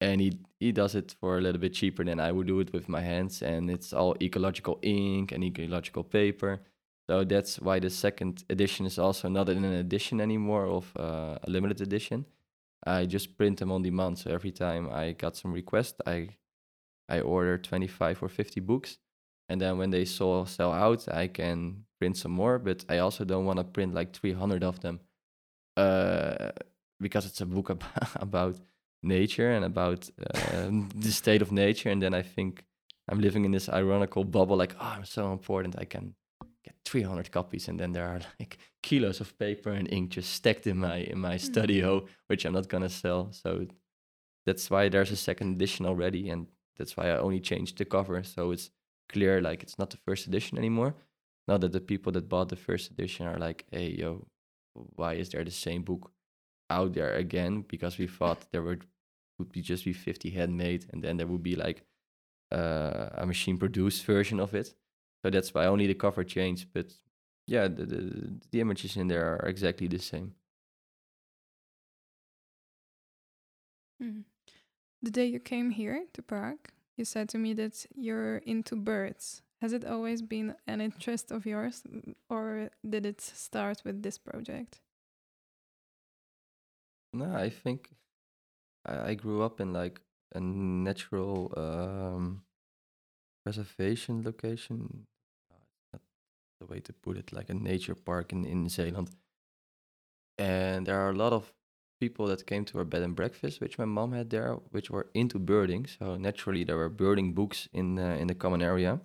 And 0.00 0.20
he, 0.20 0.38
he 0.60 0.72
does 0.72 0.94
it 0.94 1.14
for 1.20 1.38
a 1.38 1.40
little 1.40 1.60
bit 1.60 1.72
cheaper 1.72 2.04
than 2.04 2.20
I 2.20 2.32
would 2.32 2.46
do 2.46 2.60
it 2.60 2.72
with 2.72 2.88
my 2.88 3.00
hands. 3.00 3.42
And 3.42 3.70
it's 3.70 3.92
all 3.92 4.14
ecological 4.20 4.78
ink 4.82 5.32
and 5.32 5.42
ecological 5.42 6.04
paper. 6.04 6.60
So 7.08 7.24
that's 7.24 7.60
why 7.60 7.78
the 7.78 7.90
second 7.90 8.44
edition 8.50 8.84
is 8.84 8.98
also 8.98 9.28
not 9.28 9.48
an 9.48 9.64
edition 9.64 10.20
anymore 10.20 10.66
of 10.66 10.92
uh, 10.98 11.38
a 11.42 11.48
limited 11.48 11.80
edition. 11.80 12.26
I 12.86 13.06
just 13.06 13.38
print 13.38 13.58
them 13.58 13.72
on 13.72 13.82
demand. 13.82 14.18
So 14.18 14.30
every 14.30 14.50
time 14.50 14.90
I 14.92 15.12
got 15.12 15.36
some 15.36 15.52
request, 15.52 16.00
I 16.06 16.30
I 17.08 17.20
order 17.20 17.58
25 17.58 18.22
or 18.22 18.28
50 18.28 18.60
books 18.60 18.98
and 19.48 19.60
then 19.60 19.78
when 19.78 19.90
they 19.90 20.04
saw 20.04 20.44
sell 20.44 20.72
out 20.72 21.06
i 21.12 21.26
can 21.26 21.84
print 21.98 22.16
some 22.16 22.32
more 22.32 22.58
but 22.58 22.84
i 22.88 22.98
also 22.98 23.24
don't 23.24 23.44
want 23.44 23.58
to 23.58 23.64
print 23.64 23.94
like 23.94 24.12
300 24.12 24.64
of 24.64 24.80
them 24.80 25.00
uh, 25.76 26.50
because 27.00 27.26
it's 27.26 27.40
a 27.40 27.46
book 27.46 27.70
ab- 27.70 27.84
about 28.16 28.58
nature 29.06 29.50
and 29.50 29.64
about 29.64 30.08
um, 30.54 30.88
the 30.94 31.12
state 31.12 31.42
of 31.42 31.52
nature. 31.52 31.90
And 31.90 32.02
then 32.02 32.14
i 32.14 32.22
think 32.22 32.64
i'm 33.08 33.20
living 33.20 33.44
in 33.44 33.52
this 33.52 33.68
ironical 33.68 34.24
bubble 34.24 34.56
like 34.56 34.74
oh 34.80 34.94
i'm 34.96 35.04
so 35.04 35.32
important. 35.32 35.76
I 35.78 35.84
can 35.84 36.14
get 36.64 36.74
300 36.84 37.30
copies. 37.30 37.68
And 37.68 37.78
then 37.78 37.92
there 37.92 38.06
are 38.06 38.20
like 38.40 38.58
kilos 38.82 39.20
of 39.20 39.38
paper 39.38 39.70
and 39.70 39.92
ink 39.92 40.10
just 40.10 40.32
stacked 40.32 40.66
in 40.66 40.78
my 40.78 40.98
in 40.98 41.18
my 41.18 41.36
studio 41.36 42.06
which 42.28 42.44
i'm 42.44 42.52
not 42.52 42.68
gonna 42.68 42.88
sell. 42.88 43.32
So 43.32 43.66
that's 44.44 44.70
why 44.70 44.88
there's 44.88 45.10
a 45.10 45.16
second 45.16 45.56
edition 45.56 45.86
already 45.86 46.30
and 46.30 46.46
that's 46.78 46.96
why 46.96 47.10
i 47.10 47.18
only 47.18 47.40
changed 47.40 47.78
the 47.78 47.84
cover. 47.84 48.22
So 48.22 48.50
it's 48.52 48.70
clear 49.08 49.40
like 49.40 49.62
it's 49.62 49.78
not 49.78 49.90
the 49.90 49.98
first 49.98 50.26
edition 50.26 50.58
anymore. 50.58 50.94
Now 51.48 51.58
that 51.58 51.72
the 51.72 51.80
people 51.80 52.12
that 52.12 52.28
bought 52.28 52.48
the 52.48 52.56
first 52.56 52.90
edition 52.90 53.26
are 53.26 53.38
like, 53.38 53.64
hey 53.70 53.94
yo, 53.98 54.26
why 54.74 55.14
is 55.14 55.30
there 55.30 55.44
the 55.44 55.50
same 55.50 55.82
book 55.82 56.10
out 56.70 56.94
there 56.94 57.14
again? 57.14 57.64
Because 57.68 57.98
we 57.98 58.06
thought 58.06 58.46
there 58.50 58.62
would 58.62 58.84
would 59.38 59.52
be 59.52 59.62
just 59.62 59.84
be 59.84 59.92
50 59.92 60.30
handmade 60.30 60.86
and 60.92 61.02
then 61.02 61.16
there 61.16 61.26
would 61.26 61.42
be 61.42 61.56
like 61.56 61.84
uh, 62.52 63.08
a 63.14 63.26
machine 63.26 63.58
produced 63.58 64.04
version 64.04 64.40
of 64.40 64.54
it. 64.54 64.74
So 65.22 65.30
that's 65.30 65.52
why 65.52 65.66
only 65.66 65.86
the 65.86 65.94
cover 65.94 66.24
changed. 66.24 66.68
But 66.72 66.92
yeah, 67.46 67.68
the, 67.68 67.86
the 67.86 68.40
the 68.50 68.60
images 68.60 68.96
in 68.96 69.08
there 69.08 69.26
are 69.26 69.48
exactly 69.48 69.88
the 69.88 69.98
same. 69.98 70.34
Mm. 74.02 74.24
The 75.02 75.10
day 75.10 75.26
you 75.26 75.40
came 75.40 75.70
here 75.70 76.04
to 76.14 76.22
Prague, 76.22 76.68
you 76.96 77.04
said 77.04 77.28
to 77.30 77.38
me 77.38 77.54
that 77.54 77.86
you're 77.94 78.38
into 78.38 78.76
birds. 78.76 79.42
Has 79.62 79.72
it 79.72 79.84
always 79.84 80.20
been 80.20 80.54
an 80.66 80.80
interest 80.80 81.30
of 81.30 81.46
yours, 81.46 81.82
or 82.28 82.70
did 82.88 83.06
it 83.06 83.20
start 83.20 83.82
with 83.84 84.02
this 84.02 84.18
project? 84.18 84.80
No, 87.12 87.34
I 87.34 87.48
think 87.48 87.90
I, 88.86 89.10
I 89.10 89.14
grew 89.14 89.42
up 89.42 89.60
in 89.60 89.72
like 89.72 90.00
a 90.34 90.40
natural 90.40 91.52
um, 91.56 92.42
preservation 93.44 94.22
location. 94.22 95.06
The 96.60 96.66
way 96.66 96.80
to 96.80 96.92
put 96.94 97.18
it, 97.18 97.34
like 97.34 97.50
a 97.50 97.54
nature 97.54 97.94
park 97.94 98.32
in, 98.32 98.46
in 98.46 98.68
Zeeland. 98.70 99.10
And 100.38 100.86
there 100.86 100.98
are 100.98 101.10
a 101.10 101.16
lot 101.16 101.34
of 101.34 101.52
people 102.00 102.26
that 102.28 102.46
came 102.46 102.64
to 102.66 102.78
our 102.78 102.84
bed 102.84 103.02
and 103.02 103.14
breakfast, 103.14 103.60
which 103.60 103.78
my 103.78 103.84
mom 103.84 104.12
had 104.12 104.30
there, 104.30 104.54
which 104.70 104.90
were 104.90 105.08
into 105.12 105.38
birding. 105.38 105.86
So 105.86 106.16
naturally, 106.16 106.64
there 106.64 106.76
were 106.76 106.88
birding 106.88 107.34
books 107.34 107.68
in 107.72 107.98
uh, 107.98 108.16
in 108.18 108.26
the 108.28 108.34
common 108.34 108.62
area. 108.62 109.00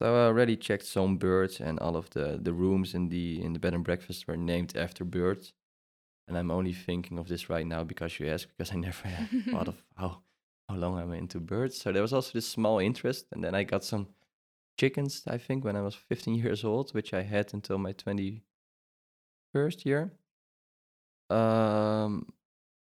So 0.00 0.14
I 0.14 0.26
already 0.26 0.56
checked 0.56 0.86
some 0.86 1.16
birds, 1.16 1.60
and 1.60 1.78
all 1.78 1.96
of 1.96 2.10
the 2.10 2.38
the 2.42 2.52
rooms 2.52 2.94
in 2.94 3.08
the 3.08 3.42
in 3.42 3.52
the 3.52 3.60
bed 3.60 3.74
and 3.74 3.84
breakfast 3.84 4.26
were 4.26 4.36
named 4.36 4.76
after 4.76 5.04
birds. 5.04 5.52
And 6.28 6.36
I'm 6.36 6.50
only 6.50 6.72
thinking 6.72 7.18
of 7.18 7.28
this 7.28 7.48
right 7.48 7.66
now 7.66 7.84
because 7.84 8.18
you 8.18 8.28
asked, 8.28 8.48
because 8.48 8.72
I 8.72 8.76
never 8.76 9.08
thought 9.50 9.68
of 9.68 9.82
how 9.94 10.22
how 10.68 10.74
long 10.74 10.98
I'm 10.98 11.12
into 11.12 11.38
birds. 11.38 11.80
So 11.80 11.92
there 11.92 12.02
was 12.02 12.12
also 12.12 12.32
this 12.32 12.48
small 12.48 12.80
interest, 12.80 13.26
and 13.32 13.44
then 13.44 13.54
I 13.54 13.62
got 13.62 13.84
some 13.84 14.08
chickens. 14.78 15.22
I 15.26 15.38
think 15.38 15.64
when 15.64 15.76
I 15.76 15.82
was 15.82 15.94
15 15.94 16.34
years 16.34 16.64
old, 16.64 16.92
which 16.92 17.14
I 17.14 17.22
had 17.22 17.54
until 17.54 17.78
my 17.78 17.92
21st 17.92 19.84
year. 19.84 20.12
Um, 21.30 22.32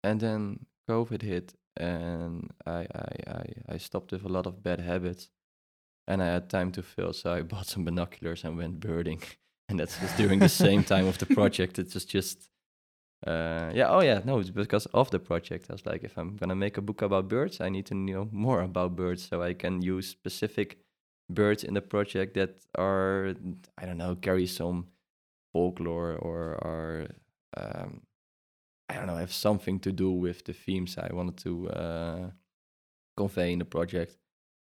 and 0.03 0.19
then 0.19 0.65
COVID 0.89 1.21
hit, 1.21 1.53
and 1.75 2.51
I, 2.65 2.87
I 2.93 3.09
I 3.27 3.45
I 3.69 3.77
stopped 3.77 4.11
with 4.11 4.25
a 4.25 4.29
lot 4.29 4.45
of 4.45 4.63
bad 4.63 4.79
habits, 4.79 5.29
and 6.07 6.21
I 6.21 6.27
had 6.27 6.49
time 6.49 6.71
to 6.73 6.83
fill, 6.83 7.13
so 7.13 7.33
I 7.33 7.41
bought 7.51 7.67
some 7.67 7.83
binoculars 7.85 8.43
and 8.43 8.57
went 8.57 8.79
birding. 8.79 9.21
And 9.69 9.81
that 9.81 9.97
was 10.01 10.13
during 10.13 10.39
the 10.39 10.47
same 10.47 10.81
time 10.85 11.07
of 11.07 11.17
the 11.17 11.25
project. 11.25 11.77
It 11.77 11.93
was 11.93 12.05
just, 12.05 12.47
uh, 13.25 13.71
yeah, 13.73 13.89
oh 13.89 14.01
yeah, 14.01 14.21
no, 14.23 14.39
it's 14.39 14.51
because 14.51 14.85
of 14.87 15.09
the 15.09 15.19
project. 15.19 15.67
I 15.69 15.73
was 15.73 15.85
like, 15.85 16.03
if 16.03 16.17
I'm 16.17 16.35
gonna 16.35 16.55
make 16.55 16.77
a 16.77 16.81
book 16.81 17.01
about 17.01 17.27
birds, 17.27 17.59
I 17.59 17.69
need 17.69 17.85
to 17.87 17.95
know 17.95 18.29
more 18.31 18.61
about 18.61 18.95
birds, 18.95 19.27
so 19.27 19.41
I 19.41 19.53
can 19.53 19.81
use 19.81 20.07
specific 20.07 20.77
birds 21.29 21.63
in 21.63 21.73
the 21.73 21.81
project 21.81 22.35
that 22.35 22.65
are, 22.75 23.33
I 23.77 23.85
don't 23.85 23.97
know, 23.97 24.15
carry 24.15 24.45
some 24.45 24.87
folklore 25.51 26.15
or 26.15 26.55
are 26.63 27.07
um, 27.57 28.01
I 28.89 28.95
don't 28.95 29.07
know, 29.07 29.17
have 29.17 29.33
something 29.33 29.79
to 29.81 29.91
do 29.91 30.11
with 30.11 30.45
the 30.45 30.53
themes 30.53 30.97
I 30.97 31.13
wanted 31.13 31.37
to 31.37 31.69
uh, 31.69 32.29
convey 33.17 33.51
in 33.53 33.59
the 33.59 33.65
project. 33.65 34.17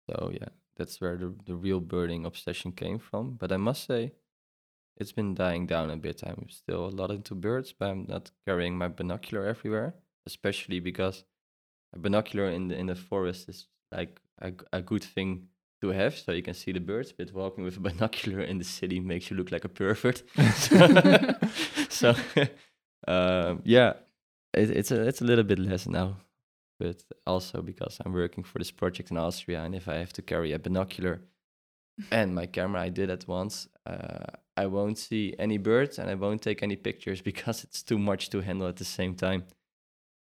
So 0.09 0.31
yeah, 0.33 0.49
that's 0.75 0.99
where 1.01 1.17
the 1.17 1.35
the 1.45 1.55
real 1.55 1.79
birding 1.79 2.25
obsession 2.25 2.71
came 2.71 2.99
from. 2.99 3.37
But 3.37 3.51
I 3.51 3.57
must 3.57 3.85
say, 3.85 4.13
it's 4.99 5.13
been 5.13 5.33
dying 5.33 5.65
down 5.65 5.89
a 5.89 5.97
bit. 5.97 6.21
I'm 6.23 6.47
still 6.49 6.87
a 6.87 6.95
lot 6.95 7.11
into 7.11 7.35
birds, 7.35 7.73
but 7.77 7.89
I'm 7.89 8.05
not 8.07 8.31
carrying 8.45 8.77
my 8.77 8.89
binocular 8.89 9.45
everywhere, 9.45 9.95
especially 10.25 10.79
because 10.79 11.23
a 11.93 11.99
binocular 11.99 12.49
in 12.49 12.67
the 12.67 12.77
in 12.77 12.87
the 12.87 12.95
forest 12.95 13.49
is 13.49 13.67
like 13.91 14.19
a, 14.41 14.51
a 14.73 14.81
good 14.81 15.03
thing 15.03 15.47
to 15.81 15.89
have, 15.89 16.17
so 16.17 16.33
you 16.33 16.43
can 16.43 16.53
see 16.53 16.73
the 16.73 16.79
birds. 16.79 17.13
But 17.13 17.33
walking 17.33 17.63
with 17.63 17.77
a 17.77 17.79
binocular 17.89 18.41
in 18.41 18.57
the 18.57 18.65
city 18.65 18.99
makes 18.99 19.31
you 19.31 19.37
look 19.37 19.51
like 19.51 19.65
a 19.65 19.69
pervert. 19.69 20.23
so, 21.89 22.13
um, 23.07 23.61
yeah, 23.63 23.93
it, 24.53 24.69
it's 24.69 24.91
a 24.91 25.07
it's 25.07 25.21
a 25.21 25.25
little 25.25 25.45
bit 25.45 25.59
less 25.59 25.87
now, 25.87 26.17
but 26.77 27.01
also 27.25 27.61
because 27.61 27.97
I'm 28.05 28.13
working 28.13 28.43
for 28.43 28.59
this 28.59 28.71
project 28.71 29.11
in 29.11 29.17
Austria, 29.17 29.63
and 29.63 29.73
if 29.73 29.87
I 29.87 29.95
have 29.95 30.11
to 30.13 30.21
carry 30.21 30.51
a 30.51 30.59
binocular 30.59 31.21
and 32.11 32.33
my 32.33 32.45
camera, 32.45 32.81
I 32.81 32.89
did 32.89 33.09
at 33.09 33.27
once. 33.27 33.67
Uh, 33.85 34.37
I 34.59 34.65
won't 34.65 34.97
see 34.97 35.33
any 35.39 35.57
birds 35.57 35.99
and 35.99 36.09
I 36.09 36.15
won't 36.15 36.41
take 36.41 36.61
any 36.61 36.75
pictures 36.75 37.21
because 37.29 37.63
it's 37.63 37.81
too 37.81 37.97
much 37.97 38.29
to 38.31 38.41
handle 38.41 38.67
at 38.67 38.75
the 38.75 38.85
same 38.85 39.15
time. 39.15 39.45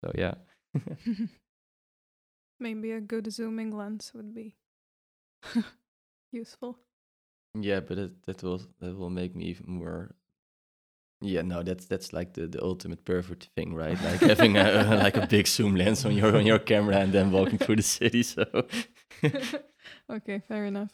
So 0.05 0.13
yeah. 0.15 0.35
Maybe 2.61 2.93
a 2.93 3.01
good 3.01 3.33
zooming 3.33 3.71
lens 3.77 4.13
would 4.15 4.35
be 4.35 4.57
useful. 6.33 6.79
Yeah, 7.59 7.81
but 7.81 7.99
it, 7.99 8.23
that 8.27 8.43
will 8.43 8.63
that 8.81 8.97
will 8.97 9.11
make 9.11 9.35
me 9.35 9.47
even 9.47 9.67
more. 9.69 10.15
Yeah, 11.23 11.43
no, 11.43 11.63
that's 11.63 11.87
that's 11.87 12.13
like 12.13 12.35
the, 12.35 12.47
the 12.47 12.63
ultimate 12.63 13.05
pervert 13.05 13.49
thing, 13.57 13.75
right? 13.75 13.99
Like 14.03 14.21
having 14.21 14.57
a 14.57 14.97
like 15.03 15.17
a 15.17 15.27
big 15.27 15.47
zoom 15.47 15.77
lens 15.77 16.05
on 16.05 16.13
your 16.13 16.37
on 16.37 16.45
your 16.45 16.59
camera 16.59 16.97
and 16.99 17.13
then 17.13 17.31
walking 17.31 17.59
through 17.59 17.77
the 17.77 17.83
city. 17.83 18.23
So 18.23 18.45
okay, 20.11 20.43
fair 20.49 20.67
enough. 20.67 20.91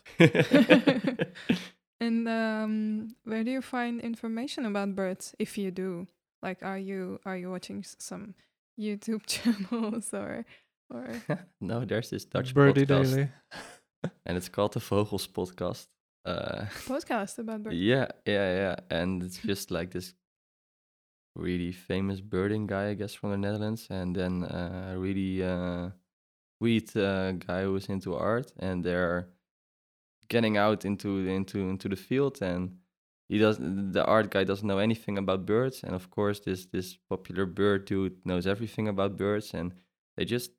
And 2.03 2.29
um, 2.29 3.15
where 3.23 3.45
do 3.45 3.53
you 3.53 3.63
find 3.63 4.01
information 4.01 4.67
about 4.67 4.97
birds, 4.97 5.37
if 5.39 5.57
you 5.57 5.71
do? 5.71 6.09
Like, 6.43 6.61
are 6.65 6.79
you 6.79 7.21
are 7.25 7.37
you 7.37 7.49
watching 7.49 7.85
some 7.99 8.35
YouTube 8.77 9.25
channels 9.35 10.13
or 10.13 10.45
or? 10.93 11.15
no, 11.61 11.85
there's 11.85 12.11
this 12.11 12.25
Dutch 12.25 12.55
Birdie 12.55 12.87
podcast, 12.87 13.15
Daily. 13.15 13.29
and 14.27 14.37
it's 14.37 14.49
called 14.49 14.73
the 14.73 14.81
Vogels 14.81 15.29
Podcast. 15.29 15.87
Uh, 16.25 16.67
podcast 16.89 17.39
about 17.39 17.63
birds. 17.63 17.77
Yeah, 17.77 18.09
yeah, 18.27 18.55
yeah. 18.55 18.77
And 18.91 19.23
it's 19.23 19.39
just 19.39 19.71
like 19.71 19.93
this 19.93 20.13
really 21.37 21.71
famous 21.71 22.21
birding 22.21 22.67
guy, 22.67 22.89
I 22.89 22.95
guess, 22.95 23.15
from 23.15 23.31
the 23.31 23.37
Netherlands, 23.37 23.87
and 23.91 24.15
then 24.17 24.43
uh, 24.43 24.95
a 24.95 24.99
really 24.99 25.45
uh, 25.45 25.91
sweet 26.59 26.97
uh, 26.97 27.31
guy 27.33 27.63
who's 27.63 27.87
into 27.87 28.17
art, 28.17 28.53
and 28.59 28.83
they're 28.83 29.29
getting 30.33 30.57
out 30.57 30.85
into 30.85 31.09
into 31.29 31.59
into 31.69 31.89
the 31.89 32.03
field, 32.09 32.43
and 32.43 32.79
he 33.29 33.39
does 33.39 33.59
the 33.97 34.05
art 34.05 34.31
guy 34.31 34.45
doesn't 34.45 34.67
know 34.67 34.79
anything 34.79 35.19
about 35.19 35.47
birds, 35.47 35.85
and 35.85 35.95
of 35.95 36.09
course 36.11 36.41
this 36.41 36.67
this 36.67 36.97
popular 37.09 37.47
bird 37.47 37.85
dude 37.85 38.17
knows 38.25 38.47
everything 38.47 38.89
about 38.89 39.19
birds, 39.19 39.55
and 39.55 39.75
they 40.17 40.25
just 40.25 40.51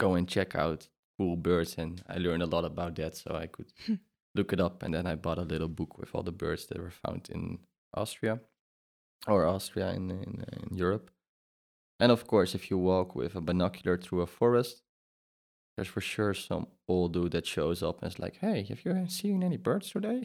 go 0.00 0.14
and 0.14 0.26
check 0.28 0.54
out 0.54 0.88
cool 1.18 1.36
birds, 1.36 1.78
and 1.78 2.02
I 2.08 2.16
learned 2.18 2.42
a 2.42 2.52
lot 2.56 2.64
about 2.64 2.96
that, 2.96 3.16
so 3.16 3.34
I 3.34 3.46
could 3.46 3.70
hmm. 3.86 3.94
look 4.34 4.52
it 4.52 4.60
up 4.60 4.82
and 4.82 4.94
then 4.94 5.06
I 5.06 5.14
bought 5.16 5.38
a 5.38 5.50
little 5.52 5.68
book 5.68 5.98
with 5.98 6.14
all 6.14 6.22
the 6.22 6.32
birds 6.32 6.66
that 6.66 6.78
were 6.78 6.96
found 7.04 7.28
in 7.30 7.58
Austria 7.94 8.40
or 9.26 9.46
Austria 9.46 9.90
in, 9.90 10.10
in, 10.10 10.44
in 10.52 10.76
Europe. 10.76 11.10
And 12.00 12.12
of 12.12 12.26
course, 12.26 12.54
if 12.54 12.70
you 12.70 12.78
walk 12.78 13.14
with 13.16 13.34
a 13.34 13.40
binocular 13.40 13.98
through 13.98 14.22
a 14.22 14.26
forest, 14.26 14.82
there's 15.78 15.86
for 15.86 16.00
sure 16.00 16.34
some 16.34 16.66
old 16.88 17.12
dude 17.12 17.30
that 17.30 17.46
shows 17.46 17.84
up 17.84 18.02
and 18.02 18.10
is 18.12 18.18
like, 18.18 18.38
"Hey, 18.40 18.64
have 18.68 18.84
you 18.84 19.06
seen 19.06 19.44
any 19.44 19.56
birds 19.56 19.90
today?" 19.90 20.22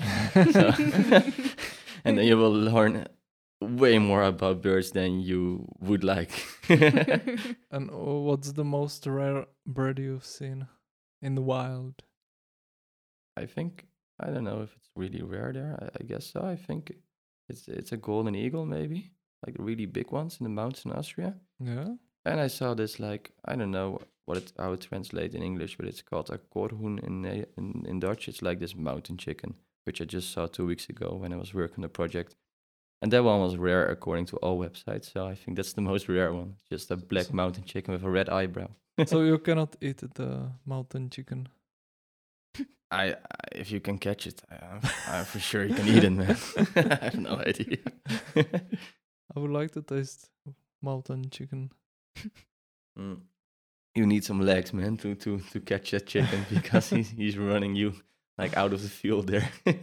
So- 0.52 0.74
and 2.04 2.18
then 2.18 2.26
you 2.26 2.38
will 2.38 2.52
learn 2.52 3.06
way 3.62 4.00
more 4.00 4.24
about 4.24 4.64
birds 4.64 4.92
than 4.92 5.20
you 5.20 5.68
would 5.80 6.04
like. 6.04 6.32
And 7.72 7.92
what's 7.92 8.54
the 8.54 8.64
most 8.64 9.06
rare 9.06 9.46
bird 9.68 10.00
you've 10.00 10.26
seen 10.26 10.66
in 11.22 11.36
the 11.36 11.42
wild? 11.44 12.02
I 13.38 13.46
think 13.46 13.86
I 14.20 14.32
don't 14.32 14.44
know 14.44 14.62
if 14.64 14.76
it's 14.76 14.90
really 14.96 15.22
rare 15.22 15.54
there. 15.54 15.78
I, 15.80 15.86
I 16.00 16.04
guess 16.04 16.26
so. 16.26 16.42
I 16.42 16.56
think 16.56 16.94
it's 17.48 17.68
it's 17.68 17.92
a 17.92 17.98
golden 17.98 18.34
eagle, 18.36 18.66
maybe 18.66 19.12
like 19.46 19.56
really 19.60 19.86
big 19.86 20.12
ones 20.12 20.38
in 20.40 20.46
the 20.46 20.50
mountains 20.50 20.86
in 20.86 20.92
Austria. 20.94 21.36
Yeah. 21.60 21.90
And 22.26 22.40
I 22.40 22.48
saw 22.48 22.74
this 22.74 23.00
like 23.00 23.34
I 23.46 23.56
don't 23.56 23.72
know 23.72 24.00
what 24.26 24.38
it 24.38 24.54
how 24.58 24.74
it 24.74 24.82
translates 24.82 25.36
in 25.36 25.44
English, 25.44 25.78
but 25.78 25.86
it's 25.88 26.02
called 26.02 26.30
a 26.30 26.38
korhoen 26.38 27.00
in, 27.04 27.26
in 27.58 27.86
in 27.88 28.00
Dutch. 28.00 28.28
It's 28.28 28.42
like 28.42 28.60
this 28.60 28.76
mountain 28.76 29.18
chicken, 29.18 29.56
which 29.86 30.02
I 30.02 30.06
just 30.06 30.32
saw 30.32 30.48
two 30.48 30.66
weeks 30.66 30.90
ago 30.90 31.16
when 31.22 31.34
I 31.34 31.38
was 31.38 31.54
working 31.54 31.78
on 31.80 31.82
the 31.84 31.90
project. 31.90 32.36
And 33.02 33.12
that 33.12 33.24
one 33.24 33.42
was 33.42 33.58
rare 33.58 33.86
according 33.92 34.28
to 34.28 34.38
all 34.38 34.58
websites. 34.58 35.12
So 35.12 35.28
I 35.28 35.36
think 35.36 35.58
that's 35.58 35.74
the 35.74 35.82
most 35.92 36.08
rare 36.08 36.32
one. 36.34 36.56
Just 36.70 36.92
a 36.92 36.96
black 36.96 37.26
So- 37.26 37.34
mountain 37.34 37.64
chicken 37.66 37.94
with 37.94 38.04
a 38.04 38.10
red 38.10 38.30
eyebrow. 38.30 38.70
so 39.06 39.24
you 39.24 39.40
cannot 39.40 39.76
eat 39.82 40.02
the 40.16 40.52
mountain 40.66 41.10
chicken. 41.10 41.50
I, 42.92 43.04
I 43.14 43.16
if 43.56 43.72
you 43.72 43.80
can 43.82 43.98
catch 43.98 44.28
it, 44.28 44.42
I, 44.50 44.56
I'm 45.08 45.26
for 45.26 45.40
sure 45.40 45.66
you 45.66 45.74
can 45.76 45.88
eat 45.88 46.04
it, 46.04 46.12
man. 46.12 46.38
I 46.76 47.04
have 47.06 47.20
no 47.20 47.36
idea. 47.48 47.78
I 49.36 49.40
would 49.40 49.52
like 49.52 49.72
to 49.72 49.82
taste 49.82 50.30
mountain 50.82 51.30
chicken. 51.30 51.72
Mm. 52.98 53.22
You 53.96 54.06
need 54.08 54.24
some 54.24 54.42
legs, 54.42 54.74
man, 54.74 54.98
to 54.98 55.16
to 55.16 55.40
to 55.52 55.60
catch 55.60 55.92
that 55.92 56.08
chicken 56.08 56.46
because 56.50 56.90
he's 56.90 57.10
he's 57.10 57.38
running 57.38 57.76
you 57.76 57.94
like 58.38 58.56
out 58.58 58.74
of 58.74 58.82
the 58.82 58.90
field 58.90 59.28
there. 59.28 59.50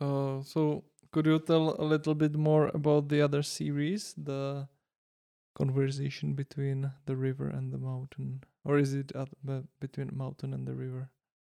Uh, 0.00 0.42
so 0.42 0.84
could 1.12 1.26
you 1.26 1.38
tell 1.38 1.76
a 1.80 1.84
little 1.84 2.14
bit 2.14 2.34
more 2.34 2.70
about 2.74 3.08
the 3.08 3.22
other 3.22 3.42
series, 3.42 4.14
the 4.16 4.68
conversation 5.54 6.34
between 6.34 6.92
the 7.06 7.16
river 7.16 7.48
and 7.48 7.72
the 7.72 7.78
mountain, 7.78 8.42
or 8.64 8.78
is 8.78 8.94
it 8.94 9.12
at, 9.14 9.28
be- 9.44 9.66
between 9.80 10.10
mountain 10.16 10.54
and 10.54 10.66
the 10.68 10.74
river? 10.74 11.10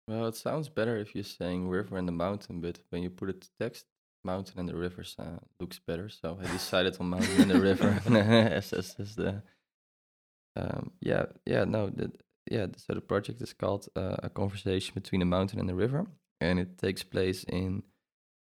well, 0.07 0.27
it 0.27 0.35
sounds 0.35 0.69
better 0.69 0.97
if 0.97 1.15
you're 1.15 1.23
saying 1.23 1.67
river 1.69 1.97
and 1.97 2.07
the 2.07 2.11
mountain, 2.11 2.61
but 2.61 2.79
when 2.89 3.03
you 3.03 3.09
put 3.09 3.29
it 3.29 3.41
to 3.41 3.49
text, 3.59 3.85
mountain 4.23 4.59
and 4.59 4.69
the 4.69 4.75
river 4.75 5.03
uh, 5.19 5.39
looks 5.59 5.79
better. 5.79 6.09
So 6.09 6.39
I 6.41 6.51
decided 6.51 6.97
on 6.99 7.09
mountain 7.09 7.41
and 7.41 7.51
the 7.51 7.59
river 7.59 8.01
as, 8.07 8.73
as, 8.73 8.95
as 8.99 9.15
the 9.15 9.41
um, 10.55 10.91
yeah 11.01 11.25
yeah 11.47 11.63
no 11.65 11.89
the, 11.89 12.11
yeah 12.49 12.67
so 12.77 12.93
the 12.93 13.01
project 13.01 13.41
is 13.41 13.53
called 13.53 13.87
uh, 13.95 14.17
a 14.21 14.29
conversation 14.29 14.93
between 14.93 15.19
the 15.19 15.25
mountain 15.25 15.59
and 15.59 15.69
the 15.69 15.75
river, 15.75 16.05
and 16.39 16.59
it 16.59 16.77
takes 16.77 17.03
place 17.03 17.43
in 17.45 17.83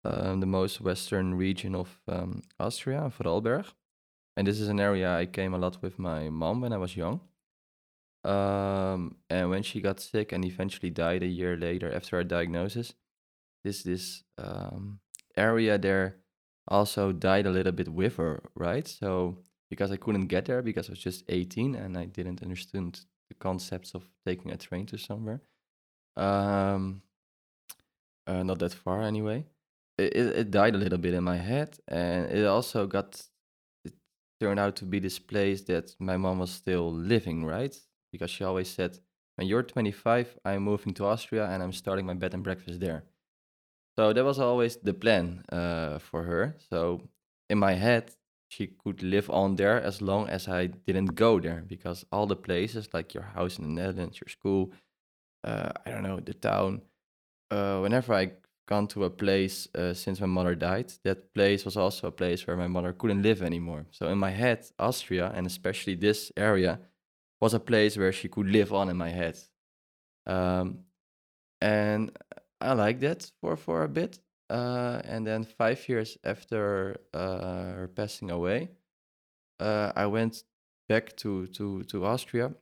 um, 0.04 0.40
the 0.40 0.46
most 0.46 0.80
western 0.80 1.34
region 1.34 1.74
of 1.74 2.00
um, 2.08 2.42
Austria, 2.58 3.10
Vorarlberg. 3.16 3.66
And 4.36 4.46
this 4.46 4.60
is 4.60 4.68
an 4.68 4.80
area 4.80 5.14
I 5.14 5.26
came 5.26 5.54
a 5.54 5.58
lot 5.58 5.82
with 5.82 5.98
my 5.98 6.30
mom 6.30 6.62
when 6.62 6.72
I 6.72 6.78
was 6.78 6.96
young. 6.96 7.20
Um, 8.24 9.16
and 9.28 9.50
when 9.50 9.62
she 9.62 9.80
got 9.80 10.00
sick 10.00 10.32
and 10.32 10.44
eventually 10.44 10.90
died 10.90 11.22
a 11.22 11.26
year 11.26 11.56
later 11.56 11.92
after 11.92 12.16
her 12.16 12.24
diagnosis, 12.24 12.94
this 13.64 13.82
this 13.82 14.22
um, 14.38 15.00
area 15.36 15.78
there 15.78 16.16
also 16.68 17.12
died 17.12 17.46
a 17.46 17.50
little 17.50 17.72
bit 17.72 17.88
with 17.88 18.16
her, 18.16 18.42
right? 18.54 18.86
So 18.86 19.38
because 19.70 19.90
I 19.90 19.96
couldn't 19.96 20.26
get 20.26 20.46
there 20.46 20.62
because 20.62 20.88
I 20.88 20.92
was 20.92 20.98
just 21.00 21.24
18 21.28 21.74
and 21.74 21.96
I 21.96 22.06
didn't 22.06 22.42
understand 22.42 23.00
the 23.28 23.34
concepts 23.36 23.94
of 23.94 24.04
taking 24.26 24.50
a 24.52 24.56
train 24.56 24.86
to 24.86 24.98
somewhere. 24.98 25.40
Um, 26.16 27.02
uh, 28.26 28.42
not 28.42 28.58
that 28.60 28.72
far 28.74 29.02
anyway. 29.02 29.44
It, 29.98 30.16
it 30.16 30.36
it 30.36 30.50
died 30.50 30.74
a 30.74 30.78
little 30.78 30.98
bit 30.98 31.14
in 31.14 31.24
my 31.24 31.36
head, 31.36 31.78
and 31.88 32.30
it 32.30 32.46
also 32.46 32.86
got 32.86 33.20
it 33.84 33.94
turned 34.40 34.60
out 34.60 34.76
to 34.76 34.84
be 34.84 34.98
this 35.00 35.18
place 35.18 35.62
that 35.62 35.94
my 35.98 36.16
mom 36.16 36.38
was 36.38 36.50
still 36.50 36.92
living, 36.92 37.44
right? 37.44 37.76
Because 38.12 38.30
she 38.30 38.44
always 38.44 38.68
said, 38.70 38.98
"When 39.36 39.46
you're 39.48 39.62
25, 39.62 40.38
I'm 40.44 40.62
moving 40.64 40.94
to 40.94 41.06
Austria 41.06 41.46
and 41.48 41.62
I'm 41.62 41.72
starting 41.72 42.06
my 42.06 42.14
bed 42.14 42.34
and 42.34 42.44
breakfast 42.44 42.80
there." 42.80 43.04
So 43.98 44.12
that 44.12 44.24
was 44.24 44.38
always 44.38 44.76
the 44.76 44.94
plan 44.94 45.44
uh, 45.52 45.98
for 45.98 46.22
her. 46.22 46.56
So 46.70 47.02
in 47.50 47.58
my 47.58 47.74
head, 47.74 48.14
she 48.48 48.66
could 48.66 49.02
live 49.02 49.30
on 49.30 49.56
there 49.56 49.80
as 49.80 50.00
long 50.00 50.28
as 50.28 50.48
I 50.48 50.66
didn't 50.66 51.14
go 51.14 51.40
there, 51.40 51.64
because 51.66 52.04
all 52.12 52.26
the 52.26 52.36
places, 52.36 52.88
like 52.92 53.14
your 53.14 53.24
house 53.24 53.58
in 53.58 53.64
the 53.64 53.82
Netherlands, 53.82 54.20
your 54.20 54.28
school, 54.28 54.72
uh, 55.44 55.72
I 55.86 55.90
don't 55.90 56.02
know, 56.02 56.20
the 56.20 56.34
town. 56.34 56.82
Uh, 57.50 57.80
whenever 57.80 58.14
I 58.14 58.32
gone 58.66 58.86
to 58.88 59.04
a 59.04 59.10
place 59.10 59.68
uh, 59.74 59.92
since 59.92 60.20
my 60.20 60.26
mother 60.26 60.54
died, 60.54 60.92
that 61.04 61.34
place 61.34 61.64
was 61.64 61.76
also 61.76 62.06
a 62.06 62.12
place 62.12 62.46
where 62.46 62.56
my 62.56 62.68
mother 62.68 62.92
couldn't 62.92 63.22
live 63.22 63.42
anymore. 63.42 63.86
So 63.90 64.08
in 64.08 64.18
my 64.18 64.30
head, 64.30 64.66
Austria 64.78 65.32
and 65.34 65.46
especially 65.46 65.94
this 65.94 66.32
area 66.36 66.78
was 67.40 67.54
a 67.54 67.60
place 67.60 67.96
where 67.96 68.12
she 68.12 68.28
could 68.28 68.46
live 68.46 68.72
on 68.72 68.88
in 68.88 68.96
my 68.96 69.10
head. 69.10 69.38
Um, 70.26 70.84
and 71.60 72.16
I 72.62 72.72
liked 72.74 73.00
that 73.00 73.30
for 73.40 73.56
for 73.56 73.82
a 73.84 73.88
bit. 73.88 74.18
Uh, 74.50 75.00
and 75.04 75.26
then 75.26 75.44
five 75.44 75.88
years 75.88 76.18
after 76.24 76.98
uh, 77.14 77.72
her 77.74 77.88
passing 77.88 78.30
away, 78.30 78.70
uh, 79.60 79.92
I 79.96 80.06
went 80.06 80.44
back 80.88 81.16
to 81.18 81.46
to 81.48 81.84
to 81.84 82.04
Austria. 82.04 82.54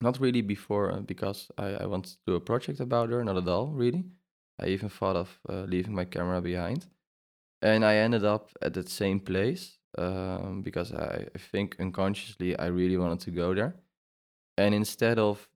Not 0.00 0.20
really 0.20 0.42
before 0.42 0.92
uh, 0.92 1.00
because 1.00 1.50
I 1.58 1.84
I 1.84 1.86
wanted 1.86 2.12
to 2.12 2.18
do 2.26 2.34
a 2.36 2.40
project 2.40 2.80
about 2.80 3.10
her. 3.10 3.24
Not 3.24 3.36
at 3.36 3.48
all, 3.48 3.68
really. 3.68 4.04
I 4.60 4.68
even 4.68 4.88
thought 4.90 5.16
of 5.16 5.40
uh, 5.48 5.64
leaving 5.64 5.94
my 5.94 6.04
camera 6.06 6.40
behind. 6.42 6.86
and 7.62 7.84
I 7.84 7.96
ended 7.96 8.24
up 8.24 8.50
at 8.62 8.74
that 8.74 8.88
same 8.88 9.20
place 9.20 9.78
um, 9.98 10.62
because 10.62 10.92
I, 10.92 11.26
I 11.34 11.38
think 11.38 11.76
unconsciously 11.80 12.56
I 12.58 12.66
really 12.66 12.96
wanted 12.98 13.20
to 13.20 13.30
go 13.32 13.54
there. 13.54 13.74
And 14.58 14.74
instead 14.74 15.18
of 15.18 15.48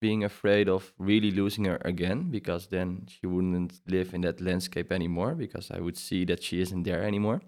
being 0.00 0.24
afraid 0.24 0.68
of 0.68 0.92
really 0.98 1.30
losing 1.30 1.64
her 1.64 1.78
again, 1.84 2.30
because 2.30 2.68
then 2.68 3.06
she 3.08 3.26
wouldn't 3.26 3.80
live 3.86 4.14
in 4.14 4.20
that 4.22 4.40
landscape 4.40 4.92
anymore, 4.92 5.34
because 5.34 5.70
I 5.70 5.80
would 5.80 5.96
see 5.96 6.24
that 6.26 6.42
she 6.42 6.60
isn't 6.60 6.84
there 6.84 7.02
anymore. 7.02 7.40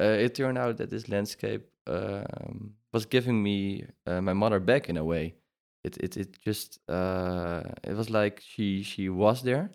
Uh, 0.00 0.04
it 0.04 0.34
turned 0.34 0.58
out 0.58 0.76
that 0.76 0.90
this 0.90 1.08
landscape 1.08 1.66
um, 1.86 2.74
was 2.92 3.06
giving 3.06 3.42
me 3.42 3.84
uh, 4.06 4.20
my 4.20 4.32
mother 4.32 4.60
back 4.60 4.88
in 4.88 4.96
a 4.96 5.04
way. 5.04 5.34
It 5.84 5.96
it 5.98 6.16
it 6.16 6.38
just 6.44 6.78
uh, 6.88 7.62
it 7.82 7.96
was 7.96 8.10
like 8.10 8.40
she 8.40 8.82
she 8.82 9.08
was 9.08 9.42
there, 9.42 9.70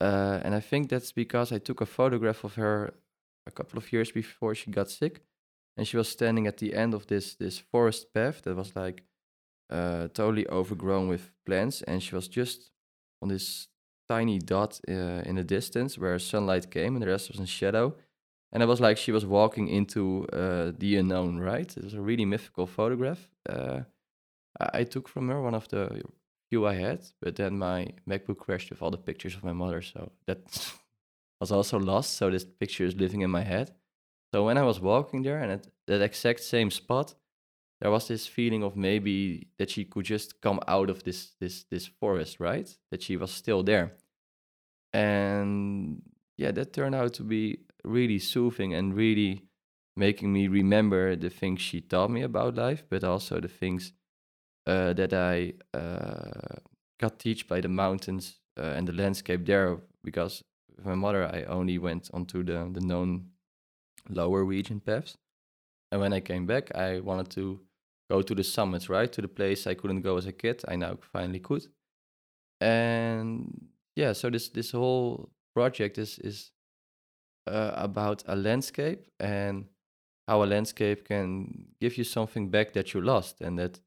uh, 0.00 0.40
and 0.44 0.54
I 0.54 0.60
think 0.60 0.88
that's 0.88 1.12
because 1.12 1.52
I 1.52 1.58
took 1.58 1.80
a 1.80 1.86
photograph 1.86 2.44
of 2.44 2.54
her 2.54 2.94
a 3.46 3.50
couple 3.50 3.78
of 3.78 3.92
years 3.92 4.12
before 4.12 4.54
she 4.54 4.70
got 4.70 4.90
sick, 4.90 5.22
and 5.76 5.86
she 5.86 5.96
was 5.96 6.08
standing 6.08 6.46
at 6.46 6.58
the 6.58 6.74
end 6.74 6.94
of 6.94 7.06
this 7.06 7.34
this 7.34 7.58
forest 7.58 8.12
path 8.12 8.42
that 8.42 8.56
was 8.56 8.76
like 8.76 9.02
uh, 9.72 10.08
totally 10.08 10.46
overgrown 10.48 11.08
with 11.08 11.30
plants, 11.46 11.82
and 11.82 12.02
she 12.02 12.14
was 12.14 12.28
just 12.28 12.70
on 13.22 13.28
this 13.28 13.68
tiny 14.08 14.38
dot 14.38 14.80
uh, 14.88 15.22
in 15.28 15.36
the 15.36 15.44
distance 15.44 15.98
where 15.98 16.18
sunlight 16.18 16.70
came, 16.70 16.94
and 16.94 17.02
the 17.02 17.08
rest 17.08 17.30
was 17.30 17.40
in 17.40 17.46
shadow. 17.46 17.94
And 18.52 18.62
it 18.62 18.66
was 18.66 18.80
like 18.80 18.98
she 18.98 19.12
was 19.12 19.24
walking 19.24 19.68
into 19.68 20.26
uh, 20.32 20.72
the 20.78 20.96
unknown, 20.96 21.38
right? 21.38 21.74
It 21.76 21.84
was 21.84 21.94
a 21.94 22.02
really 22.02 22.26
mythical 22.26 22.66
photograph. 22.66 23.30
Uh, 23.48 23.80
I, 24.60 24.80
I 24.80 24.84
took 24.84 25.08
from 25.08 25.28
her 25.28 25.40
one 25.40 25.54
of 25.54 25.68
the 25.68 26.02
few 26.50 26.66
I 26.66 26.74
had, 26.74 27.00
but 27.22 27.36
then 27.36 27.58
my 27.58 27.88
MacBook 28.06 28.38
crashed 28.38 28.68
with 28.68 28.82
all 28.82 28.90
the 28.90 28.98
pictures 28.98 29.34
of 29.34 29.42
my 29.42 29.54
mother, 29.54 29.80
so 29.80 30.12
that 30.26 30.38
was 31.40 31.50
also 31.50 31.78
lost. 31.78 32.18
So 32.18 32.30
this 32.30 32.44
picture 32.44 32.84
is 32.84 32.94
living 32.94 33.22
in 33.22 33.30
my 33.30 33.42
head. 33.42 33.70
So 34.34 34.44
when 34.44 34.58
I 34.58 34.62
was 34.62 34.80
walking 34.80 35.22
there 35.22 35.38
and 35.38 35.52
at 35.52 35.66
that 35.86 36.02
exact 36.02 36.40
same 36.40 36.70
spot, 36.70 37.14
there 37.82 37.90
was 37.90 38.06
this 38.06 38.28
feeling 38.28 38.62
of 38.62 38.76
maybe 38.76 39.48
that 39.58 39.68
she 39.68 39.84
could 39.84 40.04
just 40.04 40.40
come 40.40 40.60
out 40.68 40.88
of 40.88 41.02
this 41.02 41.32
this 41.40 41.64
this 41.64 41.88
forest, 41.88 42.38
right? 42.38 42.78
That 42.92 43.02
she 43.02 43.16
was 43.16 43.32
still 43.32 43.64
there. 43.64 43.96
And 44.92 46.02
yeah, 46.36 46.52
that 46.52 46.72
turned 46.72 46.94
out 46.94 47.12
to 47.14 47.24
be 47.24 47.58
really 47.82 48.20
soothing 48.20 48.72
and 48.72 48.94
really 48.94 49.42
making 49.96 50.32
me 50.32 50.46
remember 50.46 51.16
the 51.16 51.28
things 51.28 51.60
she 51.60 51.80
taught 51.80 52.10
me 52.10 52.22
about 52.22 52.54
life, 52.54 52.84
but 52.88 53.02
also 53.02 53.40
the 53.40 53.48
things 53.48 53.92
uh, 54.64 54.92
that 54.92 55.12
I 55.12 55.54
uh, 55.76 56.60
got 57.00 57.18
teach 57.18 57.48
by 57.48 57.60
the 57.60 57.68
mountains 57.68 58.38
uh, 58.56 58.76
and 58.76 58.86
the 58.86 58.92
landscape 58.92 59.44
there. 59.44 59.80
Because 60.04 60.44
with 60.76 60.86
my 60.86 60.94
mother, 60.94 61.24
I 61.24 61.42
only 61.48 61.78
went 61.78 62.10
onto 62.14 62.44
the 62.44 62.70
the 62.72 62.80
known 62.80 63.30
lower 64.08 64.44
region 64.44 64.78
paths, 64.78 65.18
and 65.90 66.00
when 66.00 66.12
I 66.12 66.20
came 66.20 66.46
back, 66.46 66.72
I 66.76 67.00
wanted 67.00 67.28
to 67.30 67.58
go 68.12 68.22
to 68.22 68.34
the 68.34 68.44
summits, 68.44 68.88
right, 68.88 69.12
to 69.12 69.22
the 69.22 69.28
place 69.28 69.66
I 69.66 69.74
couldn't 69.74 70.02
go 70.02 70.16
as 70.16 70.26
a 70.26 70.32
kid. 70.32 70.62
I 70.68 70.76
now 70.76 70.98
finally 71.12 71.40
could, 71.40 71.66
and 72.60 73.68
yeah, 73.96 74.12
so 74.14 74.30
this 74.30 74.48
this 74.48 74.72
whole 74.72 75.30
project 75.54 75.98
is 75.98 76.18
is 76.18 76.52
uh, 77.46 77.72
about 77.74 78.22
a 78.26 78.36
landscape 78.36 79.06
and 79.18 79.66
how 80.28 80.42
a 80.42 80.46
landscape 80.46 81.04
can 81.04 81.66
give 81.80 81.98
you 81.98 82.04
something 82.04 82.50
back 82.50 82.72
that 82.72 82.94
you 82.94 83.00
lost 83.00 83.40
and 83.40 83.58
that 83.58 83.80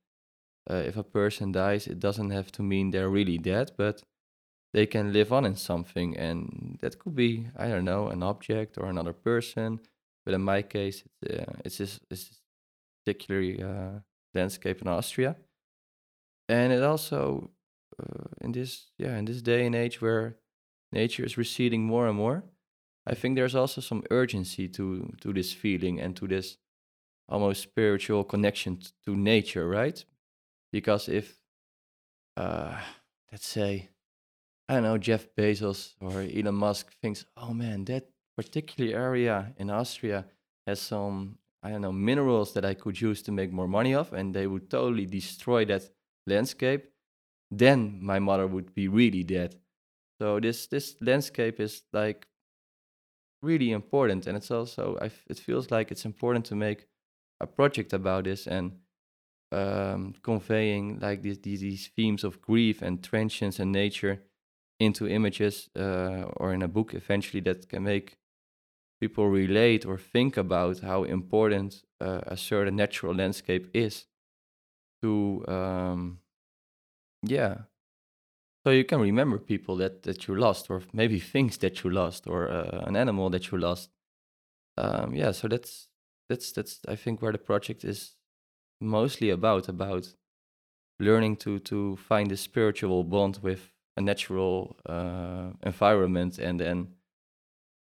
uh, 0.69 0.83
if 0.85 0.97
a 0.97 1.03
person 1.03 1.51
dies 1.51 1.87
it 1.87 1.99
doesn't 1.99 2.31
have 2.31 2.51
to 2.51 2.61
mean 2.61 2.91
they're 2.91 3.09
really 3.09 3.37
dead 3.37 3.71
but 3.77 4.03
they 4.73 4.85
can 4.85 5.13
live 5.13 5.31
on 5.31 5.45
in 5.45 5.55
something. 5.55 6.17
And 6.17 6.77
that 6.81 6.99
could 6.99 7.15
be 7.15 7.47
i 7.55 7.67
don't 7.69 7.85
know 7.85 8.09
an 8.09 8.21
object 8.23 8.77
or 8.77 8.89
another 8.89 9.13
person. 9.13 9.79
But 10.25 10.33
in 10.33 10.41
my 10.41 10.61
case 10.63 11.03
it's, 11.05 11.33
uh, 11.33 11.53
it's 11.63 11.77
just 11.77 11.99
it's 12.11 12.41
particularly 13.05 13.63
uh, 13.63 13.99
landscape 14.35 14.81
in 14.81 14.87
austria 14.87 15.35
and 16.49 16.73
it 16.73 16.83
also 16.83 17.49
uh, 17.99 18.27
in 18.41 18.51
this 18.51 18.91
yeah 18.97 19.17
in 19.17 19.25
this 19.25 19.41
day 19.41 19.65
and 19.65 19.75
age 19.75 20.01
where 20.01 20.35
nature 20.91 21.25
is 21.25 21.37
receding 21.37 21.83
more 21.83 22.07
and 22.07 22.17
more 22.17 22.43
I 23.07 23.13
think 23.13 23.35
there's 23.35 23.55
also 23.55 23.81
some 23.81 24.03
urgency 24.09 24.67
to 24.69 25.13
to 25.21 25.31
this 25.31 25.53
feeling 25.53 25.99
and 25.99 26.15
to 26.15 26.27
this 26.27 26.57
almost 27.29 27.61
spiritual 27.61 28.23
connection 28.23 28.79
to 29.05 29.15
nature, 29.15 29.67
right? 29.67 30.03
Because 30.71 31.09
if, 31.09 31.39
uh, 32.37 32.79
let's 33.31 33.47
say, 33.47 33.89
I 34.67 34.75
don't 34.75 34.83
know, 34.83 34.97
Jeff 34.97 35.27
Bezos 35.35 35.93
or 36.01 36.21
Elon 36.21 36.55
Musk 36.55 36.93
thinks, 37.01 37.25
oh 37.37 37.53
man, 37.53 37.85
that 37.85 38.09
particular 38.35 38.95
area 38.97 39.53
in 39.57 39.69
Austria 39.69 40.25
has 40.67 40.81
some, 40.81 41.37
I 41.65 41.71
don't 41.71 41.81
know, 41.81 41.91
minerals 41.91 42.53
that 42.53 42.63
I 42.63 42.75
could 42.75 43.01
use 43.01 43.23
to 43.23 43.31
make 43.31 43.51
more 43.51 43.67
money 43.67 43.95
off, 43.95 44.13
and 44.13 44.35
they 44.35 44.45
would 44.45 44.69
totally 44.69 45.07
destroy 45.07 45.65
that 45.65 45.89
landscape, 46.27 46.91
then 47.49 47.99
my 48.03 48.19
mother 48.19 48.45
would 48.45 48.75
be 48.75 48.87
really 48.87 49.23
dead. 49.23 49.55
So 50.21 50.39
this 50.39 50.67
this 50.67 50.95
landscape 51.01 51.59
is 51.59 51.83
like 51.91 52.27
really 53.41 53.71
important 53.71 54.27
and 54.27 54.37
it's 54.37 54.51
also 54.51 54.97
I 55.01 55.05
f- 55.05 55.25
it 55.29 55.39
feels 55.39 55.71
like 55.71 55.91
it's 55.91 56.05
important 56.05 56.45
to 56.45 56.55
make 56.55 56.87
a 57.39 57.47
project 57.47 57.93
about 57.93 58.23
this 58.23 58.47
and 58.47 58.79
um, 59.51 60.15
conveying 60.23 60.99
like 60.99 61.21
these, 61.21 61.39
these 61.39 61.61
these 61.61 61.87
themes 61.95 62.23
of 62.23 62.41
grief 62.41 62.81
and 62.81 63.03
transience 63.03 63.59
and 63.59 63.71
nature 63.71 64.23
into 64.79 65.07
images 65.07 65.69
uh, 65.75 66.23
or 66.37 66.53
in 66.53 66.61
a 66.61 66.67
book 66.67 66.93
eventually 66.93 67.41
that 67.41 67.69
can 67.69 67.83
make 67.83 68.17
people 68.99 69.29
relate 69.29 69.85
or 69.85 69.97
think 69.97 70.37
about 70.37 70.79
how 70.79 71.03
important 71.03 71.83
uh, 72.01 72.21
a 72.27 72.37
certain 72.37 72.75
natural 72.75 73.13
landscape 73.13 73.69
is 73.73 74.05
to 75.01 75.43
um, 75.47 76.19
yeah 77.23 77.63
so 78.65 78.71
you 78.71 78.83
can 78.83 78.99
remember 78.99 79.37
people 79.37 79.75
that 79.77 80.01
that 80.03 80.27
you 80.27 80.35
lost, 80.35 80.71
or 80.71 80.81
maybe 80.91 81.19
things 81.19 81.57
that 81.57 81.83
you 81.83 81.91
lost, 81.91 82.27
or 82.27 82.49
uh, 82.49 82.83
an 82.87 82.95
animal 82.95 83.29
that 83.29 83.51
you 83.51 83.59
lost. 83.59 83.91
Um, 84.77 85.13
yeah, 85.13 85.31
so 85.31 85.47
that's 85.47 85.87
that's 86.29 86.51
that's 86.51 86.79
I 86.87 86.95
think 86.95 87.21
where 87.21 87.31
the 87.31 87.37
project 87.37 87.83
is 87.83 88.15
mostly 88.81 89.29
about 89.29 89.69
about 89.69 90.15
learning 90.99 91.37
to 91.37 91.59
to 91.59 91.95
find 91.97 92.31
a 92.31 92.37
spiritual 92.37 93.03
bond 93.03 93.39
with 93.43 93.71
a 93.97 94.01
natural 94.01 94.77
uh, 94.87 95.51
environment, 95.63 96.39
and 96.39 96.59
then 96.59 96.95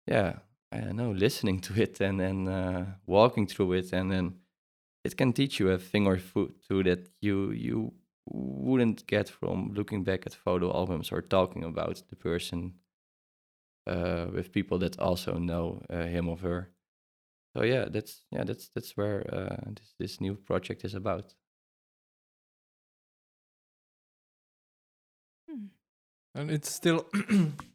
yeah, 0.07 0.39
I 0.71 0.79
don't 0.79 0.95
know, 0.95 1.11
listening 1.11 1.59
to 1.61 1.81
it 1.81 1.99
and 1.99 2.19
then 2.19 2.47
uh, 2.47 2.85
walking 3.05 3.47
through 3.47 3.73
it, 3.73 3.91
and 3.93 4.11
then 4.11 4.35
it 5.03 5.17
can 5.17 5.33
teach 5.33 5.59
you 5.59 5.69
a 5.69 5.77
thing 5.77 6.07
or 6.07 6.17
two 6.17 6.83
that 6.83 7.09
you 7.21 7.51
you 7.51 7.93
wouldn't 8.25 9.07
get 9.07 9.29
from 9.29 9.73
looking 9.73 10.03
back 10.03 10.25
at 10.25 10.33
photo 10.33 10.71
albums 10.73 11.11
or 11.11 11.21
talking 11.21 11.63
about 11.63 12.01
the 12.09 12.15
person 12.15 12.75
uh, 13.87 14.27
with 14.33 14.51
people 14.51 14.77
that 14.79 14.99
also 14.99 15.37
know 15.37 15.81
uh, 15.89 16.03
him 16.05 16.29
or 16.29 16.37
her. 16.37 16.71
So 17.55 17.63
yeah, 17.63 17.85
that's 17.89 18.21
yeah, 18.31 18.43
that's 18.45 18.69
that's 18.69 18.95
where 18.95 19.25
uh, 19.33 19.71
this 19.75 19.93
this 19.99 20.21
new 20.21 20.35
project 20.35 20.85
is 20.85 20.93
about. 20.93 21.35
Hmm. 25.49 25.65
And 26.35 26.51
it's 26.51 26.71
still 26.71 27.07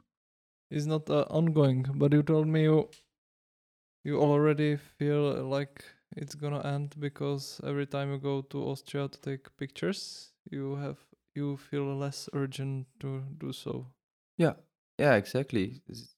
is 0.71 0.87
not 0.87 1.09
uh, 1.11 1.27
ongoing, 1.31 1.87
but 1.95 2.13
you 2.13 2.23
told 2.23 2.47
me 2.47 2.63
you 2.63 2.89
you 4.05 4.21
already 4.21 4.77
feel 4.77 5.45
like 5.45 5.85
it's 6.17 6.35
gonna 6.35 6.63
end 6.65 6.95
because 6.99 7.61
every 7.65 7.87
time 7.87 8.13
you 8.13 8.19
go 8.19 8.43
to 8.43 8.63
Austria 8.63 9.09
to 9.09 9.21
take 9.21 9.57
pictures, 9.57 10.33
you 10.51 10.77
have 10.77 10.99
you 11.35 11.57
feel 11.57 11.97
less 11.97 12.29
urgent 12.33 12.87
to 13.01 13.23
do 13.39 13.53
so. 13.53 13.87
Yeah, 14.39 14.55
yeah, 14.99 15.15
exactly. 15.15 15.83
It's 15.89 16.15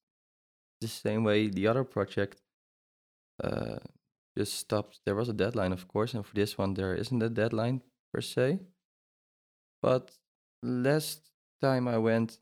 the 0.80 0.88
same 0.88 1.24
way 1.24 1.48
the 1.48 1.66
other 1.66 1.84
project 1.84 2.40
uh, 3.42 3.78
just 4.36 4.54
stopped. 4.54 5.00
There 5.04 5.14
was 5.14 5.28
a 5.28 5.32
deadline, 5.32 5.72
of 5.72 5.88
course, 5.88 6.14
and 6.14 6.24
for 6.24 6.34
this 6.34 6.58
one 6.58 6.74
there 6.74 6.94
isn't 6.94 7.22
a 7.22 7.30
deadline 7.30 7.82
per 8.12 8.20
se. 8.20 8.60
But 9.82 10.10
last 10.62 11.30
time 11.60 11.88
I 11.88 11.98
went, 11.98 12.38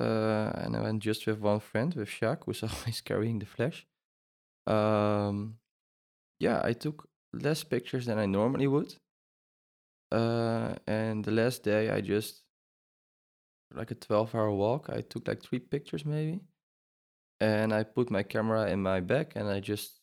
and 0.00 0.76
I 0.76 0.80
went 0.80 1.02
just 1.02 1.26
with 1.26 1.40
one 1.40 1.60
friend, 1.60 1.94
with 1.94 2.08
Jacques, 2.08 2.44
who's 2.44 2.62
always 2.62 3.00
carrying 3.00 3.38
the 3.38 3.46
flash. 3.46 3.86
Um, 4.66 5.58
yeah, 6.38 6.60
I 6.62 6.72
took 6.72 7.08
less 7.32 7.64
pictures 7.64 8.06
than 8.06 8.18
I 8.18 8.26
normally 8.26 8.66
would 8.66 8.94
uh, 10.12 10.74
and 10.86 11.24
the 11.24 11.30
last 11.30 11.62
day, 11.62 11.90
I 11.90 12.00
just 12.00 12.42
like 13.74 13.90
a 13.90 13.94
12 13.94 14.34
hour 14.34 14.50
walk. 14.52 14.88
I 14.88 15.00
took 15.00 15.26
like 15.26 15.42
three 15.42 15.58
pictures 15.58 16.04
maybe. 16.04 16.40
And 17.40 17.72
I 17.72 17.82
put 17.82 18.10
my 18.10 18.22
camera 18.22 18.70
in 18.70 18.82
my 18.82 19.00
bag 19.00 19.32
and 19.34 19.48
I 19.48 19.60
just 19.60 20.00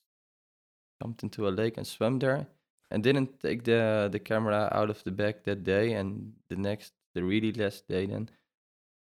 jumped 1.01 1.23
into 1.23 1.47
a 1.47 1.49
lake 1.49 1.77
and 1.77 1.87
swam 1.87 2.19
there 2.19 2.47
and 2.91 3.01
didn't 3.01 3.39
take 3.39 3.63
the 3.63 4.07
the 4.11 4.19
camera 4.19 4.69
out 4.71 4.91
of 4.91 5.03
the 5.03 5.11
bag 5.11 5.43
that 5.45 5.63
day 5.63 5.93
and 5.93 6.33
the 6.49 6.55
next 6.55 6.93
the 7.15 7.23
really 7.23 7.51
last 7.51 7.87
day 7.87 8.05
then 8.05 8.29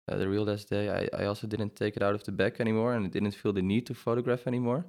uh, 0.08 0.16
the 0.16 0.28
real 0.28 0.44
last 0.44 0.68
day, 0.70 0.88
I, 0.90 1.22
I 1.22 1.26
also 1.26 1.46
didn't 1.46 1.76
take 1.76 1.96
it 1.96 2.02
out 2.02 2.14
of 2.14 2.24
the 2.24 2.32
bag 2.32 2.56
anymore, 2.60 2.94
and 2.94 3.06
I 3.06 3.08
didn't 3.08 3.34
feel 3.34 3.52
the 3.52 3.62
need 3.62 3.86
to 3.86 3.94
photograph 3.94 4.46
anymore. 4.46 4.86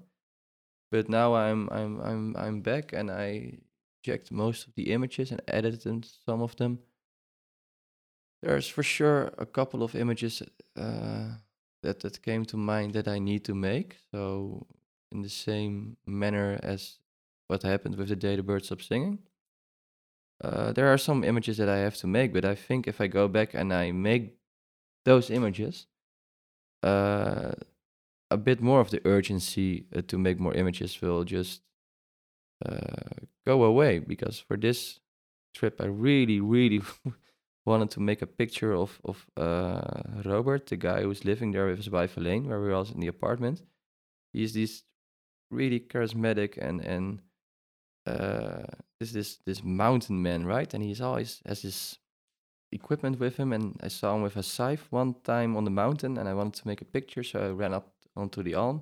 But 0.91 1.09
now 1.09 1.35
I'm 1.35 1.69
I'm 1.71 2.01
I'm 2.01 2.35
I'm 2.37 2.61
back, 2.61 2.93
and 2.93 3.11
I 3.11 3.59
checked 4.03 4.31
most 4.31 4.67
of 4.67 4.75
the 4.75 4.91
images 4.91 5.31
and 5.31 5.41
edited 5.47 6.07
some 6.25 6.41
of 6.41 6.55
them. 6.55 6.79
There's 8.41 8.67
for 8.67 8.83
sure 8.83 9.31
a 9.37 9.45
couple 9.45 9.83
of 9.83 9.95
images 9.95 10.41
uh, 10.77 11.35
that 11.83 11.99
that 11.99 12.21
came 12.21 12.45
to 12.45 12.57
mind 12.57 12.93
that 12.93 13.07
I 13.07 13.19
need 13.19 13.43
to 13.45 13.53
make. 13.53 13.97
So 14.11 14.67
in 15.11 15.21
the 15.21 15.29
same 15.29 15.97
manner 16.05 16.59
as 16.63 16.99
what 17.47 17.63
happened 17.63 17.95
with 17.95 18.09
the 18.09 18.15
day 18.15 18.35
the 18.35 18.43
birds 18.43 18.67
stopped 18.67 18.85
singing. 18.85 19.19
Uh, 20.41 20.71
there 20.71 20.87
are 20.87 20.97
some 20.97 21.23
images 21.23 21.57
that 21.57 21.67
I 21.67 21.79
have 21.79 21.97
to 21.97 22.07
make, 22.07 22.31
but 22.31 22.45
I 22.45 22.55
think 22.55 22.87
if 22.87 23.01
I 23.01 23.07
go 23.07 23.27
back 23.27 23.53
and 23.53 23.73
I 23.73 23.91
make 23.91 24.38
those 25.09 25.31
images, 25.31 25.87
uh, 26.83 27.51
a 28.29 28.37
bit 28.37 28.61
more 28.61 28.79
of 28.79 28.91
the 28.91 29.01
urgency 29.05 29.85
uh, 29.95 30.01
to 30.07 30.17
make 30.19 30.39
more 30.39 30.53
images 30.53 31.01
will 31.01 31.23
just 31.23 31.61
uh, 32.63 33.25
go 33.43 33.63
away 33.63 33.97
because 33.97 34.37
for 34.39 34.55
this 34.55 34.99
trip 35.55 35.81
I 35.81 35.85
really, 35.85 36.39
really 36.39 36.81
wanted 37.65 37.89
to 37.91 37.99
make 37.99 38.21
a 38.21 38.27
picture 38.27 38.73
of 38.75 38.99
of 39.03 39.25
uh, 39.35 40.21
Robert, 40.25 40.67
the 40.67 40.77
guy 40.77 41.01
who's 41.01 41.25
living 41.25 41.51
there 41.53 41.65
with 41.65 41.77
his 41.77 41.89
wife 41.89 42.15
Elaine, 42.17 42.47
where 42.47 42.61
we 42.61 42.67
were 42.67 42.75
also 42.75 42.93
in 42.93 42.99
the 42.99 43.13
apartment. 43.17 43.63
He's 44.33 44.53
this 44.53 44.83
really 45.49 45.79
charismatic 45.79 46.57
and 46.61 46.81
and 46.81 47.21
uh, 48.05 48.69
this 48.99 49.11
this 49.11 49.39
this 49.45 49.63
mountain 49.63 50.21
man, 50.21 50.45
right? 50.45 50.71
And 50.73 50.83
he's 50.83 51.01
always 51.01 51.41
has 51.47 51.61
this 51.63 51.97
equipment 52.71 53.19
with 53.19 53.37
him. 53.37 53.53
And 53.53 53.79
I 53.81 53.87
saw 53.87 54.15
him 54.15 54.21
with 54.21 54.37
a 54.37 54.43
scythe 54.43 54.87
one 54.89 55.15
time 55.23 55.55
on 55.57 55.63
the 55.63 55.71
mountain, 55.71 56.17
and 56.17 56.27
I 56.27 56.33
wanted 56.33 56.55
to 56.61 56.67
make 56.67 56.81
a 56.81 56.85
picture, 56.85 57.23
so 57.23 57.39
I 57.39 57.49
ran 57.49 57.73
up 57.73 57.91
onto 58.15 58.43
the 58.43 58.55
arm. 58.55 58.81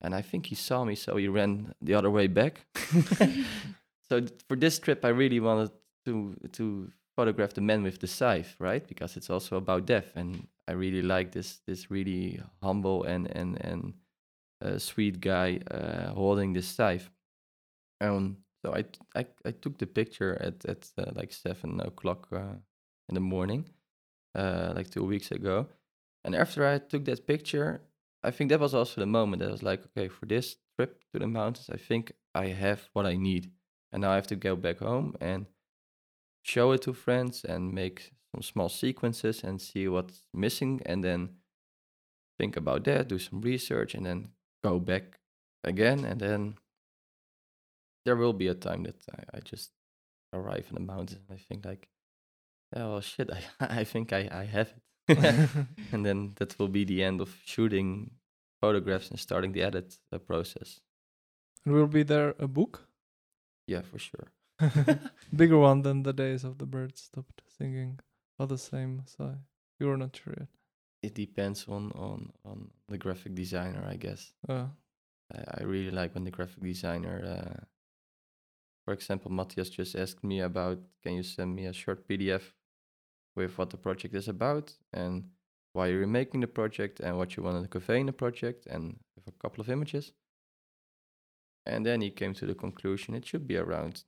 And 0.00 0.14
I 0.14 0.22
think 0.22 0.46
he 0.46 0.54
saw 0.54 0.84
me, 0.84 0.94
so 0.94 1.16
he 1.16 1.28
ran 1.28 1.74
the 1.82 1.94
other 1.94 2.10
way 2.10 2.28
back. 2.28 2.60
so 4.08 4.24
for 4.48 4.56
this 4.56 4.78
trip, 4.78 5.04
I 5.04 5.08
really 5.08 5.40
wanted 5.40 5.70
to 6.04 6.36
to 6.52 6.92
photograph 7.16 7.54
the 7.54 7.60
man 7.60 7.82
with 7.82 7.98
the 7.98 8.06
scythe, 8.06 8.54
right? 8.60 8.86
Because 8.86 9.16
it's 9.16 9.28
also 9.28 9.56
about 9.56 9.86
death, 9.86 10.12
and 10.14 10.46
I 10.68 10.72
really 10.72 11.02
like 11.02 11.32
this 11.32 11.60
this 11.66 11.90
really 11.90 12.40
humble 12.62 13.02
and 13.02 13.26
and 13.36 13.58
and 13.64 13.94
uh, 14.62 14.78
sweet 14.78 15.20
guy 15.20 15.60
uh, 15.70 16.12
holding 16.14 16.52
this 16.52 16.68
scythe. 16.68 17.10
Um, 18.00 18.38
so 18.64 18.72
I, 18.74 18.82
t- 18.82 19.00
I 19.16 19.26
I 19.44 19.50
took 19.50 19.78
the 19.78 19.86
picture 19.86 20.36
at 20.40 20.64
at 20.64 20.90
uh, 20.96 21.10
like 21.14 21.32
seven 21.32 21.80
o'clock 21.80 22.28
uh, 22.32 22.54
in 23.08 23.14
the 23.14 23.20
morning, 23.20 23.68
uh, 24.34 24.72
like 24.74 24.90
two 24.90 25.04
weeks 25.04 25.30
ago. 25.30 25.66
And 26.24 26.34
after 26.34 26.66
I 26.66 26.78
took 26.78 27.04
that 27.04 27.26
picture, 27.26 27.80
I 28.22 28.30
think 28.30 28.50
that 28.50 28.60
was 28.60 28.74
also 28.74 29.00
the 29.00 29.06
moment 29.06 29.40
that 29.40 29.48
I 29.48 29.52
was 29.52 29.62
like, 29.62 29.84
okay, 29.86 30.08
for 30.08 30.26
this 30.26 30.56
trip 30.76 31.02
to 31.12 31.18
the 31.18 31.26
mountains, 31.26 31.70
I 31.72 31.76
think 31.76 32.12
I 32.34 32.46
have 32.46 32.88
what 32.92 33.06
I 33.06 33.16
need, 33.16 33.50
and 33.92 34.02
now 34.02 34.10
I 34.10 34.16
have 34.16 34.26
to 34.28 34.36
go 34.36 34.56
back 34.56 34.78
home 34.78 35.14
and 35.20 35.46
show 36.42 36.72
it 36.72 36.82
to 36.82 36.92
friends 36.92 37.44
and 37.44 37.72
make 37.72 38.12
some 38.34 38.42
small 38.42 38.68
sequences 38.68 39.42
and 39.42 39.60
see 39.60 39.88
what's 39.88 40.26
missing, 40.34 40.82
and 40.84 41.02
then 41.02 41.30
think 42.38 42.56
about 42.56 42.84
that, 42.84 43.08
do 43.08 43.18
some 43.18 43.40
research, 43.40 43.94
and 43.94 44.04
then 44.04 44.28
go 44.62 44.78
back 44.78 45.20
again, 45.64 46.04
and 46.04 46.20
then 46.20 46.54
there 48.04 48.16
will 48.16 48.32
be 48.32 48.48
a 48.48 48.54
time 48.54 48.84
that 48.84 48.96
I, 49.12 49.36
I 49.36 49.40
just 49.40 49.70
arrive 50.32 50.66
in 50.70 50.74
the 50.74 50.80
mountains 50.80 51.20
and 51.28 51.38
I 51.38 51.40
think 51.42 51.64
like, 51.64 51.88
oh 52.74 53.00
shit, 53.00 53.30
I 53.60 53.80
I 53.80 53.84
think 53.84 54.12
I 54.12 54.28
I 54.30 54.44
have 54.44 54.74
it, 55.08 55.18
and 55.92 56.04
then 56.04 56.32
that 56.36 56.58
will 56.58 56.68
be 56.68 56.84
the 56.84 57.02
end 57.02 57.20
of 57.20 57.36
shooting 57.44 58.10
photographs 58.60 59.10
and 59.10 59.18
starting 59.18 59.52
the 59.52 59.62
edit 59.62 59.98
uh, 60.12 60.18
process. 60.18 60.80
And 61.64 61.74
will 61.74 61.86
be 61.86 62.02
there 62.02 62.34
a 62.38 62.48
book? 62.48 62.88
Yeah, 63.66 63.82
for 63.82 63.98
sure. 63.98 64.32
Bigger 65.36 65.58
one 65.58 65.82
than 65.82 66.02
the 66.02 66.12
days 66.12 66.44
of 66.44 66.58
the 66.58 66.66
birds 66.66 67.02
stopped 67.02 67.42
singing, 67.58 68.00
or 68.38 68.46
the 68.46 68.58
same 68.58 69.02
size. 69.06 69.36
You're 69.78 69.96
not 69.96 70.16
sure 70.16 70.34
yet. 70.36 70.48
It 71.02 71.14
depends 71.14 71.66
on 71.68 71.92
on 71.92 72.32
on 72.44 72.70
the 72.88 72.98
graphic 72.98 73.34
designer, 73.34 73.84
I 73.88 73.96
guess. 73.96 74.32
Uh, 74.48 74.66
I, 75.32 75.60
I 75.60 75.62
really 75.62 75.90
like 75.90 76.14
when 76.14 76.24
the 76.24 76.30
graphic 76.30 76.62
designer, 76.62 77.22
uh, 77.24 77.64
for 78.84 78.94
example, 78.94 79.30
Matthias 79.30 79.70
just 79.70 79.94
asked 79.94 80.24
me 80.24 80.40
about, 80.40 80.78
can 81.02 81.14
you 81.14 81.22
send 81.22 81.54
me 81.54 81.66
a 81.66 81.72
short 81.72 82.08
PDF 82.08 82.52
with 83.38 83.56
what 83.56 83.70
the 83.70 83.76
project 83.76 84.14
is 84.14 84.28
about 84.28 84.74
and 84.92 85.24
why 85.72 85.86
you're 85.86 86.06
making 86.06 86.40
the 86.40 86.46
project 86.46 87.00
and 87.00 87.16
what 87.16 87.36
you 87.36 87.42
want 87.42 87.62
to 87.62 87.68
convey 87.68 88.00
in 88.00 88.06
the 88.06 88.12
project 88.12 88.66
and 88.66 88.98
with 89.14 89.26
a 89.26 89.38
couple 89.42 89.60
of 89.60 89.70
images. 89.70 90.12
And 91.64 91.86
then 91.86 92.00
he 92.00 92.10
came 92.10 92.34
to 92.34 92.46
the 92.46 92.54
conclusion 92.54 93.14
it 93.14 93.26
should 93.26 93.46
be 93.46 93.56
around 93.56 94.04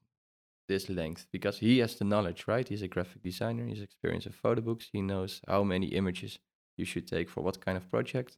this 0.69 0.89
length 0.89 1.27
because 1.31 1.59
he 1.59 1.79
has 1.79 1.95
the 1.97 2.05
knowledge, 2.05 2.45
right? 2.47 2.69
He's 2.69 2.83
a 2.83 2.89
graphic 2.89 3.23
designer, 3.23 3.67
he's 3.67 3.83
experienced 3.83 4.27
in 4.27 4.33
photo 4.33 4.61
books, 4.61 4.89
he 4.93 5.03
knows 5.03 5.41
how 5.47 5.63
many 5.65 5.89
images 5.89 6.39
you 6.77 6.85
should 6.85 7.07
take 7.07 7.29
for 7.29 7.43
what 7.43 7.65
kind 7.65 7.77
of 7.77 7.91
project. 7.91 8.37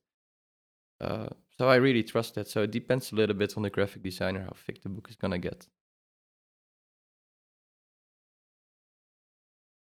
Uh, 1.01 1.29
so 1.59 1.69
I 1.69 1.77
really 1.77 2.03
trust 2.03 2.35
that. 2.35 2.49
So 2.49 2.63
it 2.63 2.71
depends 2.71 3.13
a 3.13 3.17
little 3.17 3.37
bit 3.37 3.57
on 3.57 3.63
the 3.63 3.71
graphic 3.71 4.03
designer 4.03 4.43
how 4.43 4.57
thick 4.67 4.83
the 4.83 4.89
book 4.89 5.09
is 5.11 5.17
gonna 5.17 5.39
get. 5.39 5.67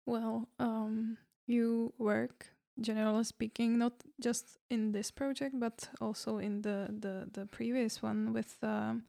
Well, 0.08 0.48
um, 0.58 1.18
you 1.48 1.94
work, 2.00 2.48
generally 2.80 3.26
speaking, 3.26 3.78
not 3.78 3.94
just 4.22 4.58
in 4.70 4.94
this 4.94 5.12
project, 5.12 5.60
but 5.60 5.90
also 6.00 6.38
in 6.38 6.62
the 6.62 6.88
the, 6.90 7.30
the 7.32 7.46
previous 7.46 8.02
one 8.02 8.34
with 8.34 8.58
um, 8.64 9.04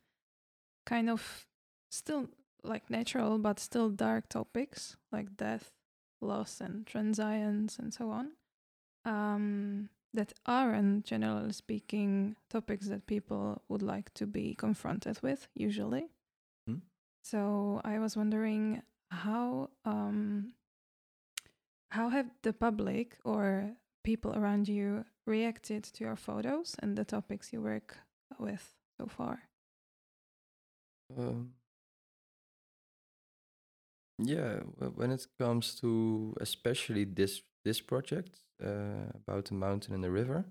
kind 0.84 1.08
of 1.08 1.46
still 1.90 2.28
like 2.64 2.90
natural, 2.90 3.38
but 3.38 3.60
still 3.60 3.88
dark 3.88 4.28
topics 4.28 4.96
like 5.12 5.36
death, 5.36 5.70
loss, 6.20 6.60
and 6.60 6.84
transience, 6.86 7.78
and 7.78 7.94
so 7.94 8.10
on. 8.10 8.32
Um, 9.04 9.90
that 10.14 10.32
aren't, 10.46 11.04
generally 11.04 11.52
speaking, 11.52 12.36
topics 12.50 12.88
that 12.88 13.06
people 13.06 13.62
would 13.68 13.82
like 13.82 14.12
to 14.14 14.26
be 14.26 14.54
confronted 14.54 15.20
with 15.22 15.46
usually. 15.54 16.08
Hmm. 16.66 16.78
So 17.22 17.80
I 17.84 17.98
was 18.00 18.16
wondering 18.16 18.82
how 19.10 19.70
um, 19.84 20.54
how 21.90 22.08
have 22.08 22.30
the 22.42 22.52
public 22.52 23.16
or 23.24 23.72
people 24.04 24.34
around 24.34 24.68
you 24.68 25.04
reacted 25.26 25.84
to 25.84 26.04
your 26.04 26.16
photos 26.16 26.76
and 26.80 26.96
the 26.96 27.04
topics 27.04 27.52
you 27.52 27.60
work 27.60 27.98
with 28.38 28.74
so 28.98 29.06
far? 29.06 29.42
Um, 31.16 31.52
yeah, 34.18 34.60
when 34.94 35.10
it 35.10 35.26
comes 35.38 35.74
to 35.76 36.34
especially 36.40 37.04
this 37.04 37.42
this 37.64 37.80
project 37.80 38.40
uh, 38.62 39.10
about 39.14 39.46
the 39.46 39.54
mountain 39.54 39.94
and 39.94 40.04
the 40.04 40.10
river, 40.10 40.44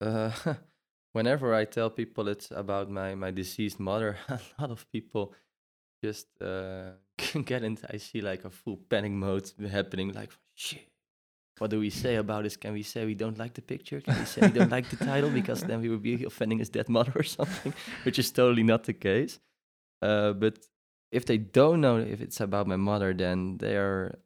uh, 0.00 0.32
whenever 1.12 1.54
I 1.54 1.64
tell 1.64 1.90
people 1.90 2.28
it's 2.28 2.50
about 2.50 2.90
my 2.90 3.14
my 3.14 3.30
deceased 3.30 3.80
mother, 3.80 4.16
a 4.28 4.40
lot 4.58 4.70
of 4.70 4.90
people 4.92 5.34
just 6.02 6.28
uh, 6.40 6.92
get 7.44 7.62
into. 7.62 7.86
I 7.92 7.98
see 7.98 8.20
like 8.20 8.44
a 8.44 8.50
full 8.50 8.76
panic 8.76 9.12
mode 9.12 9.50
happening. 9.70 10.12
Like 10.12 10.30
shit. 10.54 10.86
What 11.58 11.70
do 11.70 11.78
we 11.78 11.90
say 11.90 12.16
about 12.16 12.44
this? 12.44 12.56
Can 12.56 12.72
we 12.72 12.82
say 12.82 13.04
we 13.04 13.14
don't 13.14 13.38
like 13.38 13.52
the 13.52 13.60
picture? 13.60 14.00
Can 14.00 14.18
we 14.18 14.24
say 14.24 14.40
we 14.40 14.48
don't 14.48 14.70
like 14.70 14.88
the 14.88 14.96
title 14.96 15.28
because 15.28 15.60
then 15.60 15.82
we 15.82 15.90
would 15.90 16.02
be 16.02 16.24
offending 16.24 16.58
his 16.58 16.70
dead 16.70 16.88
mother 16.88 17.12
or 17.14 17.22
something? 17.38 17.74
Which 18.04 18.18
is 18.18 18.30
totally 18.30 18.62
not 18.62 18.84
the 18.84 18.94
case. 18.94 19.38
Uh, 20.00 20.32
but 20.32 20.58
if 21.12 21.26
they 21.26 21.36
don't 21.36 21.82
know 21.82 21.98
if 21.98 22.22
it's 22.22 22.40
about 22.40 22.66
my 22.66 22.76
mother, 22.76 23.12
then 23.12 23.58
they 23.58 23.76
are 23.76 24.18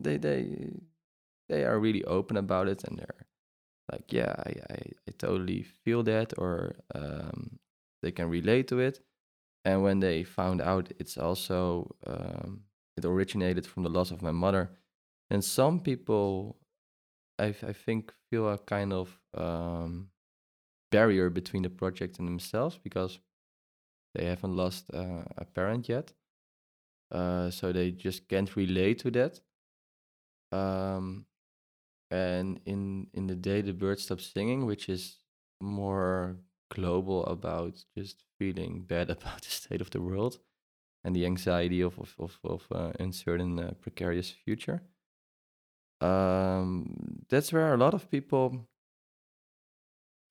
they 0.00 0.16
they 0.16 0.70
they 1.48 1.64
are 1.64 1.78
really 1.78 2.04
open 2.04 2.36
about 2.36 2.68
it 2.68 2.84
and 2.84 2.98
they're 2.98 3.26
like, 3.92 4.12
yeah, 4.12 4.34
I 4.46 4.54
I, 4.70 4.78
I 5.08 5.10
totally 5.18 5.62
feel 5.62 6.02
that, 6.04 6.32
or 6.38 6.76
um, 6.94 7.58
they 8.02 8.12
can 8.12 8.30
relate 8.30 8.68
to 8.68 8.78
it. 8.78 9.00
And 9.68 9.82
when 9.82 10.00
they 10.00 10.24
found 10.24 10.62
out 10.62 10.92
it's 10.98 11.18
also 11.18 11.94
um, 12.06 12.62
it 12.96 13.04
originated 13.04 13.66
from 13.66 13.82
the 13.82 13.90
loss 13.90 14.10
of 14.10 14.22
my 14.22 14.32
mother, 14.32 14.70
and 15.30 15.44
some 15.44 15.80
people, 15.80 16.56
I 17.38 17.48
I 17.72 17.74
think 17.74 18.12
feel 18.30 18.48
a 18.48 18.58
kind 18.58 18.92
of 18.92 19.20
um, 19.34 20.10
barrier 20.90 21.30
between 21.30 21.62
the 21.62 21.70
project 21.70 22.18
and 22.18 22.26
themselves 22.26 22.78
because 22.78 23.20
they 24.14 24.24
haven't 24.24 24.56
lost 24.56 24.90
uh, 24.94 25.24
a 25.36 25.44
parent 25.44 25.88
yet 25.88 26.14
uh, 27.10 27.50
so 27.50 27.72
they 27.72 27.90
just 27.90 28.28
can't 28.28 28.54
relate 28.56 28.98
to 29.00 29.10
that. 29.10 29.40
Um, 30.52 31.26
and 32.10 32.60
in 32.64 33.08
in 33.12 33.26
the 33.26 33.36
day 33.36 33.60
the 33.60 33.72
bird 33.72 34.00
stop 34.00 34.20
singing, 34.20 34.66
which 34.66 34.88
is 34.88 35.18
more 35.60 36.36
global 36.78 37.24
about 37.26 37.84
just 37.96 38.24
feeling 38.38 38.82
bad 38.88 39.10
about 39.10 39.42
the 39.42 39.50
state 39.50 39.80
of 39.80 39.90
the 39.90 40.00
world 40.00 40.38
and 41.04 41.14
the 41.16 41.26
anxiety 41.26 41.80
of 41.82 41.98
of 41.98 42.14
of, 42.18 42.38
of 42.44 42.66
uh, 42.72 42.92
uncertain 43.00 43.58
uh, 43.58 43.72
precarious 43.80 44.30
future. 44.44 44.82
um, 46.00 47.24
that's 47.28 47.52
where 47.52 47.74
a 47.74 47.76
lot 47.76 47.94
of 47.94 48.10
people, 48.10 48.68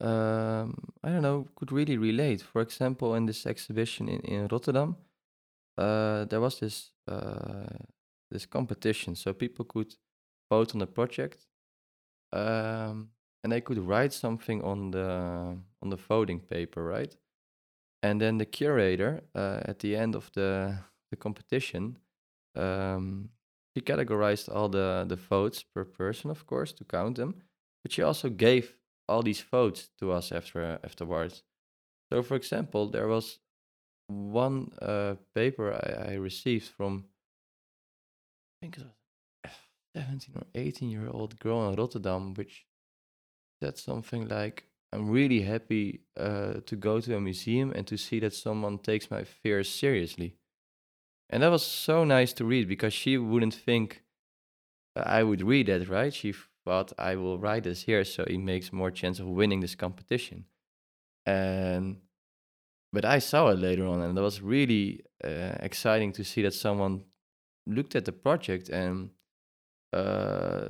um, 0.02 0.76
I 1.04 1.10
don't 1.10 1.22
know, 1.22 1.48
could 1.56 1.72
really 1.72 1.98
relate. 1.98 2.42
For 2.42 2.62
example, 2.62 3.16
in 3.16 3.26
this 3.26 3.46
exhibition 3.46 4.08
in, 4.10 4.20
in 4.22 4.48
Rotterdam, 4.48 4.96
uh, 5.78 6.26
there 6.26 6.42
was 6.42 6.60
this 6.60 6.92
uh, 7.08 7.78
this 8.32 8.46
competition, 8.46 9.16
so 9.16 9.34
people 9.34 9.66
could 9.66 9.96
vote 10.52 10.74
on 10.76 10.80
the 10.80 10.88
project, 10.88 11.48
um, 12.34 13.10
and 13.44 13.52
they 13.52 13.62
could 13.62 13.78
write 13.78 14.14
something 14.14 14.64
on 14.64 14.92
the 14.92 15.58
on 15.82 15.90
the 15.90 15.98
voting 15.98 16.40
paper, 16.40 16.84
right? 16.84 17.16
And 18.04 18.22
then 18.22 18.38
the 18.38 18.46
curator 18.46 19.22
uh, 19.36 19.62
at 19.66 19.80
the 19.80 19.96
end 19.96 20.16
of 20.16 20.32
the 20.34 20.80
the 21.12 21.18
competition, 21.18 21.98
um, 22.56 23.30
she 23.76 23.82
categorized 23.82 24.54
all 24.54 24.70
the 24.70 25.06
the 25.08 25.16
votes 25.16 25.64
per 25.64 25.86
person, 25.86 26.32
of 26.32 26.46
course, 26.46 26.74
to 26.74 26.84
count 26.84 27.18
them, 27.18 27.36
but 27.84 27.92
she 27.92 28.04
also 28.04 28.30
gave 28.30 28.76
all 29.08 29.24
these 29.24 29.42
votes 29.42 29.90
to 30.00 30.12
us 30.12 30.32
after 30.32 30.80
afterwards. 30.84 31.44
So, 32.12 32.24
for 32.24 32.36
example, 32.36 32.90
there 32.90 33.08
was 33.08 33.40
one 34.08 34.72
uh, 34.82 35.16
paper 35.36 35.74
I, 35.74 36.14
I 36.14 36.16
received 36.16 36.68
from 36.70 37.06
I 38.58 38.66
think 38.66 38.78
it 38.78 38.84
was 38.84 38.92
a 39.46 40.00
17 40.00 40.36
or 40.36 40.44
18 40.56 40.90
year 40.90 41.10
old 41.10 41.40
girl 41.40 41.70
in 41.70 41.76
Rotterdam, 41.76 42.34
which 42.34 42.66
said 43.62 43.78
something 43.78 44.28
like, 44.28 44.66
I'm 44.94 45.10
really 45.10 45.42
happy 45.42 46.02
uh, 46.16 46.56
to 46.66 46.76
go 46.76 47.02
to 47.02 47.16
a 47.16 47.22
museum 47.22 47.72
and 47.72 47.86
to 47.88 47.98
see 47.98 48.20
that 48.20 48.34
someone 48.34 48.78
takes 48.78 49.12
my 49.12 49.24
fears 49.24 49.70
seriously. 49.70 50.36
And 51.30 51.44
that 51.44 51.52
was 51.52 51.64
so 51.64 52.04
nice 52.04 52.32
to 52.34 52.46
read 52.46 52.70
because 52.70 52.94
she 52.94 53.18
wouldn't 53.18 53.54
think 53.54 54.04
I 54.96 55.24
would 55.24 55.42
read 55.42 55.68
that, 55.68 55.90
right? 55.90 56.14
She 56.14 56.34
thought 56.66 56.94
I 56.98 57.16
will 57.16 57.38
write 57.38 57.64
this 57.64 57.84
here 57.84 58.04
so 58.04 58.24
it 58.24 58.40
makes 58.40 58.74
more 58.74 58.92
chance 58.92 59.20
of 59.20 59.28
winning 59.28 59.60
this 59.60 59.76
competition. 59.76 60.46
And 61.26 61.98
but 62.94 63.04
I 63.04 63.20
saw 63.20 63.50
it 63.50 63.60
later 63.60 63.86
on, 63.86 64.02
and 64.02 64.18
it 64.18 64.22
was 64.22 64.42
really 64.42 65.04
uh, 65.24 65.56
exciting 65.60 66.14
to 66.14 66.24
see 66.24 66.42
that 66.44 66.54
someone 66.54 67.04
looked 67.68 67.96
at 67.96 68.06
the 68.06 68.14
project 68.14 68.70
and 68.70 69.10
uh, 69.92 70.70